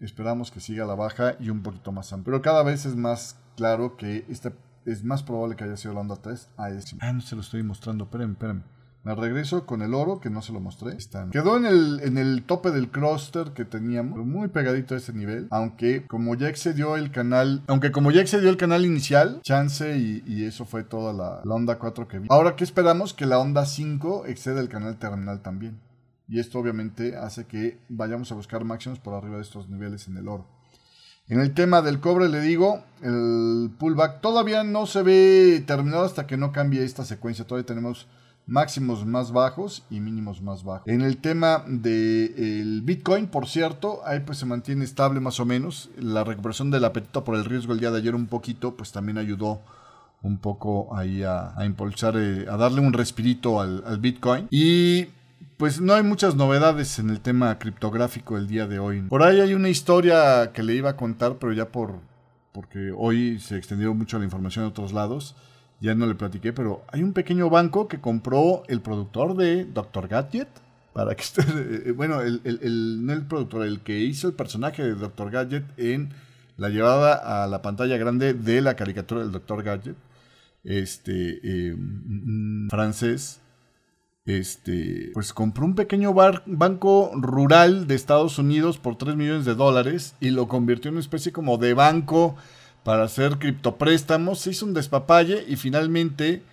esperamos 0.00 0.50
que 0.50 0.60
siga 0.60 0.84
la 0.84 0.94
baja 0.94 1.36
y 1.40 1.50
un 1.50 1.62
poquito 1.62 1.92
más 1.92 2.12
amplio. 2.12 2.32
Pero 2.32 2.42
cada 2.42 2.62
vez 2.62 2.86
es 2.86 2.96
más 2.96 3.38
claro 3.56 3.96
que 3.96 4.26
esta 4.28 4.52
es 4.84 5.02
más 5.02 5.22
probable 5.22 5.56
que 5.56 5.64
haya 5.64 5.76
sido 5.76 5.94
la 5.94 6.00
onda 6.00 6.16
3 6.16 6.48
a 6.56 6.70
ese. 6.70 6.96
Ah, 7.00 7.12
no 7.12 7.20
se 7.20 7.34
lo 7.34 7.40
estoy 7.40 7.62
mostrando, 7.62 8.04
espérenme, 8.04 8.34
espérenme. 8.34 8.62
Me 9.06 9.14
regreso 9.14 9.66
con 9.66 9.82
el 9.82 9.94
oro, 9.94 10.18
que 10.18 10.30
no 10.30 10.42
se 10.42 10.52
lo 10.52 10.58
mostré. 10.58 10.96
Quedó 11.30 11.56
en 11.56 11.64
el, 11.64 12.00
en 12.02 12.18
el 12.18 12.42
tope 12.42 12.72
del 12.72 12.88
cluster 12.88 13.52
que 13.52 13.64
teníamos, 13.64 14.26
muy 14.26 14.48
pegadito 14.48 14.96
a 14.96 14.98
ese 14.98 15.12
nivel. 15.12 15.46
Aunque 15.52 16.04
como 16.08 16.34
ya 16.34 16.48
excedió 16.48 16.96
el 16.96 17.12
canal, 17.12 17.62
aunque 17.68 17.92
como 17.92 18.10
ya 18.10 18.20
excedió 18.20 18.50
el 18.50 18.56
canal 18.56 18.84
inicial, 18.84 19.40
chance 19.42 19.96
y, 19.96 20.44
eso 20.44 20.64
fue 20.64 20.82
toda 20.82 21.12
la, 21.12 21.40
la, 21.44 21.54
onda 21.54 21.78
4 21.78 22.08
que 22.08 22.18
vi. 22.18 22.26
Ahora, 22.30 22.56
¿qué 22.56 22.64
esperamos? 22.64 23.14
Que 23.14 23.26
la 23.26 23.38
onda 23.38 23.64
5 23.64 24.24
exceda 24.26 24.58
el 24.58 24.68
canal 24.68 24.98
terminal 24.98 25.40
también. 25.40 25.78
Y 26.26 26.40
esto 26.40 26.58
obviamente 26.58 27.16
hace 27.16 27.46
que 27.46 27.78
vayamos 27.88 28.32
a 28.32 28.34
buscar 28.34 28.64
máximos 28.64 28.98
por 28.98 29.14
arriba 29.14 29.36
de 29.36 29.42
estos 29.42 29.68
niveles 29.68 30.08
en 30.08 30.16
el 30.16 30.26
oro. 30.26 30.48
En 31.28 31.38
el 31.38 31.54
tema 31.54 31.80
del 31.80 32.00
cobre 32.00 32.28
le 32.28 32.40
digo, 32.40 32.82
el 33.02 33.70
pullback 33.78 34.20
todavía 34.20 34.64
no 34.64 34.86
se 34.86 35.02
ve 35.02 35.62
terminado 35.64 36.04
hasta 36.04 36.26
que 36.26 36.36
no 36.36 36.50
cambie 36.50 36.82
esta 36.82 37.04
secuencia. 37.04 37.46
Todavía 37.46 37.66
tenemos 37.66 38.08
máximos 38.46 39.04
más 39.04 39.32
bajos 39.32 39.84
y 39.90 40.00
mínimos 40.00 40.40
más 40.40 40.64
bajos. 40.64 40.86
En 40.86 41.02
el 41.02 41.18
tema 41.18 41.64
del 41.66 42.82
Bitcoin, 42.82 43.26
por 43.26 43.48
cierto, 43.48 44.00
ahí 44.04 44.20
pues 44.20 44.38
se 44.38 44.46
mantiene 44.46 44.84
estable 44.84 45.20
más 45.20 45.40
o 45.40 45.44
menos. 45.44 45.90
La 45.98 46.24
recuperación 46.24 46.70
del 46.70 46.84
apetito 46.84 47.24
por 47.24 47.34
el 47.36 47.44
riesgo 47.44 47.72
el 47.72 47.80
día 47.80 47.90
de 47.90 47.98
ayer 47.98 48.14
un 48.14 48.26
poquito, 48.26 48.76
pues 48.76 48.92
también 48.92 49.18
ayudó 49.18 49.60
un 50.22 50.38
poco 50.38 50.96
ahí 50.96 51.22
a, 51.22 51.54
impulsar, 51.64 52.14
eh, 52.16 52.46
a 52.48 52.56
darle 52.56 52.80
un 52.80 52.92
respirito 52.92 53.60
al, 53.60 53.82
al 53.86 53.98
Bitcoin. 53.98 54.46
Y 54.50 55.06
pues 55.56 55.80
no 55.80 55.94
hay 55.94 56.02
muchas 56.02 56.36
novedades 56.36 56.98
en 56.98 57.10
el 57.10 57.20
tema 57.20 57.58
criptográfico 57.58 58.36
el 58.36 58.46
día 58.46 58.66
de 58.66 58.78
hoy. 58.78 59.02
Por 59.02 59.22
ahí 59.22 59.40
hay 59.40 59.54
una 59.54 59.68
historia 59.68 60.52
que 60.52 60.62
le 60.62 60.74
iba 60.74 60.90
a 60.90 60.96
contar, 60.96 61.36
pero 61.38 61.52
ya 61.52 61.68
por 61.68 62.00
porque 62.52 62.90
hoy 62.96 63.38
se 63.38 63.58
extendió 63.58 63.92
mucho 63.92 64.18
la 64.18 64.24
información 64.24 64.64
de 64.64 64.70
otros 64.70 64.94
lados 64.94 65.36
ya 65.80 65.94
no 65.94 66.06
le 66.06 66.14
platiqué, 66.14 66.52
pero 66.52 66.84
hay 66.88 67.02
un 67.02 67.12
pequeño 67.12 67.50
banco 67.50 67.88
que 67.88 68.00
compró 68.00 68.62
el 68.68 68.80
productor 68.80 69.36
de 69.36 69.64
Dr. 69.64 70.08
Gadget. 70.08 70.48
Para 70.92 71.14
que 71.14 71.22
esté, 71.22 71.42
eh, 71.88 71.92
bueno, 71.92 72.22
el, 72.22 72.40
el, 72.44 73.04
no 73.04 73.12
el 73.12 73.26
productor, 73.26 73.66
el 73.66 73.80
que 73.80 73.98
hizo 73.98 74.28
el 74.28 74.34
personaje 74.34 74.82
de 74.82 74.94
Dr. 74.94 75.30
Gadget 75.30 75.64
en 75.78 76.10
la 76.56 76.70
llevada 76.70 77.42
a 77.42 77.46
la 77.46 77.60
pantalla 77.60 77.98
grande 77.98 78.32
de 78.32 78.62
la 78.62 78.76
caricatura 78.76 79.20
del 79.20 79.32
Dr. 79.32 79.62
Gadget. 79.62 79.96
Este, 80.64 81.38
eh, 81.44 81.76
francés, 82.70 83.40
este, 84.24 85.10
pues 85.14 85.32
compró 85.32 85.64
un 85.64 85.76
pequeño 85.76 86.12
banco 86.12 87.12
rural 87.14 87.86
de 87.86 87.94
Estados 87.94 88.40
Unidos 88.40 88.78
por 88.78 88.96
3 88.98 89.14
millones 89.14 89.44
de 89.44 89.54
dólares 89.54 90.16
y 90.18 90.30
lo 90.30 90.48
convirtió 90.48 90.88
en 90.88 90.94
una 90.94 91.00
especie 91.00 91.30
como 91.30 91.58
de 91.58 91.74
banco 91.74 92.34
para 92.86 93.02
hacer 93.02 93.38
criptopréstamos, 93.38 94.38
se 94.38 94.50
hizo 94.50 94.64
un 94.64 94.72
despapalle 94.72 95.44
y 95.48 95.56
finalmente 95.56 96.44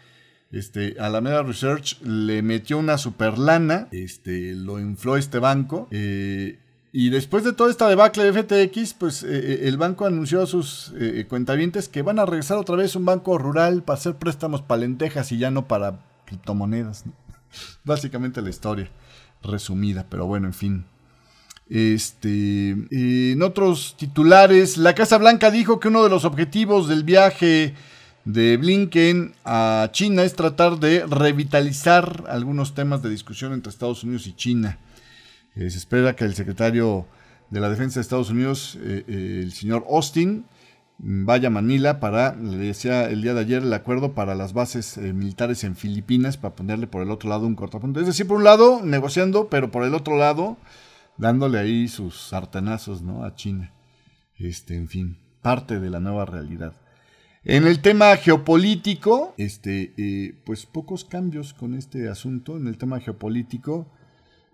este, 0.51 0.95
Alameda 0.99 1.43
Research 1.43 2.01
le 2.01 2.41
metió 2.41 2.79
una 2.79 2.97
super 2.97 3.37
lana, 3.37 3.87
este, 3.91 4.55
lo 4.55 4.79
infló 4.79 5.15
este 5.15 5.37
banco. 5.37 5.87
Eh, 5.91 6.57
y 6.91 7.11
después 7.11 7.43
de 7.43 7.53
toda 7.53 7.69
esta 7.69 7.87
debacle 7.87 8.31
de 8.31 8.33
FTX, 8.33 8.95
pues 8.95 9.21
eh, 9.21 9.27
eh, 9.29 9.59
el 9.67 9.77
banco 9.77 10.07
anunció 10.07 10.41
a 10.41 10.47
sus 10.47 10.91
cuentavientes 11.29 11.87
que 11.87 12.01
van 12.01 12.17
a 12.17 12.25
regresar 12.25 12.57
otra 12.57 12.77
vez 12.77 12.95
a 12.95 12.99
un 12.99 13.05
banco 13.05 13.37
rural 13.37 13.83
para 13.83 13.99
hacer 13.99 14.15
préstamos 14.15 14.63
para 14.63 14.81
lentejas 14.81 15.31
y 15.31 15.37
ya 15.37 15.51
no 15.51 15.67
para 15.67 15.99
criptomonedas. 16.25 17.03
Básicamente 17.83 18.41
la 18.41 18.49
historia 18.49 18.89
resumida, 19.43 20.07
pero 20.09 20.25
bueno, 20.25 20.47
en 20.47 20.53
fin. 20.55 20.85
Este, 21.69 22.71
en 22.91 23.41
otros 23.41 23.95
titulares, 23.97 24.77
la 24.77 24.93
Casa 24.95 25.17
Blanca 25.17 25.49
dijo 25.49 25.79
que 25.79 25.87
uno 25.87 26.03
de 26.03 26.09
los 26.09 26.25
objetivos 26.25 26.87
del 26.87 27.03
viaje 27.03 27.73
de 28.25 28.57
Blinken 28.57 29.33
a 29.43 29.89
China 29.91 30.23
es 30.23 30.33
tratar 30.33 30.79
de 30.79 31.05
revitalizar 31.05 32.23
algunos 32.29 32.73
temas 32.73 33.01
de 33.01 33.09
discusión 33.09 33.53
entre 33.53 33.69
Estados 33.69 34.03
Unidos 34.03 34.27
y 34.27 34.33
China. 34.33 34.77
Eh, 35.55 35.69
se 35.69 35.77
espera 35.77 36.15
que 36.15 36.23
el 36.23 36.35
secretario 36.35 37.05
de 37.49 37.59
la 37.59 37.69
Defensa 37.69 37.95
de 37.95 38.01
Estados 38.01 38.29
Unidos, 38.29 38.77
eh, 38.81 39.03
eh, 39.07 39.41
el 39.43 39.51
señor 39.51 39.85
Austin, 39.89 40.45
vaya 40.97 41.47
a 41.47 41.51
Manila 41.51 41.99
para, 41.99 42.35
le 42.35 42.57
decía 42.57 43.09
el 43.09 43.21
día 43.21 43.33
de 43.33 43.41
ayer, 43.41 43.63
el 43.63 43.73
acuerdo 43.73 44.13
para 44.13 44.35
las 44.35 44.53
bases 44.53 44.97
militares 44.97 45.63
en 45.63 45.75
Filipinas, 45.75 46.37
para 46.37 46.55
ponerle 46.55 46.87
por 46.87 47.01
el 47.01 47.11
otro 47.11 47.29
lado 47.29 47.45
un 47.45 47.55
cortapunto. 47.55 47.99
Es 47.99 48.05
decir, 48.05 48.27
por 48.27 48.37
un 48.37 48.45
lado 48.45 48.81
negociando, 48.83 49.49
pero 49.49 49.69
por 49.69 49.83
el 49.83 49.95
otro 49.95 50.17
lado 50.17 50.57
dándole 51.17 51.59
ahí 51.59 51.87
sus 51.87 52.15
sartenazos 52.15 53.01
¿no? 53.01 53.23
a 53.23 53.35
China. 53.35 53.71
Este, 54.37 54.75
en 54.75 54.87
fin, 54.87 55.17
parte 55.41 55.79
de 55.79 55.89
la 55.89 55.99
nueva 55.99 56.25
realidad. 56.25 56.73
En 57.45 57.67
el 57.67 57.81
tema 57.81 58.15
geopolítico, 58.15 59.33
este, 59.37 59.93
eh, 59.97 60.33
pues 60.45 60.65
pocos 60.65 61.03
cambios 61.03 61.53
con 61.53 61.75
este 61.75 62.07
asunto. 62.07 62.55
En 62.55 62.67
el 62.67 62.77
tema 62.77 63.01
geopolítico, 63.01 63.85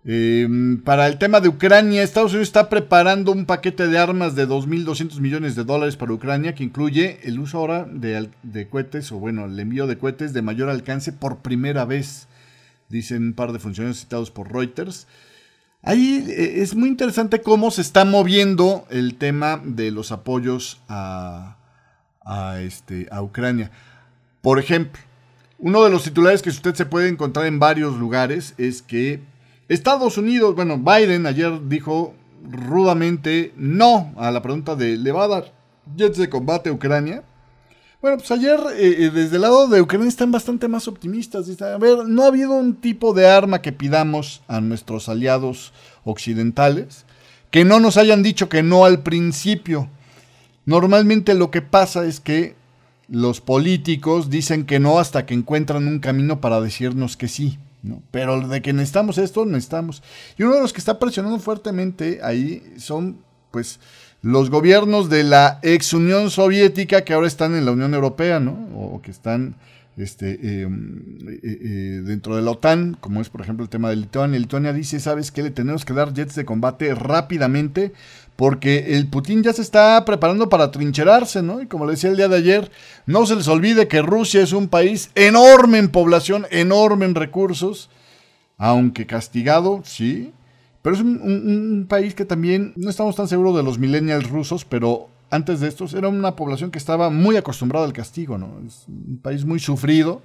em, 0.03 0.81
para 0.81 1.05
el 1.07 1.19
tema 1.19 1.39
de 1.39 1.49
Ucrania, 1.49 2.01
Estados 2.01 2.31
Unidos 2.31 2.47
está 2.47 2.67
preparando 2.67 3.31
un 3.31 3.45
paquete 3.45 3.87
de 3.87 3.99
armas 3.99 4.35
de 4.35 4.47
2.200 4.47 5.19
millones 5.19 5.55
de 5.55 5.65
dólares 5.65 5.97
para 5.97 6.13
Ucrania 6.13 6.55
que 6.55 6.63
incluye 6.63 7.19
el 7.23 7.39
uso 7.39 7.59
ahora 7.59 7.83
de, 7.85 8.29
de, 8.41 8.67
cohetes, 8.67 9.11
o 9.11 9.19
bueno, 9.19 9.45
el 9.45 9.59
envío 9.59 9.85
de 9.85 9.99
cohetes 9.99 10.33
de 10.33 10.41
mayor 10.41 10.69
alcance 10.69 11.13
por 11.13 11.39
primera 11.43 11.85
vez, 11.85 12.27
dicen 12.89 13.21
un 13.21 13.33
par 13.33 13.53
de 13.53 13.59
funcionarios 13.59 13.99
citados 13.99 14.31
por 14.31 14.51
Reuters. 14.51 15.05
Ahí 15.81 16.25
eh, 16.27 16.61
es 16.61 16.75
muy 16.75 16.89
interesante 16.89 17.41
cómo 17.41 17.71
se 17.71 17.81
está 17.81 18.03
moviendo 18.05 18.85
el 18.89 19.15
tema 19.15 19.61
de 19.63 19.91
los 19.91 20.11
apoyos 20.11 20.81
a, 20.89 21.55
este, 22.59 23.07
a 23.11 23.21
Ucrania. 23.21 23.71
Por 24.41 24.59
ejemplo, 24.59 25.01
uno 25.57 25.83
de 25.83 25.89
los 25.89 26.03
titulares 26.03 26.41
que 26.41 26.49
usted 26.49 26.75
se 26.75 26.85
puede 26.85 27.09
encontrar 27.09 27.45
en 27.45 27.59
varios 27.59 27.97
lugares 27.97 28.53
es 28.57 28.81
que 28.81 29.21
Estados 29.67 30.17
Unidos, 30.17 30.55
bueno, 30.55 30.77
Biden 30.77 31.25
ayer 31.25 31.67
dijo 31.67 32.13
rudamente 32.49 33.53
no 33.57 34.13
a 34.17 34.31
la 34.31 34.41
pregunta 34.41 34.75
de 34.75 34.95
¿le 34.97 35.11
va 35.11 35.25
a 35.25 35.27
dar 35.27 35.53
jets 35.95 36.17
de 36.17 36.29
combate 36.29 36.69
a 36.69 36.73
Ucrania? 36.73 37.23
Bueno, 38.01 38.17
pues 38.17 38.31
ayer 38.31 38.57
eh, 38.77 39.05
eh, 39.05 39.09
desde 39.13 39.35
el 39.35 39.41
lado 39.41 39.67
de 39.67 39.81
Ucrania 39.81 40.07
están 40.07 40.31
bastante 40.31 40.69
más 40.69 40.87
optimistas. 40.87 41.47
Dicen, 41.47 41.67
a 41.67 41.77
ver, 41.77 42.07
no 42.07 42.23
ha 42.23 42.27
habido 42.27 42.53
un 42.53 42.75
tipo 42.75 43.13
de 43.13 43.27
arma 43.27 43.61
que 43.61 43.73
pidamos 43.73 44.41
a 44.47 44.61
nuestros 44.61 45.09
aliados 45.09 45.73
occidentales 46.05 47.05
que 47.51 47.65
no 47.65 47.79
nos 47.79 47.97
hayan 47.97 48.23
dicho 48.23 48.49
que 48.49 48.63
no 48.63 48.85
al 48.85 49.01
principio. 49.01 49.89
Normalmente 50.65 51.33
lo 51.33 51.51
que 51.51 51.61
pasa 51.61 52.05
es 52.05 52.19
que 52.19 52.55
los 53.07 53.41
políticos 53.41 54.29
dicen 54.29 54.65
que 54.65 54.79
no 54.79 54.99
hasta 54.99 55.25
que 55.25 55.33
encuentran 55.33 55.87
un 55.87 55.99
camino 55.99 56.41
para 56.41 56.61
decirnos 56.61 57.17
que 57.17 57.27
sí. 57.27 57.57
Pero 58.11 58.47
de 58.47 58.61
que 58.61 58.73
necesitamos 58.73 59.17
esto, 59.17 59.45
necesitamos. 59.45 60.03
Y 60.37 60.43
uno 60.43 60.55
de 60.55 60.61
los 60.61 60.73
que 60.73 60.79
está 60.79 60.99
presionando 60.99 61.39
fuertemente 61.39 62.19
ahí 62.23 62.61
son, 62.77 63.17
pues, 63.51 63.79
los 64.21 64.49
gobiernos 64.49 65.09
de 65.09 65.23
la 65.23 65.59
ex 65.61 65.93
Unión 65.93 66.29
Soviética 66.29 67.03
que 67.03 67.13
ahora 67.13 67.27
están 67.27 67.55
en 67.55 67.65
la 67.65 67.71
Unión 67.71 67.93
Europea, 67.93 68.39
¿no? 68.39 68.51
O 68.75 69.01
que 69.01 69.11
están 69.11 69.55
este, 69.97 70.61
em, 70.61 71.17
eh, 71.27 71.39
eh, 71.43 72.01
dentro 72.03 72.35
de 72.35 72.41
la 72.41 72.51
OTAN, 72.51 72.97
como 72.99 73.21
es 73.21 73.29
por 73.29 73.41
ejemplo 73.41 73.63
el 73.63 73.69
tema 73.69 73.89
de 73.89 73.97
Lituania. 73.97 74.39
Lituania 74.39 74.73
dice, 74.73 74.99
¿sabes 74.99 75.31
qué? 75.31 75.43
Le 75.43 75.51
tenemos 75.51 75.85
que 75.85 75.93
dar 75.93 76.13
jets 76.13 76.35
de 76.35 76.45
combate 76.45 76.93
rápidamente 76.95 77.93
porque 78.35 78.95
el 78.95 79.07
Putin 79.07 79.43
ya 79.43 79.51
se 79.51 79.61
está 79.61 80.03
preparando 80.05 80.47
para 80.47 80.71
trincherarse, 80.71 81.41
¿no? 81.41 81.61
Y 81.61 81.67
como 81.67 81.85
le 81.85 81.91
decía 81.91 82.09
el 82.09 82.15
día 82.15 82.29
de 82.29 82.37
ayer, 82.37 82.71
no 83.05 83.25
se 83.25 83.35
les 83.35 83.49
olvide 83.49 83.89
que 83.89 84.01
Rusia 84.01 84.41
es 84.41 84.53
un 84.53 84.69
país 84.69 85.11
enorme 85.15 85.77
en 85.77 85.89
población, 85.89 86.45
enorme 86.49 87.03
en 87.03 87.15
recursos, 87.15 87.89
aunque 88.57 89.05
castigado, 89.05 89.81
sí, 89.83 90.31
pero 90.81 90.95
es 90.95 91.01
un, 91.01 91.85
país 91.89 92.13
que 92.13 92.25
también 92.25 92.73
no 92.75 92.89
estamos 92.89 93.15
tan 93.15 93.27
seguros 93.27 93.55
de 93.55 93.63
los 93.63 93.79
millennials 93.79 94.29
rusos, 94.29 94.63
pero 94.63 95.09
antes 95.29 95.59
de 95.59 95.67
estos 95.67 95.93
era 95.93 96.07
una 96.07 96.35
población 96.35 96.71
que 96.71 96.77
estaba 96.77 97.09
muy 97.09 97.35
acostumbrada 97.35 97.85
al 97.85 97.93
castigo, 97.93 98.37
¿no? 98.37 98.61
Es 98.65 98.85
un 98.87 99.19
país 99.21 99.45
muy 99.45 99.59
sufrido. 99.59 100.21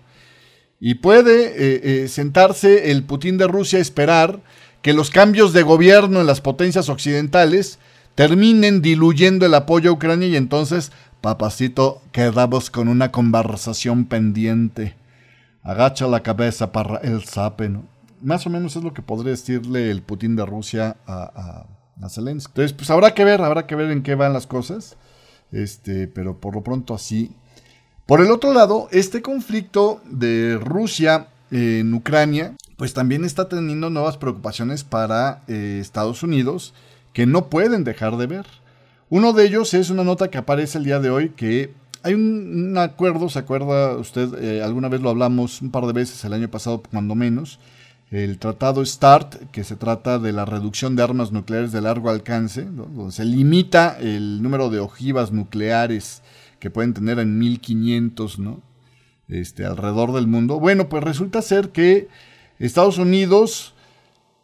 Y 0.80 0.96
puede 0.96 1.46
eh, 1.46 2.04
eh, 2.04 2.08
sentarse 2.08 2.90
el 2.90 3.04
Putin 3.04 3.38
de 3.38 3.46
Rusia 3.46 3.78
a 3.78 3.82
esperar 3.82 4.40
que 4.82 4.92
los 4.92 5.10
cambios 5.10 5.52
de 5.52 5.62
gobierno 5.62 6.20
en 6.20 6.26
las 6.26 6.40
potencias 6.40 6.88
occidentales 6.88 7.78
terminen 8.14 8.82
diluyendo 8.82 9.46
el 9.46 9.54
apoyo 9.54 9.90
a 9.90 9.94
Ucrania 9.94 10.28
y 10.28 10.36
entonces, 10.36 10.92
papacito, 11.20 12.02
quedamos 12.12 12.70
con 12.70 12.88
una 12.88 13.10
conversación 13.10 14.04
pendiente. 14.04 14.94
Agacha 15.62 16.06
la 16.06 16.22
cabeza 16.22 16.70
para 16.70 16.98
el 16.98 17.24
sape, 17.24 17.70
¿no? 17.70 17.93
Más 18.24 18.46
o 18.46 18.50
menos 18.50 18.74
es 18.76 18.82
lo 18.82 18.92
que 18.92 19.02
podría 19.02 19.32
decirle 19.32 19.90
el 19.90 20.02
Putin 20.02 20.34
de 20.34 20.46
Rusia 20.46 20.96
a, 21.06 21.66
a, 22.00 22.08
Zelensky. 22.08 22.50
Entonces, 22.50 22.72
pues 22.72 22.90
habrá 22.90 23.14
que 23.14 23.24
ver, 23.24 23.40
habrá 23.40 23.66
que 23.66 23.76
ver 23.76 23.90
en 23.90 24.02
qué 24.02 24.14
van 24.14 24.32
las 24.32 24.46
cosas. 24.46 24.96
Este, 25.52 26.08
pero 26.08 26.40
por 26.40 26.54
lo 26.54 26.62
pronto 26.62 26.94
así. 26.94 27.30
Por 28.06 28.20
el 28.20 28.30
otro 28.30 28.52
lado, 28.52 28.88
este 28.90 29.22
conflicto 29.22 30.00
de 30.04 30.58
Rusia 30.60 31.28
en 31.50 31.94
Ucrania, 31.94 32.56
pues 32.76 32.92
también 32.92 33.24
está 33.24 33.48
teniendo 33.48 33.88
nuevas 33.88 34.16
preocupaciones 34.16 34.84
para 34.84 35.42
eh, 35.46 35.78
Estados 35.80 36.22
Unidos 36.22 36.74
que 37.12 37.26
no 37.26 37.48
pueden 37.48 37.84
dejar 37.84 38.16
de 38.16 38.26
ver. 38.26 38.46
Uno 39.08 39.32
de 39.32 39.46
ellos 39.46 39.72
es 39.74 39.90
una 39.90 40.02
nota 40.02 40.28
que 40.28 40.38
aparece 40.38 40.78
el 40.78 40.84
día 40.84 40.98
de 40.98 41.10
hoy 41.10 41.30
que 41.30 41.72
hay 42.02 42.12
un, 42.12 42.76
acuerdo, 42.76 43.30
¿se 43.30 43.38
acuerda 43.38 43.96
usted? 43.96 44.34
Eh, 44.42 44.62
alguna 44.62 44.88
vez 44.88 45.00
lo 45.00 45.08
hablamos 45.08 45.62
un 45.62 45.70
par 45.70 45.86
de 45.86 45.94
veces 45.94 46.22
el 46.24 46.34
año 46.34 46.50
pasado, 46.50 46.82
cuando 46.90 47.14
menos. 47.14 47.58
El 48.14 48.38
tratado 48.38 48.86
START, 48.86 49.50
que 49.50 49.64
se 49.64 49.74
trata 49.74 50.20
de 50.20 50.30
la 50.32 50.44
reducción 50.44 50.94
de 50.94 51.02
armas 51.02 51.32
nucleares 51.32 51.72
de 51.72 51.80
largo 51.80 52.10
alcance, 52.10 52.62
donde 52.62 53.10
se 53.10 53.24
limita 53.24 53.98
el 53.98 54.40
número 54.40 54.70
de 54.70 54.78
ojivas 54.78 55.32
nucleares 55.32 56.22
que 56.60 56.70
pueden 56.70 56.94
tener 56.94 57.18
en 57.18 57.36
1500, 57.40 58.38
¿no? 58.38 58.62
Este, 59.26 59.66
alrededor 59.66 60.12
del 60.12 60.28
mundo. 60.28 60.60
Bueno, 60.60 60.88
pues 60.88 61.02
resulta 61.02 61.42
ser 61.42 61.70
que 61.70 62.06
Estados 62.60 62.98
Unidos 62.98 63.74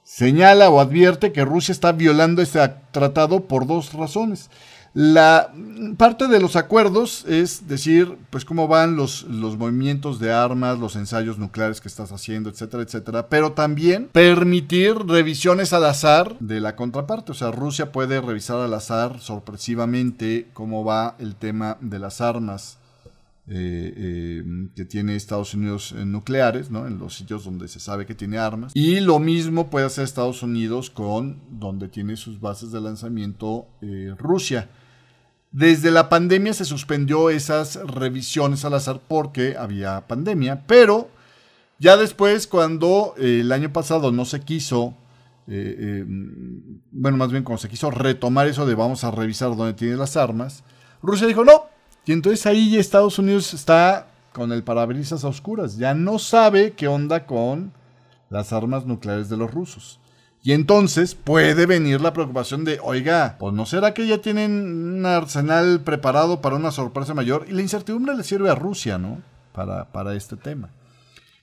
señala 0.03 0.69
o 0.69 0.81
advierte 0.81 1.31
que 1.31 1.45
Rusia 1.45 1.71
está 1.71 1.93
violando 1.93 2.43
este 2.43 2.59
tratado 2.91 3.45
por 3.45 3.69
dos 3.69 3.93
razones. 3.93 4.51
La 4.93 5.53
parte 5.97 6.27
de 6.27 6.41
los 6.41 6.57
acuerdos 6.57 7.25
es 7.27 7.69
decir, 7.69 8.19
pues 8.31 8.45
cómo 8.45 8.67
van 8.67 8.97
los, 8.97 9.23
los 9.23 9.57
movimientos 9.57 10.19
de 10.19 10.33
armas, 10.33 10.81
los 10.81 10.97
ensayos 10.97 11.39
nucleares 11.39 11.81
que 11.81 11.87
estás 11.87 12.11
haciendo, 12.11 12.51
etcétera, 12.51 12.83
etcétera, 12.83 13.29
pero 13.29 13.53
también 13.53 14.09
permitir 14.13 14.97
revisiones 15.07 15.73
al 15.73 15.85
azar 15.85 16.37
de 16.41 16.61
la 16.61 16.75
contraparte. 16.75 17.33
O 17.33 17.35
sea, 17.37 17.53
Rusia 17.53 17.93
puede 17.93 18.21
revisar 18.21 18.59
al 18.59 18.75
azar 18.75 19.21
sorpresivamente 19.21 20.49
cómo 20.53 20.85
va 20.85 21.15
el 21.21 21.37
tema 21.37 21.79
de 21.81 21.99
las 22.01 22.21
armas 22.21 22.81
eh, 23.53 23.95
eh, 23.97 24.69
que 24.77 24.85
tiene 24.85 25.17
Estados 25.17 25.55
Unidos 25.55 25.93
en 25.99 26.13
nucleares, 26.13 26.71
¿no? 26.71 26.87
en 26.87 26.99
los 26.99 27.17
sitios 27.17 27.45
donde 27.45 27.67
se 27.67 27.81
sabe 27.81 28.07
que 28.07 28.15
tiene 28.15 28.39
armas. 28.39 28.71
Y 28.77 29.01
lo 29.01 29.19
mismo 29.19 29.71
puede 29.71 29.87
hacer 29.87 30.05
Estados 30.05 30.45
Unidos 30.45 30.89
con 30.89 31.41
donde 31.51 31.89
tiene 31.89 32.17
sus 32.17 32.41
bases 32.41 32.71
de 32.71 32.81
lanzamiento 32.81 33.67
eh, 33.83 34.15
Rusia. 34.17 34.69
Desde 35.53 35.91
la 35.91 36.09
pandemia 36.09 36.55
se 36.55 36.65
suspendió 36.65 37.29
esas 37.29 37.75
revisiones 37.85 38.65
al 38.65 38.75
azar 38.75 39.01
porque 39.07 39.57
había 39.57 40.07
pandemia, 40.07 40.65
pero 40.67 41.09
ya 41.81 41.97
después 41.97 42.47
cuando 42.47 43.15
eh, 43.19 43.41
el 43.41 43.51
año 43.51 43.73
pasado 43.73 44.13
no 44.13 44.25
se 44.25 44.41
quiso, 44.41 44.95
eh, 45.49 45.77
eh, 45.79 46.05
bueno, 46.93 47.17
más 47.17 47.33
bien 47.33 47.43
cuando 47.43 47.63
se 47.63 47.69
quiso 47.69 47.91
retomar 47.91 48.47
eso 48.47 48.65
de 48.65 48.77
vamos 48.77 49.03
a 49.03 49.11
revisar 49.11 49.57
dónde 49.57 49.75
tiene 49.75 49.97
las 49.97 50.17
armas, 50.17 50.63
Rusia 51.03 51.27
dijo 51.27 51.45
no. 51.45 51.65
Y 52.07 52.13
entonces 52.13 52.47
ahí 52.47 52.77
Estados 52.77 53.19
Unidos 53.19 53.53
está 53.53 54.07
con 54.33 54.53
el 54.53 54.63
parabrisas 54.63 55.25
a 55.25 55.29
oscuras, 55.29 55.77
ya 55.77 55.95
no 55.95 56.19
sabe 56.19 56.73
qué 56.73 56.87
onda 56.87 57.27
con 57.27 57.73
las 58.31 58.53
armas 58.53 58.87
nucleares 58.87 59.29
de 59.29 59.37
los 59.37 59.53
rusos. 59.53 60.00
Y 60.43 60.53
entonces 60.53 61.15
puede 61.15 61.67
venir 61.67 62.01
la 62.01 62.13
preocupación 62.13 62.65
de, 62.65 62.79
oiga, 62.83 63.37
pues 63.39 63.53
no 63.53 63.67
será 63.67 63.93
que 63.93 64.07
ya 64.07 64.19
tienen 64.19 64.53
un 64.97 65.07
arsenal 65.07 65.83
preparado 65.83 66.41
para 66.41 66.57
una 66.57 66.71
sorpresa 66.71 67.13
mayor. 67.13 67.45
Y 67.49 67.53
la 67.53 67.61
incertidumbre 67.61 68.15
le 68.15 68.25
sirve 68.25 68.51
a 68.51 68.55
Rusia, 68.55 68.97
¿no? 68.97 69.21
Para, 69.53 69.93
para 69.93 70.15
este 70.15 70.37
tema. 70.37 70.71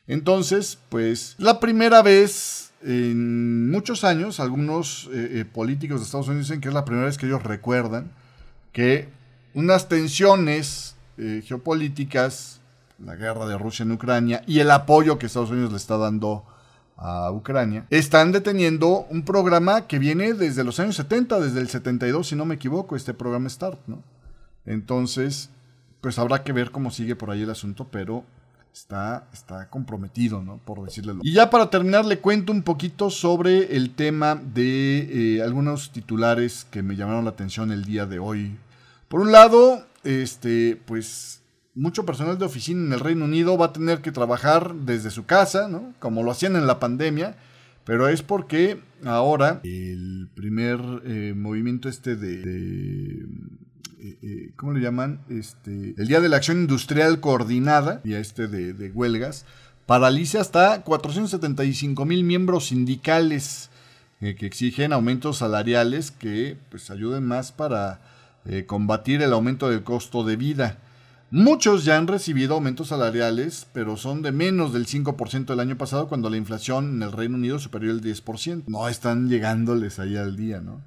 Entonces, 0.08 0.80
pues 0.89 1.36
la 1.38 1.60
primera 1.60 2.02
vez 2.02 2.68
en 2.84 3.70
muchos 3.70 4.04
años, 4.04 4.39
algunos 4.39 5.10
eh, 5.12 5.39
eh, 5.39 5.45
políticos 5.45 6.00
de 6.00 6.06
Estados 6.06 6.28
Unidos 6.28 6.48
dicen 6.48 6.62
que 6.62 6.70
es 6.70 6.74
la 6.74 6.86
primera 6.86 7.06
vez 7.08 7.18
que 7.18 7.26
ellos 7.26 7.43
recuerdan 7.43 8.12
que 8.72 9.10
unas 9.54 9.89
tensiones 9.89 10.95
eh, 11.18 11.43
geopolíticas, 11.45 12.62
la 13.04 13.16
guerra 13.16 13.48
de 13.48 13.58
Rusia 13.58 13.84
en 13.84 13.91
Ucrania 13.91 14.43
y 14.48 14.60
el 14.60 14.72
apoyo 14.72 15.18
que 15.18 15.26
Estados 15.26 15.52
Unidos 15.52 15.72
le 15.72 15.78
está 15.78 15.98
dando 15.98 16.45
a 16.98 17.32
Ucrania, 17.32 17.86
están 17.89 18.32
deteniendo 18.32 19.06
un 19.10 19.24
programa 19.24 19.88
que 19.88 20.00
viene 20.00 20.34
desde 20.34 20.64
los 20.64 20.80
años 20.80 20.95
70, 20.95 21.39
desde 21.39 21.60
el 21.62 21.70
72, 21.70 22.28
si 22.28 22.36
no 22.36 22.45
me 22.45 22.56
equivoco, 22.56 22.95
este 22.95 23.14
programa 23.14 23.50
START, 23.50 23.80
¿no? 23.88 24.04
Entonces, 24.66 25.50
pues 26.02 26.20
habrá 26.20 26.43
que 26.43 26.54
ver 26.54 26.72
cómo 26.72 26.91
sigue 26.91 27.16
por 27.16 27.30
ahí 27.30 27.43
el 27.43 27.50
asunto, 27.52 27.88
pero 27.89 28.24
está, 28.74 29.28
está 29.32 29.70
comprometido, 29.70 30.41
¿no? 30.41 30.58
Por 30.58 30.84
decirlo. 30.84 31.20
Y 31.22 31.34
ya 31.34 31.50
para 31.50 31.70
terminar, 31.70 32.06
le 32.06 32.20
cuento 32.20 32.52
un 32.52 32.64
poquito 32.64 33.10
sobre 33.10 33.76
el 33.76 33.95
tema 33.95 34.36
de 34.36 35.38
eh, 35.38 35.41
algunos 35.41 35.91
titulares 35.91 36.66
que 36.70 36.84
me 36.84 36.95
llamaron 36.95 37.26
la 37.26 37.32
atención 37.32 37.72
el 37.72 37.86
día 37.86 38.06
de 38.06 38.20
hoy. 38.20 38.58
Por 39.08 39.22
un 39.22 39.32
lado, 39.32 39.86
este, 40.04 40.82
pues 40.86 41.41
mucho 41.78 42.06
personal 42.06 42.40
de 42.40 42.46
oficina 42.46 42.84
en 42.84 42.94
el 42.94 43.00
Reino 43.00 43.26
Unido 43.26 43.58
va 43.58 43.68
a 43.68 43.74
tener 43.74 44.02
que 44.02 44.12
trabajar 44.12 44.74
desde 44.74 45.12
su 45.12 45.26
casa, 45.26 45.68
¿no? 45.68 45.94
Como 46.00 46.24
lo 46.24 46.32
hacían 46.32 46.56
en 46.56 46.66
la 46.66 46.80
pandemia, 46.80 47.38
pero 47.86 48.10
es 48.10 48.24
porque 48.24 48.82
ahora 49.06 49.62
el 49.64 50.28
primer 50.34 50.80
eh, 51.06 51.34
movimiento 51.36 51.88
este 51.88 52.16
de, 52.16 52.42
eh, 54.00 54.18
eh, 54.24 54.52
¿cómo 54.56 54.74
le 54.74 54.82
llaman? 54.82 55.22
Este, 55.30 55.94
el 55.98 56.08
Día 56.08 56.20
de 56.20 56.30
la 56.30 56.38
Acción 56.38 56.58
Industrial 56.58 57.20
Coordinada, 57.20 58.02
día 58.04 58.20
este 58.20 58.48
de, 58.48 58.74
de 58.74 58.90
huelgas, 58.90 59.46
paraliza 59.86 60.42
hasta 60.42 60.82
475 60.82 62.06
mil 62.06 62.24
miembros 62.24 62.68
sindicales 62.68 63.70
que 64.20 64.48
exigen 64.48 64.94
aumentos 64.94 65.38
salariales 65.38 66.10
que 66.10 66.58
pues 66.72 66.90
ayuden 66.90 67.24
más 67.24 67.52
para 67.52 68.02
combatir 68.66 69.22
el 69.22 69.32
aumento 69.32 69.70
del 69.70 69.84
costo 69.84 70.24
de 70.24 70.36
vida. 70.36 70.80
Muchos 71.30 71.84
ya 71.84 71.98
han 71.98 72.08
recibido 72.08 72.56
aumentos 72.56 72.88
salariales, 72.88 73.68
pero 73.74 73.98
son 73.98 74.22
de 74.22 74.32
menos 74.32 74.72
del 74.72 74.88
5% 74.88 75.52
el 75.52 75.60
año 75.60 75.78
pasado 75.78 76.08
cuando 76.08 76.30
la 76.30 76.38
inflación 76.38 76.96
en 76.96 77.04
el 77.04 77.12
Reino 77.12 77.36
Unido 77.36 77.60
superió 77.60 77.92
el 77.92 78.02
10%. 78.02 78.64
No 78.68 78.88
están 78.88 79.28
llegándoles 79.28 80.00
ahí 80.00 80.16
al 80.16 80.38
día, 80.38 80.62
¿no? 80.62 80.82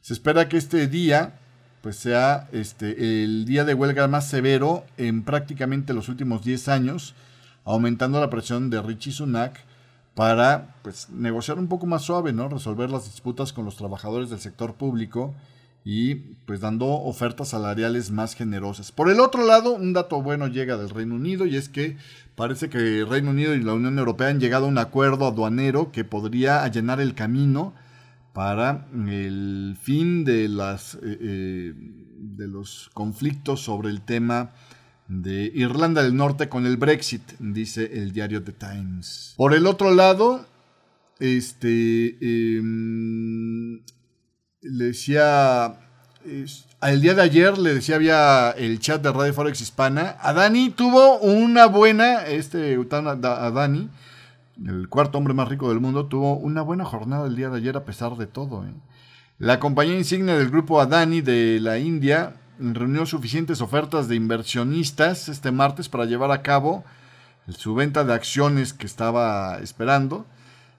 Se 0.00 0.12
espera 0.12 0.48
que 0.48 0.56
este 0.56 0.88
día 0.88 1.38
pues 1.80 1.96
sea 1.96 2.48
este, 2.50 3.22
el 3.22 3.44
día 3.44 3.64
de 3.64 3.74
huelga 3.74 4.08
más 4.08 4.28
severo 4.28 4.84
en 4.96 5.22
prácticamente 5.22 5.92
los 5.92 6.08
últimos 6.08 6.42
10 6.42 6.68
años, 6.68 7.14
aumentando 7.64 8.18
la 8.20 8.30
presión 8.30 8.70
de 8.70 8.82
Richie 8.82 9.12
Sunak 9.12 9.60
para 10.14 10.74
pues, 10.82 11.10
negociar 11.10 11.58
un 11.58 11.68
poco 11.68 11.86
más 11.86 12.02
suave, 12.02 12.32
¿no? 12.32 12.48
resolver 12.48 12.90
las 12.90 13.04
disputas 13.04 13.52
con 13.52 13.64
los 13.64 13.76
trabajadores 13.76 14.30
del 14.30 14.40
sector 14.40 14.74
público 14.74 15.34
y 15.84 16.14
pues 16.46 16.60
dando 16.60 16.86
ofertas 16.86 17.48
salariales 17.48 18.10
más 18.10 18.34
generosas. 18.34 18.90
Por 18.90 19.10
el 19.10 19.20
otro 19.20 19.46
lado, 19.46 19.74
un 19.74 19.92
dato 19.92 20.22
bueno 20.22 20.48
llega 20.48 20.78
del 20.78 20.88
Reino 20.88 21.14
Unido 21.14 21.44
y 21.44 21.56
es 21.56 21.68
que 21.68 21.98
parece 22.34 22.70
que 22.70 23.00
el 23.00 23.08
Reino 23.08 23.30
Unido 23.30 23.54
y 23.54 23.62
la 23.62 23.74
Unión 23.74 23.98
Europea 23.98 24.28
han 24.28 24.40
llegado 24.40 24.64
a 24.64 24.68
un 24.68 24.78
acuerdo 24.78 25.26
aduanero 25.26 25.92
que 25.92 26.04
podría 26.04 26.64
allanar 26.64 27.00
el 27.00 27.14
camino 27.14 27.74
para 28.32 28.86
el 28.94 29.76
fin 29.80 30.24
de 30.24 30.48
las 30.48 30.94
eh, 30.96 31.18
eh, 31.20 31.74
de 31.76 32.48
los 32.48 32.90
conflictos 32.94 33.60
sobre 33.60 33.90
el 33.90 34.00
tema 34.00 34.52
de 35.06 35.52
Irlanda 35.54 36.02
del 36.02 36.16
Norte 36.16 36.48
con 36.48 36.66
el 36.66 36.78
Brexit, 36.78 37.22
dice 37.38 37.90
el 37.92 38.12
diario 38.12 38.42
The 38.42 38.52
Times. 38.52 39.34
Por 39.36 39.54
el 39.54 39.66
otro 39.66 39.94
lado, 39.94 40.46
este 41.20 42.16
em, 42.56 43.80
le 44.64 44.86
decía, 44.86 45.74
el 46.24 47.00
día 47.00 47.14
de 47.14 47.22
ayer 47.22 47.58
le 47.58 47.74
decía, 47.74 47.96
había 47.96 48.50
el 48.52 48.80
chat 48.80 49.02
de 49.02 49.12
Radio 49.12 49.34
Forex 49.34 49.60
Hispana, 49.60 50.16
a 50.20 50.32
Dani 50.32 50.70
tuvo 50.70 51.18
una 51.18 51.66
buena, 51.66 52.26
este 52.26 52.78
a 52.90 53.50
Dani, 53.50 53.90
el 54.64 54.88
cuarto 54.88 55.18
hombre 55.18 55.34
más 55.34 55.48
rico 55.48 55.68
del 55.68 55.80
mundo, 55.80 56.06
tuvo 56.06 56.36
una 56.36 56.62
buena 56.62 56.84
jornada 56.84 57.26
el 57.26 57.36
día 57.36 57.50
de 57.50 57.58
ayer 57.58 57.76
a 57.76 57.84
pesar 57.84 58.16
de 58.16 58.26
todo. 58.26 58.64
¿eh? 58.64 58.72
La 59.38 59.60
compañía 59.60 59.98
insignia 59.98 60.36
del 60.36 60.50
grupo 60.50 60.80
Adani 60.80 61.20
de 61.20 61.58
la 61.60 61.78
India 61.78 62.36
reunió 62.58 63.04
suficientes 63.04 63.60
ofertas 63.60 64.08
de 64.08 64.14
inversionistas 64.14 65.28
este 65.28 65.50
martes 65.50 65.88
para 65.88 66.06
llevar 66.06 66.30
a 66.30 66.42
cabo 66.42 66.84
su 67.48 67.74
venta 67.74 68.04
de 68.04 68.14
acciones 68.14 68.72
que 68.72 68.86
estaba 68.86 69.58
esperando, 69.58 70.24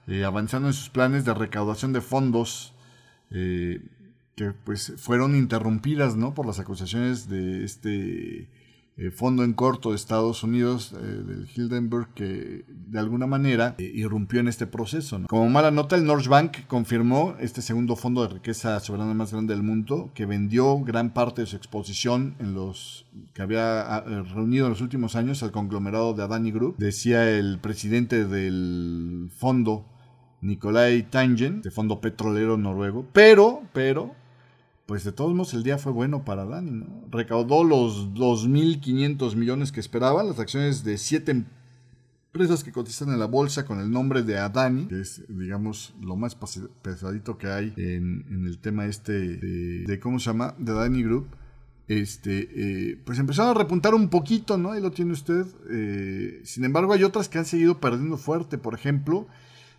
eh, 0.08 0.24
avanzando 0.24 0.68
en 0.68 0.74
sus 0.74 0.88
planes 0.88 1.24
de 1.24 1.34
recaudación 1.34 1.92
de 1.92 2.00
fondos 2.00 2.72
eh, 3.30 3.80
que 4.34 4.52
pues 4.52 4.92
fueron 4.98 5.34
interrumpidas 5.34 6.16
¿no? 6.16 6.34
por 6.34 6.46
las 6.46 6.58
acusaciones 6.58 7.28
de 7.28 7.64
este 7.64 8.48
eh, 8.98 9.10
fondo 9.10 9.44
en 9.44 9.52
corto 9.52 9.90
de 9.90 9.96
Estados 9.96 10.42
Unidos, 10.42 10.94
eh, 10.94 11.04
del 11.04 11.46
Hildenburg, 11.54 12.14
que 12.14 12.64
de 12.68 12.98
alguna 12.98 13.26
manera 13.26 13.74
irrumpió 13.78 14.40
en 14.40 14.48
este 14.48 14.66
proceso. 14.66 15.20
Como 15.28 15.50
mala 15.50 15.70
nota, 15.70 15.96
el 15.96 16.06
North 16.06 16.28
Bank 16.28 16.66
confirmó 16.66 17.34
este 17.38 17.60
segundo 17.60 17.94
fondo 17.96 18.22
de 18.22 18.34
riqueza 18.34 18.80
soberana 18.80 19.12
más 19.12 19.32
grande 19.32 19.54
del 19.54 19.62
mundo, 19.62 20.10
que 20.14 20.24
vendió 20.24 20.80
gran 20.80 21.12
parte 21.12 21.42
de 21.42 21.46
su 21.46 21.56
exposición 21.56 22.36
en 22.38 22.54
los 22.54 23.06
que 23.34 23.42
había 23.42 23.82
ah, 23.82 24.00
reunido 24.34 24.64
en 24.64 24.70
los 24.70 24.80
últimos 24.80 25.14
años 25.14 25.42
al 25.42 25.52
conglomerado 25.52 26.14
de 26.14 26.22
Adani 26.22 26.50
Group. 26.50 26.76
Decía 26.78 27.30
el 27.30 27.58
presidente 27.58 28.24
del 28.24 29.30
fondo 29.36 29.86
Nikolai 30.40 31.02
Tangen, 31.02 31.62
de 31.62 31.70
fondo 31.70 32.00
petrolero 32.00 32.56
noruego, 32.56 33.06
pero, 33.12 33.62
pero, 33.72 34.14
pues 34.86 35.04
de 35.04 35.12
todos 35.12 35.34
modos 35.34 35.54
el 35.54 35.62
día 35.62 35.78
fue 35.78 35.92
bueno 35.92 36.24
para 36.24 36.42
Adani, 36.42 36.70
¿no? 36.70 36.86
Recaudó 37.10 37.64
los 37.64 38.14
2.500 38.14 39.34
millones 39.34 39.72
que 39.72 39.80
esperaba, 39.80 40.22
las 40.22 40.38
acciones 40.38 40.84
de 40.84 40.98
siete 40.98 41.44
empresas 42.36 42.62
que 42.62 42.70
cotizan 42.70 43.08
en 43.08 43.18
la 43.18 43.26
bolsa 43.26 43.64
con 43.64 43.80
el 43.80 43.90
nombre 43.90 44.22
de 44.22 44.38
Adani, 44.38 44.86
que 44.86 45.00
es, 45.00 45.22
digamos, 45.28 45.94
lo 46.00 46.16
más 46.16 46.36
pesadito 46.82 47.38
que 47.38 47.48
hay 47.48 47.72
en, 47.76 48.44
el 48.46 48.58
tema 48.58 48.86
este 48.86 49.12
de, 49.12 49.98
¿cómo 50.00 50.18
se 50.18 50.26
llama? 50.26 50.54
De 50.58 50.72
Adani 50.72 51.02
Group. 51.02 51.28
Este, 51.88 52.48
eh, 52.52 53.00
pues 53.04 53.18
empezaron 53.20 53.52
a 53.52 53.58
repuntar 53.58 53.94
un 53.94 54.08
poquito, 54.08 54.58
¿no? 54.58 54.72
Ahí 54.72 54.82
lo 54.82 54.90
tiene 54.90 55.12
usted. 55.12 55.46
Eh, 55.70 56.40
sin 56.44 56.64
embargo, 56.64 56.92
hay 56.92 57.04
otras 57.04 57.28
que 57.28 57.38
han 57.38 57.44
seguido 57.44 57.80
perdiendo 57.80 58.16
fuerte. 58.16 58.58
Por 58.58 58.74
ejemplo, 58.74 59.28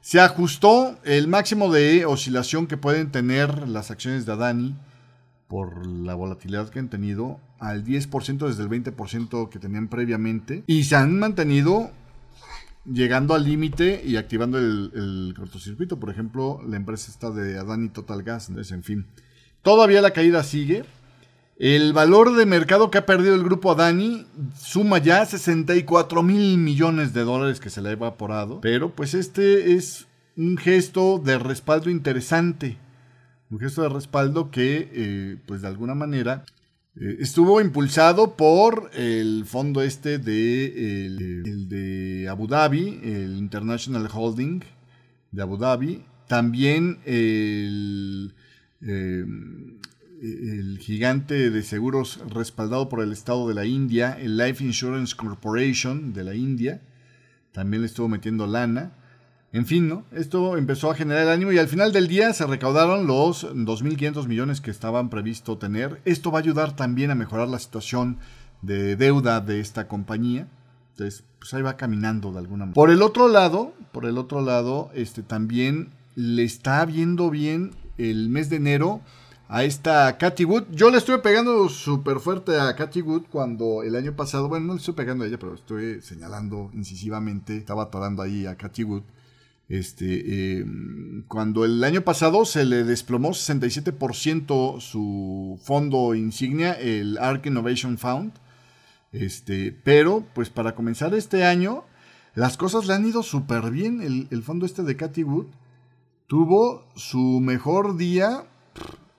se 0.02 0.20
ajustó 0.20 0.98
el 1.04 1.28
máximo 1.28 1.72
de 1.72 2.06
oscilación 2.06 2.68
que 2.68 2.78
pueden 2.78 3.12
tener 3.12 3.68
las 3.68 3.92
acciones 3.92 4.26
de 4.26 4.34
Adani 4.34 4.76
por 5.48 5.86
la 5.86 6.14
volatilidad 6.14 6.70
que 6.70 6.80
han 6.80 6.90
tenido 6.90 7.40
al 7.60 7.84
10% 7.84 8.48
desde 8.48 8.64
el 8.64 8.70
20% 8.70 9.50
que 9.50 9.60
tenían 9.60 9.88
previamente 9.88 10.64
y 10.68 10.84
se 10.84 10.96
han 10.96 11.18
mantenido 11.20 11.92
llegando 12.92 13.34
al 13.34 13.44
límite 13.44 14.02
y 14.06 14.16
activando 14.16 14.58
el, 14.58 15.34
cortocircuito. 15.38 16.00
Por 16.00 16.10
ejemplo, 16.10 16.62
la 16.68 16.78
empresa 16.78 17.12
está 17.12 17.32
de 17.32 17.58
Adani 17.58 17.90
Total 17.90 18.24
Gas. 18.24 18.50
Entonces, 18.50 18.72
en 18.74 18.84
fin, 18.84 19.06
todavía 19.62 20.02
la 20.02 20.12
caída 20.12 20.44
sigue. 20.44 20.86
El 21.60 21.94
valor 21.94 22.36
de 22.36 22.46
mercado 22.46 22.92
que 22.92 23.00
ha 23.00 23.06
perdido 23.06 23.34
el 23.34 23.44
grupo 23.44 23.72
Adani 23.72 24.28
suma 24.60 25.00
ya 25.00 25.26
64 25.26 26.22
mil 26.22 26.58
millones 26.58 27.14
de 27.14 27.24
dólares 27.24 27.60
que 27.60 27.70
se 27.70 27.82
le 27.82 27.90
ha 27.90 27.94
evaporado. 27.94 28.62
Pero 28.62 28.94
pues 28.94 29.14
este 29.14 29.74
es 29.74 30.08
un 30.36 30.58
gesto 30.58 31.20
de 31.24 31.40
respaldo 31.40 31.90
interesante 31.90 32.78
un 33.50 33.60
gesto 33.60 33.82
de 33.82 33.90
respaldo 33.90 34.52
que, 34.52 34.90
eh, 34.92 35.38
pues 35.46 35.62
de 35.62 35.68
alguna 35.68 35.96
manera, 35.96 36.44
eh, 36.96 37.18
estuvo 37.20 37.62
impulsado 37.62 38.36
por 38.36 38.90
el 38.94 39.46
fondo 39.46 39.82
este 39.82 40.18
de, 40.18 41.06
el, 41.06 41.70
de 41.70 42.28
Abu 42.30 42.48
Dhabi, 42.48 43.00
el 43.04 43.38
International 43.38 44.10
Holding 44.12 44.64
de 45.32 45.42
Abu 45.42 45.58
Dhabi, 45.58 46.04
también 46.28 47.00
el, 47.06 48.34
em, 48.82 49.80
el 50.22 50.80
gigante 50.80 51.50
de 51.50 51.64
seguros 51.64 52.20
respaldado 52.30 52.90
por 52.90 53.02
el 53.02 53.12
Estado 53.12 53.48
de 53.48 53.54
la 53.54 53.66
India, 53.66 54.18
el 54.20 54.38
Life 54.38 54.64
Insurance 54.64 55.16
Corporation 55.16 56.14
de 56.14 56.24
la 56.24 56.36
India, 56.36 56.82
también 57.52 57.82
le 57.82 57.88
estuvo 57.88 58.08
metiendo 58.08 58.48
lana. 58.48 58.94
En 59.54 59.66
fin, 59.66 59.88
¿no? 59.88 60.06
Esto 60.12 60.58
empezó 60.58 60.92
a 60.92 60.96
generar 60.96 61.30
ánimo 61.30 61.52
y 61.52 61.58
al 61.58 61.70
final 61.70 61.94
del 61.94 62.08
día 62.08 62.34
se 62.34 62.46
recaudaron 62.46 63.08
los 63.08 63.46
2.500 63.46 64.28
millones 64.28 64.62
que 64.62 64.72
estaban 64.72 65.10
previsto 65.10 65.58
tener. 65.58 66.02
Esto 66.06 66.32
va 66.32 66.40
a 66.40 66.42
ayudar 66.42 66.76
también 66.76 67.12
a 67.12 67.16
mejorar 67.16 67.48
la 67.48 67.60
situación 67.60 68.18
de 68.62 68.96
deuda 68.96 69.40
de 69.40 69.60
esta 69.60 69.88
compañía. 69.88 70.48
Entonces, 70.92 71.24
pues 71.40 71.54
ahí 71.54 71.62
va 71.62 71.78
caminando 71.78 72.32
de 72.32 72.40
alguna 72.40 72.66
manera. 72.66 72.74
Por 72.74 72.92
el 72.92 73.02
otro 73.02 73.30
lado, 73.30 73.74
por 73.94 74.06
el 74.06 74.18
otro 74.18 74.42
lado, 74.42 74.92
este 74.94 75.24
también 75.24 75.92
le 76.16 76.44
está 76.44 76.84
viendo 76.86 77.30
bien 77.30 77.72
el 77.98 78.30
mes 78.30 78.50
de 78.50 78.58
enero 78.58 79.02
a 79.48 79.64
esta 79.64 80.18
Katy 80.18 80.46
Wood. 80.46 80.66
Yo 80.72 80.90
le 80.90 80.98
estuve 80.98 81.20
pegando 81.20 81.70
súper 81.70 82.20
fuerte 82.20 82.60
a 82.60 82.76
Katy 82.76 83.02
Wood 83.02 83.24
cuando 83.32 83.84
el 83.84 83.96
año 83.96 84.16
pasado, 84.16 84.50
bueno, 84.50 84.68
no 84.68 84.74
le 84.74 84.80
estoy 84.80 84.94
pegando 84.94 85.24
a 85.24 85.28
ella, 85.28 85.40
pero 85.40 85.56
estoy 85.56 86.02
señalando 86.02 86.70
incisivamente, 86.74 87.58
estaba 87.58 87.84
atorando 87.84 88.22
ahí 88.22 88.46
a 88.46 88.56
Katy 88.56 88.84
Wood 88.84 89.04
este, 89.70 90.60
em, 90.60 91.24
cuando 91.28 91.66
el 91.66 91.84
año 91.84 92.02
pasado 92.02 92.46
se 92.46 92.66
le 92.66 92.84
desplomó 92.84 93.34
67% 93.34 94.80
su 94.80 95.60
fondo 95.62 96.16
insignia, 96.16 96.74
el 96.74 97.18
ARC 97.18 97.48
Innovation 97.48 97.98
Fund. 97.98 98.34
Este, 99.12 99.72
pero, 99.84 100.26
pues 100.34 100.50
para 100.50 100.76
comenzar 100.76 101.14
este 101.14 101.46
año, 101.46 101.84
las 102.36 102.58
cosas 102.58 102.88
le 102.88 102.94
han 102.94 103.06
ido 103.06 103.24
súper 103.24 103.72
bien. 103.72 104.02
El, 104.02 104.44
fondo 104.44 104.66
este 104.66 104.84
de 104.84 104.96
Cathy 104.96 105.24
Wood 105.24 105.48
tuvo 106.28 106.86
su 106.96 107.40
mejor 107.42 107.98
día 107.98 108.46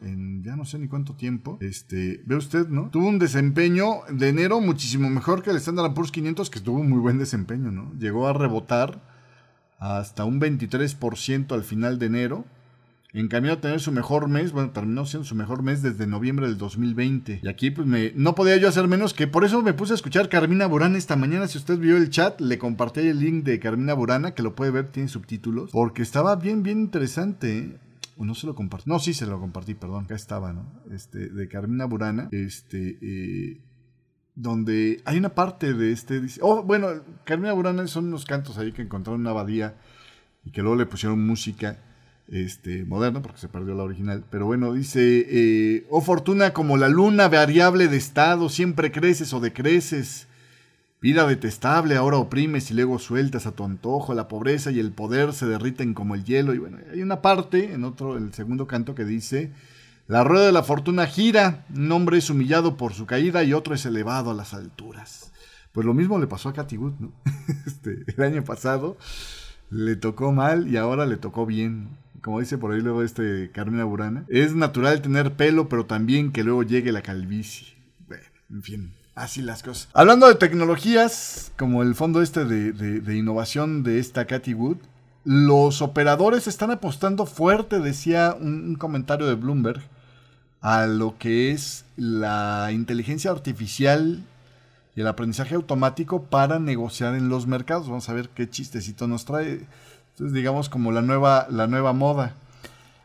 en 0.00 0.42
ya 0.42 0.56
no 0.56 0.64
sé 0.64 0.78
ni 0.78 0.88
cuánto 0.88 1.14
tiempo. 1.14 1.58
Este, 1.60 2.22
ve 2.26 2.36
usted, 2.36 2.68
¿no? 2.68 2.90
Tuvo 2.90 3.08
un 3.08 3.18
desempeño 3.18 4.00
de 4.10 4.28
enero 4.28 4.60
muchísimo 4.60 5.10
mejor 5.10 5.42
que 5.42 5.50
el 5.50 5.56
Standard 5.56 5.94
Poor's 5.94 6.12
500, 6.12 6.50
que 6.50 6.60
tuvo 6.60 6.80
un 6.80 6.88
muy 6.88 7.00
buen 7.00 7.18
desempeño, 7.18 7.70
¿no? 7.70 7.92
Llegó 7.98 8.28
a 8.28 8.32
rebotar 8.32 9.02
hasta 9.78 10.24
un 10.24 10.40
23% 10.40 11.52
al 11.52 11.64
final 11.64 11.98
de 11.98 12.06
enero. 12.06 12.44
En 13.14 13.28
cambio 13.28 13.54
a 13.54 13.60
tener 13.60 13.80
su 13.80 13.90
mejor 13.90 14.28
mes, 14.28 14.52
bueno, 14.52 14.70
terminó 14.70 15.06
siendo 15.06 15.26
su 15.26 15.34
mejor 15.34 15.62
mes 15.62 15.82
desde 15.82 16.06
noviembre 16.06 16.46
del 16.46 16.58
2020. 16.58 17.40
Y 17.42 17.48
aquí 17.48 17.70
pues 17.70 17.86
me, 17.86 18.12
no 18.14 18.34
podía 18.34 18.58
yo 18.58 18.68
hacer 18.68 18.86
menos 18.86 19.14
que 19.14 19.26
por 19.26 19.44
eso 19.44 19.62
me 19.62 19.72
puse 19.72 19.94
a 19.94 19.96
escuchar 19.96 20.28
Carmina 20.28 20.66
Burana 20.66 20.98
esta 20.98 21.16
mañana. 21.16 21.48
Si 21.48 21.56
usted 21.56 21.78
vio 21.78 21.96
el 21.96 22.10
chat, 22.10 22.38
le 22.38 22.58
compartí 22.58 23.00
el 23.00 23.18
link 23.18 23.44
de 23.44 23.58
Carmina 23.60 23.94
Burana, 23.94 24.34
que 24.34 24.42
lo 24.42 24.54
puede 24.54 24.72
ver, 24.72 24.92
tiene 24.92 25.08
subtítulos. 25.08 25.70
Porque 25.70 26.02
estaba 26.02 26.36
bien, 26.36 26.62
bien 26.62 26.80
interesante. 26.80 27.58
¿eh? 27.58 27.78
O 28.18 28.24
no 28.24 28.34
se 28.34 28.46
lo 28.46 28.54
compartí. 28.54 28.90
No, 28.90 28.98
sí 28.98 29.14
se 29.14 29.26
lo 29.26 29.40
compartí, 29.40 29.74
perdón. 29.74 30.04
Acá 30.04 30.16
estaba, 30.16 30.52
¿no? 30.52 30.66
Este, 30.92 31.28
de 31.28 31.48
Carmina 31.48 31.86
Burana. 31.86 32.28
Este, 32.32 32.98
eh, 33.00 33.60
donde 34.34 35.00
hay 35.04 35.18
una 35.18 35.30
parte 35.30 35.72
de 35.72 35.92
este... 35.92 36.20
oh, 36.40 36.62
bueno, 36.62 36.88
Carmina 37.24 37.52
Burana 37.52 37.86
son 37.86 38.06
unos 38.06 38.24
cantos 38.24 38.58
ahí 38.58 38.72
que 38.72 38.82
encontraron 38.82 39.20
en 39.20 39.22
una 39.22 39.30
abadía 39.30 39.76
y 40.44 40.50
que 40.50 40.62
luego 40.62 40.76
le 40.76 40.86
pusieron 40.86 41.24
música 41.26 41.78
este, 42.28 42.84
moderna 42.84 43.22
porque 43.22 43.38
se 43.38 43.48
perdió 43.48 43.74
la 43.74 43.84
original. 43.84 44.24
Pero 44.30 44.46
bueno, 44.46 44.72
dice, 44.72 45.26
eh, 45.28 45.86
oh 45.90 46.00
fortuna 46.00 46.52
como 46.52 46.76
la 46.76 46.88
luna 46.88 47.28
variable 47.28 47.88
de 47.88 47.96
estado, 47.96 48.48
siempre 48.48 48.92
creces 48.92 49.32
o 49.32 49.40
decreces. 49.40 50.28
Vida 51.00 51.26
detestable, 51.26 51.96
ahora 51.96 52.16
oprimes 52.16 52.70
y 52.70 52.74
luego 52.74 52.98
sueltas 52.98 53.46
a 53.46 53.52
tu 53.52 53.64
antojo. 53.64 54.14
La 54.14 54.28
pobreza 54.28 54.70
y 54.70 54.80
el 54.80 54.92
poder 54.92 55.32
se 55.32 55.46
derriten 55.46 55.94
como 55.94 56.14
el 56.14 56.24
hielo. 56.24 56.54
Y 56.54 56.58
bueno, 56.58 56.78
hay 56.92 57.02
una 57.02 57.22
parte 57.22 57.72
en 57.72 57.84
otro, 57.84 58.16
el 58.16 58.32
segundo 58.34 58.66
canto 58.66 58.94
que 58.94 59.04
dice... 59.04 59.52
La 60.08 60.24
rueda 60.24 60.46
de 60.46 60.52
la 60.52 60.62
fortuna 60.62 61.06
gira, 61.06 61.66
un 61.68 61.92
hombre 61.92 62.16
es 62.16 62.30
humillado 62.30 62.78
por 62.78 62.94
su 62.94 63.04
caída 63.04 63.44
y 63.44 63.52
otro 63.52 63.74
es 63.74 63.84
elevado 63.84 64.30
a 64.30 64.34
las 64.34 64.54
alturas. 64.54 65.30
Pues 65.70 65.84
lo 65.84 65.92
mismo 65.92 66.18
le 66.18 66.26
pasó 66.26 66.48
a 66.48 66.54
Cathy 66.54 66.78
Wood, 66.78 66.94
¿no? 66.98 67.12
Este, 67.66 68.04
el 68.06 68.22
año 68.22 68.42
pasado 68.42 68.96
le 69.68 69.96
tocó 69.96 70.32
mal 70.32 70.66
y 70.66 70.78
ahora 70.78 71.04
le 71.04 71.18
tocó 71.18 71.44
bien. 71.44 71.90
Como 72.22 72.40
dice 72.40 72.56
por 72.56 72.72
ahí 72.72 72.80
luego 72.80 73.02
este 73.02 73.50
Carmina 73.52 73.84
Burana. 73.84 74.24
Es 74.28 74.54
natural 74.54 75.02
tener 75.02 75.36
pelo, 75.36 75.68
pero 75.68 75.84
también 75.84 76.32
que 76.32 76.42
luego 76.42 76.62
llegue 76.62 76.90
la 76.90 77.02
calvicie. 77.02 77.68
Bueno, 78.08 78.24
en 78.50 78.62
fin, 78.62 78.94
así 79.18 79.42
las 79.42 79.62
cosas. 79.62 79.88
Hablando 79.92 80.28
de 80.28 80.34
tecnologías, 80.34 81.52
como 81.58 81.82
el 81.82 81.94
fondo 81.94 82.22
este 82.22 82.44
de, 82.44 83.16
innovación 83.16 83.82
de 83.82 83.98
esta 83.98 84.26
Cathy 84.26 84.54
Wood, 84.54 84.78
los 85.24 85.82
operadores 85.82 86.46
están 86.46 86.70
apostando 86.70 87.26
fuerte, 87.26 87.80
decía 87.80 88.36
un 88.38 88.76
comentario 88.76 89.26
de 89.26 89.34
Bloomberg, 89.34 89.82
a 90.60 90.86
lo 90.86 91.18
que 91.18 91.52
es 91.52 91.84
la 91.96 92.70
inteligencia 92.72 93.30
artificial 93.30 94.22
y 94.96 95.00
el 95.00 95.06
aprendizaje 95.06 95.54
automático 95.54 96.22
para 96.22 96.58
negociar 96.58 97.14
en 97.14 97.28
los 97.28 97.46
mercados. 97.46 97.88
Vamos 97.88 98.08
a 98.08 98.14
ver 98.14 98.28
qué 98.30 98.48
chistecito 98.48 99.06
nos 99.06 99.24
trae. 99.24 99.66
Entonces, 100.10 100.34
digamos 100.34 100.68
como 100.68 100.90
la 100.90 101.02
nueva, 101.02 101.46
la 101.50 101.66
nueva 101.66 101.92
moda. 101.92 102.34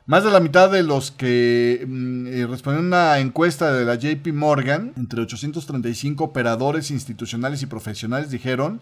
Más 0.05 0.25
de 0.25 0.31
la 0.31 0.41
mitad 0.41 0.69
de 0.69 0.83
los 0.83 1.11
que 1.11 1.85
mm, 1.87 2.27
eh, 2.27 2.47
respondieron 2.47 2.93
a 2.93 2.97
una 2.97 3.19
encuesta 3.19 3.71
de 3.71 3.85
la 3.85 3.95
JP 3.95 4.33
Morgan, 4.33 4.93
entre 4.97 5.21
835 5.21 6.23
operadores 6.23 6.91
institucionales 6.91 7.61
y 7.61 7.67
profesionales, 7.67 8.29
dijeron 8.29 8.81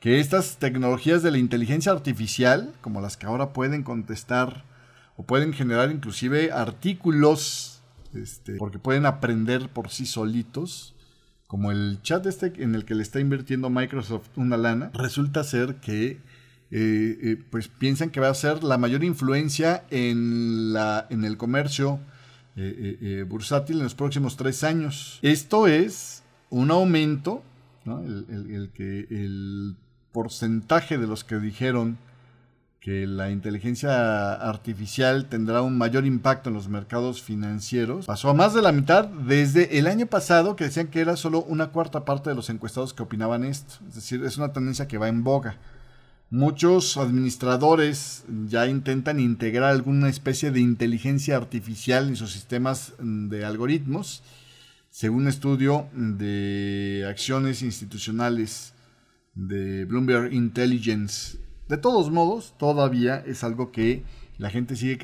que 0.00 0.18
estas 0.18 0.58
tecnologías 0.58 1.22
de 1.22 1.30
la 1.30 1.38
inteligencia 1.38 1.92
artificial, 1.92 2.72
como 2.80 3.00
las 3.00 3.16
que 3.16 3.26
ahora 3.26 3.52
pueden 3.52 3.82
contestar 3.84 4.64
o 5.16 5.22
pueden 5.24 5.52
generar 5.52 5.90
inclusive 5.90 6.50
artículos 6.52 7.78
este, 8.14 8.54
porque 8.56 8.78
pueden 8.78 9.06
aprender 9.06 9.68
por 9.68 9.90
sí 9.90 10.06
solitos. 10.06 10.94
Como 11.46 11.70
el 11.70 12.00
chat 12.02 12.26
este 12.26 12.52
en 12.62 12.74
el 12.74 12.84
que 12.84 12.94
le 12.94 13.02
está 13.02 13.20
invirtiendo 13.20 13.70
Microsoft 13.70 14.28
una 14.36 14.56
lana, 14.56 14.90
resulta 14.92 15.44
ser 15.44 15.76
que 15.76 16.18
eh, 16.70 17.18
eh, 17.22 17.42
pues 17.50 17.68
piensan 17.68 18.10
que 18.10 18.20
va 18.20 18.28
a 18.28 18.34
ser 18.34 18.62
la 18.62 18.76
mayor 18.76 19.02
influencia 19.02 19.84
en, 19.90 20.72
la, 20.72 21.06
en 21.08 21.24
el 21.24 21.38
comercio 21.38 21.98
eh, 22.56 23.24
bursátil 23.28 23.78
en 23.78 23.84
los 23.84 23.94
próximos 23.94 24.36
tres 24.36 24.64
años. 24.64 25.18
Esto 25.22 25.66
es 25.66 26.22
un 26.50 26.70
aumento, 26.70 27.42
el, 27.86 28.70
que 28.74 29.06
el 29.10 29.76
porcentaje 30.12 30.98
de 30.98 31.06
los 31.06 31.24
que 31.24 31.38
dijeron 31.38 31.98
que 32.80 33.06
la 33.06 33.30
inteligencia 33.30 34.32
artificial 34.34 35.28
tendrá 35.28 35.62
un 35.62 35.78
mayor 35.78 36.04
impacto 36.04 36.48
en 36.48 36.54
los 36.54 36.68
mercados 36.68 37.22
financieros. 37.22 38.06
Pasó 38.06 38.30
a 38.30 38.34
más 38.34 38.54
de 38.54 38.62
la 38.62 38.72
mitad 38.72 39.04
desde 39.04 39.78
el 39.78 39.86
año 39.86 40.06
pasado 40.06 40.54
que 40.56 40.64
decían 40.64 40.88
que 40.88 41.00
era 41.00 41.16
solo 41.16 41.42
una 41.44 41.68
cuarta 41.68 42.04
parte 42.04 42.30
de 42.30 42.36
los 42.36 42.50
encuestados 42.50 42.92
que 42.92 43.02
opinaban 43.02 43.44
esto. 43.44 43.74
Es 43.88 43.96
decir, 43.96 44.24
es 44.24 44.36
una 44.36 44.52
tendencia 44.52 44.86
que 44.86 44.98
va 44.98 45.08
en 45.08 45.24
boga. 45.24 45.56
Muchos 46.30 46.98
administradores 46.98 48.24
ya 48.48 48.66
intentan 48.66 49.18
integrar 49.18 49.70
alguna 49.70 50.10
especie 50.10 50.50
de 50.50 50.60
inteligencia 50.60 51.36
artificial 51.36 52.08
en 52.08 52.16
sus 52.16 52.32
sistemas 52.32 52.92
de 52.98 53.46
algoritmos, 53.46 54.22
según 54.90 55.22
un 55.22 55.28
estudio 55.28 55.88
de 55.94 57.06
acciones 57.08 57.62
institucionales 57.62 58.74
de 59.34 59.86
Bloomberg 59.86 60.34
Intelligence. 60.34 61.38
De 61.66 61.78
todos 61.78 62.10
modos, 62.10 62.52
todavía 62.58 63.24
es 63.26 63.42
algo 63.42 63.72
que 63.72 64.04
la 64.36 64.50
gente 64.50 64.76
sigue 64.76 64.98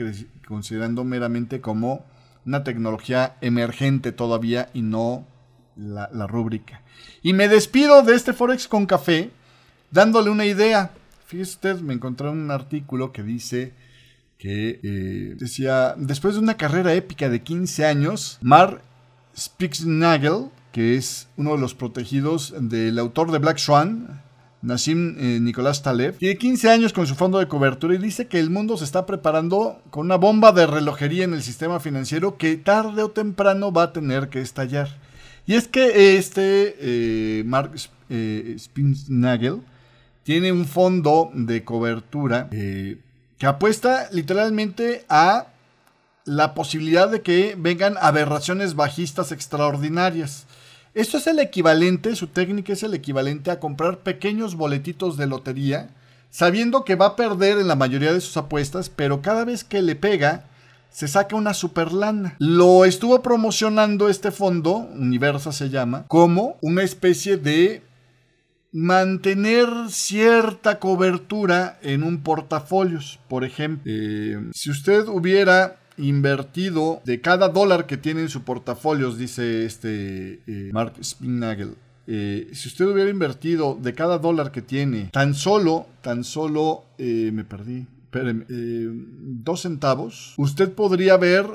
considerando 0.46 1.04
meramente 1.04 1.62
como 1.62 2.04
una 2.44 2.64
tecnología 2.64 3.36
emergente 3.40 4.12
todavía 4.12 4.68
y 4.74 4.82
no 4.82 5.26
la, 5.74 6.10
la 6.12 6.26
rúbrica. 6.26 6.82
Y 7.22 7.32
me 7.32 7.48
despido 7.48 8.02
de 8.02 8.14
este 8.14 8.34
Forex 8.34 8.68
con 8.68 8.84
café 8.84 9.30
dándole 9.90 10.28
una 10.28 10.44
idea. 10.44 10.90
Fíjese 11.34 11.50
usted, 11.50 11.80
me 11.80 11.94
encontré 11.94 12.28
un 12.28 12.48
artículo 12.52 13.10
que 13.10 13.24
dice 13.24 13.72
que 14.38 14.78
eh, 14.84 15.34
decía, 15.36 15.96
después 15.98 16.34
de 16.34 16.40
una 16.40 16.56
carrera 16.56 16.94
épica 16.94 17.28
de 17.28 17.42
15 17.42 17.84
años, 17.86 18.38
Mar 18.40 18.82
Spitznagel, 19.36 20.50
que 20.70 20.94
es 20.94 21.26
uno 21.36 21.56
de 21.56 21.60
los 21.60 21.74
protegidos 21.74 22.54
del 22.56 23.00
autor 23.00 23.32
de 23.32 23.40
Black 23.40 23.58
Swan, 23.58 24.22
Nassim 24.62 25.16
eh, 25.18 25.40
Nicolás 25.40 25.82
Taleb, 25.82 26.18
tiene 26.18 26.38
15 26.38 26.70
años 26.70 26.92
con 26.92 27.08
su 27.08 27.16
fondo 27.16 27.40
de 27.40 27.48
cobertura 27.48 27.96
y 27.96 27.98
dice 27.98 28.28
que 28.28 28.38
el 28.38 28.50
mundo 28.50 28.76
se 28.76 28.84
está 28.84 29.04
preparando 29.04 29.82
con 29.90 30.06
una 30.06 30.14
bomba 30.14 30.52
de 30.52 30.68
relojería 30.68 31.24
en 31.24 31.34
el 31.34 31.42
sistema 31.42 31.80
financiero 31.80 32.38
que 32.38 32.56
tarde 32.58 33.02
o 33.02 33.10
temprano 33.10 33.72
va 33.72 33.82
a 33.82 33.92
tener 33.92 34.28
que 34.28 34.40
estallar. 34.40 35.00
Y 35.46 35.54
es 35.54 35.66
que 35.66 36.16
este 36.16 36.76
eh, 36.78 37.42
Mark 37.44 37.72
eh, 38.08 38.54
Spitznagel 38.56 39.62
tiene 40.24 40.50
un 40.50 40.64
fondo 40.64 41.30
de 41.34 41.64
cobertura 41.64 42.48
eh, 42.50 42.98
que 43.38 43.46
apuesta 43.46 44.08
literalmente 44.10 45.04
a 45.08 45.48
la 46.24 46.54
posibilidad 46.54 47.08
de 47.08 47.20
que 47.20 47.54
vengan 47.58 47.96
aberraciones 48.00 48.74
bajistas 48.74 49.30
extraordinarias. 49.30 50.46
Esto 50.94 51.18
es 51.18 51.26
el 51.26 51.38
equivalente, 51.38 52.16
su 52.16 52.28
técnica 52.28 52.72
es 52.72 52.82
el 52.82 52.94
equivalente 52.94 53.50
a 53.50 53.60
comprar 53.60 53.98
pequeños 53.98 54.54
boletitos 54.54 55.16
de 55.16 55.26
lotería, 55.26 55.90
sabiendo 56.30 56.84
que 56.84 56.94
va 56.94 57.06
a 57.06 57.16
perder 57.16 57.58
en 57.58 57.68
la 57.68 57.76
mayoría 57.76 58.12
de 58.12 58.20
sus 58.20 58.36
apuestas, 58.36 58.88
pero 58.88 59.20
cada 59.20 59.44
vez 59.44 59.64
que 59.64 59.82
le 59.82 59.96
pega, 59.96 60.44
se 60.90 61.08
saca 61.08 61.36
una 61.36 61.52
super 61.52 61.92
lana. 61.92 62.36
Lo 62.38 62.84
estuvo 62.84 63.20
promocionando 63.20 64.08
este 64.08 64.30
fondo, 64.30 64.88
Universa 64.94 65.52
se 65.52 65.68
llama, 65.68 66.04
como 66.06 66.56
una 66.60 66.84
especie 66.84 67.36
de 67.36 67.82
mantener 68.74 69.68
cierta 69.88 70.80
cobertura 70.80 71.78
en 71.80 72.02
un 72.02 72.22
portafolios. 72.22 73.20
Por 73.28 73.44
ejemplo, 73.44 73.84
eh, 73.86 74.50
si 74.52 74.68
usted 74.68 75.06
hubiera 75.06 75.76
invertido 75.96 77.00
de 77.04 77.20
cada 77.20 77.48
dólar 77.48 77.86
que 77.86 77.96
tiene 77.96 78.22
en 78.22 78.28
su 78.28 78.42
portafolios, 78.42 79.16
dice 79.16 79.64
este 79.64 80.40
eh, 80.48 80.70
Mark 80.72 80.94
Spinnagel, 81.04 81.76
eh, 82.08 82.48
si 82.52 82.66
usted 82.66 82.86
hubiera 82.86 83.10
invertido 83.10 83.78
de 83.80 83.94
cada 83.94 84.18
dólar 84.18 84.50
que 84.50 84.60
tiene 84.60 85.08
tan 85.12 85.34
solo, 85.34 85.86
tan 86.02 86.24
solo, 86.24 86.84
me 86.98 87.44
perdí, 87.44 87.86
dos 88.10 89.62
centavos, 89.62 90.34
usted 90.36 90.72
podría 90.72 91.16
ver 91.16 91.46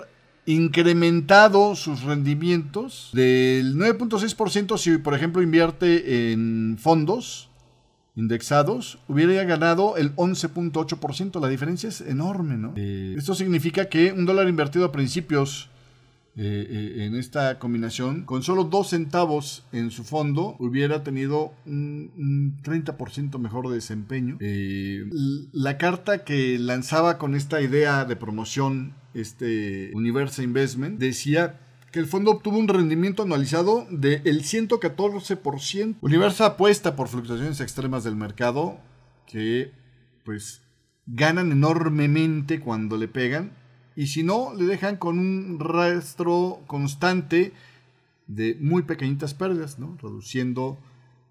incrementado 0.49 1.75
sus 1.75 2.01
rendimientos 2.01 3.11
del 3.13 3.75
9.6% 3.75 4.79
si 4.79 4.97
por 4.97 5.13
ejemplo 5.13 5.43
invierte 5.43 6.31
en 6.31 6.77
fondos 6.79 7.49
indexados, 8.15 8.97
hubiera 9.07 9.43
ganado 9.43 9.95
el 9.95 10.15
11.8%. 10.15 11.39
La 11.39 11.47
diferencia 11.47 11.87
es 11.87 12.01
enorme, 12.01 12.57
¿no? 12.57 12.73
Eh, 12.75 13.13
esto 13.17 13.35
significa 13.35 13.89
que 13.89 14.11
un 14.11 14.25
dólar 14.25 14.49
invertido 14.49 14.85
a 14.85 14.91
principios 14.91 15.69
eh, 16.35 16.67
eh, 16.67 17.05
en 17.05 17.15
esta 17.15 17.59
combinación, 17.59 18.23
con 18.25 18.41
solo 18.41 18.63
dos 18.63 18.89
centavos 18.89 19.63
en 19.71 19.91
su 19.91 20.03
fondo, 20.03 20.55
hubiera 20.57 21.03
tenido 21.03 21.53
un, 21.67 22.57
30% 22.63 23.37
mejor 23.37 23.69
de 23.69 23.75
desempeño. 23.75 24.37
la 25.53 25.77
carta 25.77 26.23
que 26.23 26.57
lanzaba 26.57 27.19
con 27.19 27.35
esta 27.35 27.61
idea 27.61 28.03
de 28.03 28.15
promoción 28.15 28.95
este 29.13 29.91
Universe 29.93 30.43
Investment, 30.43 30.99
decía 30.99 31.59
que 31.91 31.99
el 31.99 32.05
fondo 32.05 32.31
obtuvo 32.31 32.57
un 32.57 32.67
rendimiento 32.67 33.23
anualizado 33.23 33.87
del 33.89 34.43
114%. 34.43 35.97
Universa 36.01 36.45
apuesta 36.45 36.95
por 36.95 37.07
fluctuaciones 37.07 37.59
extremas 37.61 38.03
del 38.03 38.15
mercado 38.15 38.79
que 39.25 39.71
pues 40.23 40.61
ganan 41.07 41.51
enormemente 41.51 42.59
cuando 42.59 42.97
le 42.97 43.07
pegan 43.07 43.51
y 43.95 44.07
si 44.07 44.23
no 44.23 44.53
le 44.55 44.65
dejan 44.65 44.97
con 44.97 45.17
un 45.17 45.59
rastro 45.59 46.61
constante 46.67 47.53
de 48.27 48.55
muy 48.59 48.83
pequeñitas 48.83 49.33
pérdidas, 49.33 49.79
¿no? 49.79 49.97
reduciendo 50.01 50.77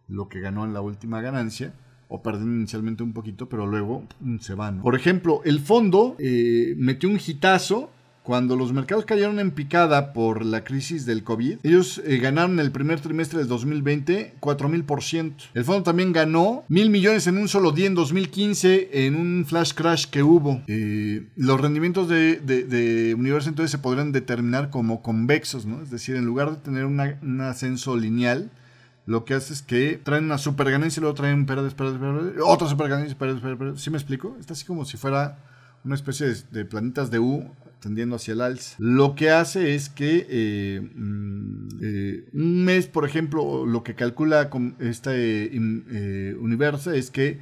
lo 0.08 0.28
que 0.28 0.40
ganó 0.40 0.64
en 0.64 0.74
la 0.74 0.80
última 0.80 1.20
ganancia 1.20 1.74
o 2.08 2.22
perdiendo 2.22 2.56
inicialmente 2.56 3.02
un 3.02 3.12
poquito, 3.12 3.48
pero 3.48 3.66
luego 3.66 4.04
mm, 4.20 4.38
se 4.38 4.54
van. 4.54 4.80
Por 4.80 4.96
ejemplo, 4.96 5.42
el 5.44 5.60
fondo 5.60 6.16
eh, 6.18 6.74
metió 6.76 7.08
un 7.08 7.20
hitazo 7.24 7.90
cuando 8.28 8.56
los 8.56 8.74
mercados 8.74 9.06
cayeron 9.06 9.40
en 9.40 9.52
picada 9.52 10.12
por 10.12 10.44
la 10.44 10.62
crisis 10.62 11.06
del 11.06 11.24
COVID, 11.24 11.60
ellos 11.62 12.02
eh, 12.04 12.18
ganaron 12.18 12.60
el 12.60 12.70
primer 12.70 13.00
trimestre 13.00 13.38
del 13.38 13.48
2020 13.48 14.34
4000%. 14.38 15.32
El 15.54 15.64
fondo 15.64 15.82
también 15.82 16.12
ganó 16.12 16.62
mil 16.68 16.90
millones 16.90 17.26
en 17.26 17.38
un 17.38 17.48
solo 17.48 17.72
día 17.72 17.86
en 17.86 17.94
2015 17.94 19.06
en 19.06 19.16
un 19.16 19.46
flash 19.46 19.72
crash 19.72 20.04
que 20.04 20.22
hubo. 20.22 20.60
Eh, 20.66 21.26
los 21.36 21.58
rendimientos 21.58 22.06
de, 22.06 22.36
de, 22.36 23.14
Universo 23.14 23.48
entonces 23.48 23.70
se 23.70 23.78
podrían 23.78 24.12
determinar 24.12 24.68
como 24.68 25.00
convexos, 25.00 25.64
¿no? 25.64 25.80
Es 25.80 25.90
decir, 25.90 26.14
en 26.14 26.26
lugar 26.26 26.50
de 26.50 26.56
tener 26.58 26.84
un 26.84 27.40
ascenso 27.40 27.96
lineal, 27.96 28.50
lo 29.08 29.24
que 29.24 29.32
hace 29.32 29.54
es 29.54 29.62
que 29.62 29.98
traen 30.02 30.24
una 30.24 30.36
super 30.36 30.70
ganancia 30.70 31.00
y 31.00 31.02
luego 31.02 31.14
traen 31.14 31.46
pérdidas, 31.46 31.72
pérdidas, 31.72 31.98
pérdidas, 31.98 32.34
otra 32.44 32.68
super 32.68 32.90
ganancia, 32.90 33.16
pérdidas, 33.16 33.40
pérdidas, 33.40 33.80
¿Sí 33.80 33.88
me 33.88 33.96
explico? 33.96 34.36
Está 34.38 34.52
así 34.52 34.66
como 34.66 34.84
si 34.84 34.98
fuera 34.98 35.38
una 35.82 35.94
especie 35.94 36.26
de, 36.50 36.66
planitas 36.66 37.10
de 37.10 37.18
U 37.18 37.50
tendiendo 37.80 38.16
hacia 38.16 38.34
el 38.34 38.42
alza. 38.42 38.76
Lo 38.78 39.14
que 39.14 39.30
hace 39.30 39.74
es 39.74 39.88
que 39.88 40.26
eh, 40.28 40.86
mm, 40.94 41.68
eh, 41.80 42.28
un 42.34 42.66
mes, 42.66 42.86
por 42.86 43.06
ejemplo, 43.06 43.64
lo 43.64 43.82
que 43.82 43.94
calcula 43.94 44.50
con 44.50 44.76
este 44.78 45.56
eh, 45.56 46.36
universo 46.38 46.92
es 46.92 47.10
que 47.10 47.40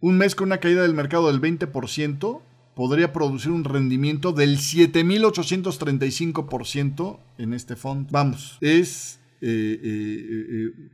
un 0.00 0.18
mes 0.18 0.34
con 0.34 0.48
una 0.48 0.58
caída 0.58 0.82
del 0.82 0.92
mercado 0.92 1.32
del 1.32 1.40
20% 1.40 2.42
podría 2.74 3.14
producir 3.14 3.50
un 3.50 3.64
rendimiento 3.64 4.32
del 4.32 4.58
7.835% 4.58 7.18
en 7.38 7.54
este 7.54 7.76
fondo. 7.76 8.10
Vamos, 8.12 8.58
es 8.60 9.19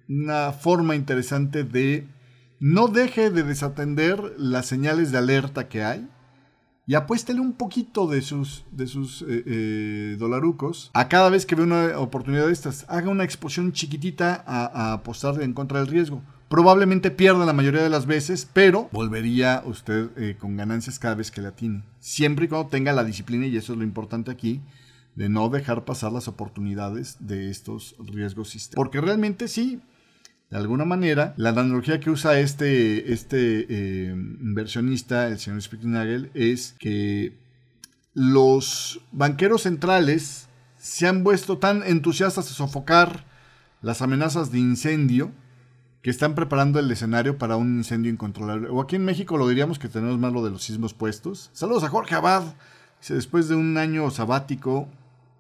una 0.09 0.53
forma 0.53 0.95
interesante 0.95 1.65
de 1.65 2.07
no 2.61 2.89
deje 2.89 3.31
de 3.31 3.43
desatender 3.43 4.35
las 4.39 4.67
señales 4.67 5.13
de 5.13 5.19
alerta 5.19 5.69
que 5.69 5.85
hay 5.85 6.09
y 6.89 6.95
apuéstele 6.95 7.41
un 7.41 7.55
poquito 7.55 8.07
de 8.07 8.23
sus, 8.23 8.65
de 8.71 8.87
sus 8.87 9.23
eh, 9.23 9.43
eh, 9.45 10.17
dolarucos 10.19 10.91
a 10.95 11.09
cada 11.09 11.29
vez 11.31 11.45
que 11.45 11.57
ve 11.57 11.65
una 11.65 11.99
oportunidad 11.99 12.47
de 12.47 12.53
estas. 12.53 12.87
Haga 12.89 13.11
una 13.11 13.25
exposición 13.25 13.73
chiquitita 13.73 14.45
a, 14.47 14.93
apostarle 14.93 15.45
en 15.45 15.53
contra 15.53 15.81
del 15.81 15.89
riesgo. 15.89 16.23
Probablemente 16.49 17.11
pierda 17.11 17.45
la 17.45 17.53
mayoría 17.53 17.83
de 17.83 17.91
las 17.91 18.07
veces, 18.07 18.49
pero 18.53 18.89
volvería 18.93 19.65
usted 19.67 20.11
eh, 20.17 20.37
con 20.39 20.57
ganancias 20.57 21.01
cada 21.01 21.17
vez 21.17 21.33
que 21.33 21.41
le 21.41 21.49
atine. 21.49 21.83
Siempre 21.99 22.45
y 22.45 22.49
cuando 22.49 22.69
tenga 22.69 22.93
la 22.93 23.03
disciplina, 23.03 23.47
y 23.47 23.57
eso 23.57 23.73
es 23.73 23.79
lo 23.81 23.85
importante 23.85 24.31
aquí, 24.31 24.63
de 25.17 25.29
no 25.29 25.49
dejar 25.49 25.85
pasar 25.85 26.13
las 26.13 26.29
oportunidades 26.29 27.17
de 27.21 27.51
estos 27.51 27.97
riesgos 27.99 28.51
sistémicos. 28.51 28.77
Porque 28.77 29.01
realmente 29.01 29.49
sí, 29.49 29.81
de 30.51 30.59
alguna 30.59 30.85
manera, 30.85 31.35
la 31.39 31.51
analogía 31.51 31.99
que 31.99 32.11
usa 32.11 32.39
este, 32.39 33.13
este 33.13 33.67
eh, 33.69 34.11
inversionista, 34.11 35.27
el 35.27 35.39
señor 35.39 35.61
Spicknagel, 35.63 36.31
es 36.35 36.77
que 36.79 37.35
los 38.13 39.01
banqueros 39.11 39.63
centrales 39.63 40.49
se 40.77 41.09
han 41.09 41.25
vuelto 41.25 41.59
tan 41.59 41.83
entusiastas 41.83 42.49
de 42.49 42.55
sofocar 42.55 43.25
las 43.83 44.03
amenazas 44.03 44.53
de 44.53 44.59
incendio 44.59 45.33
que 46.03 46.11
están 46.11 46.35
preparando 46.35 46.79
el 46.79 46.91
escenario 46.91 47.39
para 47.39 47.57
un 47.57 47.79
incendio 47.79 48.13
incontrolable. 48.13 48.69
O 48.69 48.81
aquí 48.81 48.97
en 48.97 49.05
México 49.05 49.39
lo 49.39 49.49
diríamos 49.49 49.79
que 49.79 49.89
tenemos 49.89 50.19
más 50.19 50.33
lo 50.33 50.45
de 50.45 50.51
los 50.51 50.63
sismos 50.63 50.95
puestos. 50.95 51.51
Saludos 51.53 51.85
a 51.85 51.89
Jorge 51.89 52.15
Abad. 52.15 52.55
Después 53.09 53.49
de 53.49 53.55
un 53.55 53.77
año 53.77 54.11
sabático, 54.11 54.89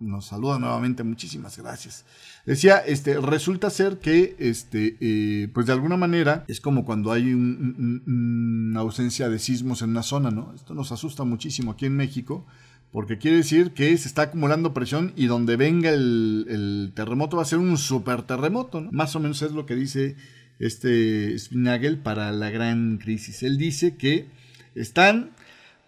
nos 0.00 0.26
saluda 0.26 0.58
nuevamente, 0.58 1.02
muchísimas 1.02 1.56
gracias. 1.56 2.04
Decía, 2.44 2.78
este, 2.78 3.18
resulta 3.20 3.70
ser 3.70 3.98
que, 3.98 4.36
este, 4.38 4.96
eh, 5.00 5.48
pues 5.52 5.66
de 5.66 5.72
alguna 5.72 5.96
manera, 5.96 6.44
es 6.48 6.60
como 6.60 6.84
cuando 6.84 7.12
hay 7.12 7.32
una 7.32 8.80
ausencia 8.80 9.28
de 9.28 9.38
sismos 9.38 9.82
en 9.82 9.90
una 9.90 10.02
zona, 10.02 10.30
¿no? 10.30 10.52
Esto 10.54 10.74
nos 10.74 10.92
asusta 10.92 11.24
muchísimo 11.24 11.72
aquí 11.72 11.86
en 11.86 11.96
México, 11.96 12.46
porque 12.92 13.18
quiere 13.18 13.38
decir 13.38 13.72
que 13.72 13.96
se 13.98 14.08
está 14.08 14.22
acumulando 14.22 14.74
presión 14.74 15.12
y 15.16 15.26
donde 15.26 15.56
venga 15.56 15.90
el, 15.90 16.92
terremoto 16.94 17.36
va 17.36 17.42
a 17.42 17.46
ser 17.46 17.58
un 17.58 17.76
super 17.78 18.22
terremoto, 18.22 18.80
¿no? 18.80 18.92
Más 18.92 19.16
o 19.16 19.20
menos 19.20 19.42
es 19.42 19.52
lo 19.52 19.66
que 19.66 19.74
dice 19.74 20.16
este 20.58 21.38
Spinagel 21.38 21.98
para 21.98 22.32
la 22.32 22.50
gran 22.50 22.98
crisis. 22.98 23.42
Él 23.42 23.58
dice 23.58 23.96
que 23.96 24.28
están, 24.74 25.30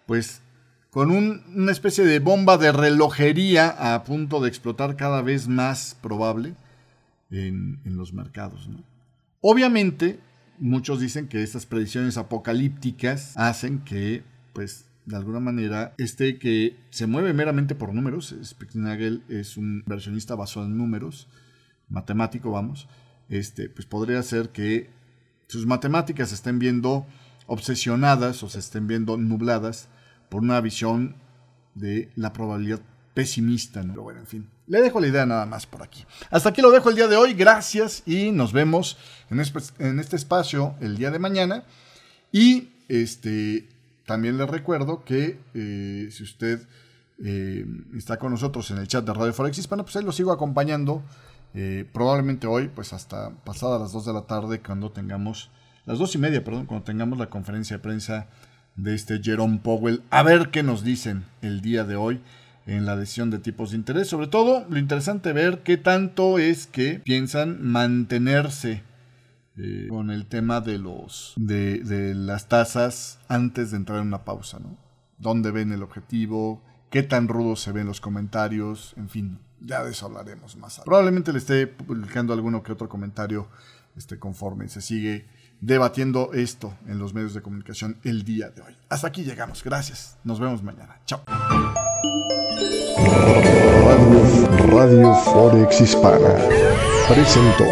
pues, 0.05 0.41
con 0.91 1.11
una 1.11 1.71
especie 1.71 2.03
de 2.03 2.19
bomba 2.19 2.57
de 2.57 2.71
relojería 2.71 3.93
a 3.93 4.03
punto 4.03 4.41
de 4.41 4.49
explotar 4.49 4.95
cada 4.95 5.21
vez 5.21 5.47
más 5.47 5.95
probable 6.01 6.55
en, 7.29 7.79
los 7.85 8.11
mercados. 8.13 8.67
Obviamente, 9.41 10.19
muchos 10.57 10.99
dicen 10.99 11.27
que 11.27 11.43
estas 11.43 11.65
predicciones 11.65 12.17
apocalípticas 12.17 13.37
hacen 13.37 13.79
que, 13.79 14.23
pues, 14.53 14.85
de 15.05 15.15
alguna 15.15 15.39
manera, 15.39 15.93
este 15.97 16.37
que 16.39 16.75
se 16.89 17.07
mueve 17.07 17.33
meramente 17.33 17.75
por 17.75 17.93
números, 17.93 18.35
Spitznagel 18.43 19.23
es 19.29 19.57
un 19.57 19.83
versionista 19.85 20.35
basado 20.35 20.65
en 20.65 20.77
números, 20.77 21.27
matemático, 21.87 22.51
vamos, 22.51 22.87
este, 23.29 23.69
pues 23.69 23.85
podría 23.85 24.21
ser 24.23 24.49
que 24.49 24.89
sus 25.47 25.65
matemáticas 25.65 26.31
estén 26.31 26.59
viendo 26.59 27.05
obsesionadas 27.47 28.41
o 28.43 28.49
se 28.49 28.59
estén 28.59 28.87
viendo 28.87 29.17
nubladas 29.17 29.87
por 30.29 30.41
una 30.41 30.61
visión 30.61 31.15
de 31.75 32.09
la 32.15 32.33
probabilidad 32.33 32.81
pesimista. 33.13 33.81
Pero 33.81 34.03
bueno, 34.03 34.19
en 34.19 34.27
fin, 34.27 34.49
le 34.67 34.81
dejo 34.81 34.99
la 34.99 35.07
idea 35.07 35.25
nada 35.25 35.45
más 35.45 35.65
por 35.65 35.83
aquí. 35.83 36.05
Hasta 36.29 36.49
aquí 36.49 36.61
lo 36.61 36.71
dejo 36.71 36.89
el 36.89 36.95
día 36.95 37.07
de 37.07 37.17
hoy. 37.17 37.33
Gracias 37.33 38.03
y 38.05 38.31
nos 38.31 38.53
vemos 38.53 38.97
en, 39.29 39.39
este 39.99 40.15
espacio 40.15 40.75
el 40.79 40.97
día 40.97 41.11
de 41.11 41.19
mañana. 41.19 41.63
Y 42.31 42.69
este, 42.87 43.67
también 44.05 44.37
les 44.37 44.49
recuerdo 44.49 45.03
que 45.03 45.39
eh, 45.53 46.09
si 46.11 46.23
usted 46.23 46.61
eh, 47.23 47.65
está 47.97 48.17
con 48.17 48.31
nosotros 48.31 48.69
en 48.71 48.77
el 48.77 48.87
chat 48.87 49.03
de 49.03 49.13
Radio 49.13 49.33
Forex 49.33 49.57
Hispana, 49.57 49.83
pues 49.83 49.95
ahí 49.95 50.03
lo 50.03 50.11
sigo 50.11 50.31
acompañando. 50.31 51.03
Eh, 51.55 51.85
probablemente 51.91 52.45
hoy, 52.45 52.67
pues 52.67 52.93
hasta 52.93 53.31
pasada 53.43 53.79
las 53.79 53.91
2 53.91 54.05
de 54.05 54.13
la 54.13 54.21
tarde, 54.21 54.61
cuando 54.61 54.91
tengamos, 54.91 55.49
las 55.85 55.97
2 55.97 56.15
y 56.15 56.17
media, 56.19 56.43
perdón, 56.43 56.67
cuando 56.67 56.85
tengamos 56.85 57.17
la 57.17 57.29
conferencia 57.29 57.77
de 57.77 57.83
prensa 57.83 58.27
de 58.83 58.95
este 58.95 59.21
Jerome 59.21 59.59
Powell, 59.59 60.03
a 60.09 60.23
ver 60.23 60.49
qué 60.49 60.63
nos 60.63 60.83
dicen 60.83 61.25
el 61.41 61.61
día 61.61 61.83
de 61.83 61.95
hoy 61.95 62.21
en 62.65 62.85
la 62.85 62.95
decisión 62.95 63.29
de 63.29 63.39
tipos 63.39 63.71
de 63.71 63.77
interés. 63.77 64.07
Sobre 64.07 64.27
todo, 64.27 64.65
lo 64.69 64.77
interesante 64.77 65.33
ver 65.33 65.61
qué 65.63 65.77
tanto 65.77 66.39
es 66.39 66.67
que 66.67 67.01
piensan 67.03 67.61
mantenerse 67.61 68.83
eh, 69.57 69.87
con 69.89 70.11
el 70.11 70.25
tema 70.27 70.61
de 70.61 70.77
los 70.77 71.33
de, 71.35 71.79
de, 71.79 72.13
las 72.15 72.47
tasas 72.47 73.19
antes 73.27 73.71
de 73.71 73.77
entrar 73.77 73.99
en 73.99 74.07
una 74.07 74.23
pausa, 74.23 74.59
¿no? 74.59 74.77
¿Dónde 75.17 75.51
ven 75.51 75.73
el 75.73 75.83
objetivo? 75.83 76.63
¿Qué 76.89 77.03
tan 77.03 77.27
rudos 77.27 77.59
se 77.59 77.71
ven 77.71 77.87
los 77.87 77.99
comentarios? 77.99 78.93
En 78.95 79.09
fin, 79.09 79.39
ya 79.59 79.83
de 79.83 79.91
eso 79.91 80.05
hablaremos 80.05 80.55
más 80.55 80.73
adelante. 80.73 80.85
Probablemente 80.85 81.33
le 81.33 81.39
esté 81.39 81.67
publicando 81.67 82.33
alguno 82.33 82.63
que 82.63 82.71
otro 82.71 82.87
comentario 82.87 83.49
este, 83.97 84.17
conforme 84.17 84.69
se 84.69 84.81
sigue 84.81 85.25
debatiendo 85.61 86.31
esto 86.33 86.73
en 86.87 86.99
los 86.99 87.13
medios 87.13 87.33
de 87.33 87.41
comunicación 87.41 87.97
el 88.03 88.23
día 88.23 88.49
de 88.49 88.61
hoy. 88.61 88.75
Hasta 88.89 89.07
aquí 89.07 89.23
llegamos. 89.23 89.63
Gracias. 89.63 90.17
Nos 90.23 90.39
vemos 90.39 90.63
mañana. 90.63 90.99
Chao. 91.05 91.21
Radio, 94.71 95.13
Forex 95.25 95.81
Hispana 95.81 96.35
presentó. 97.07 97.65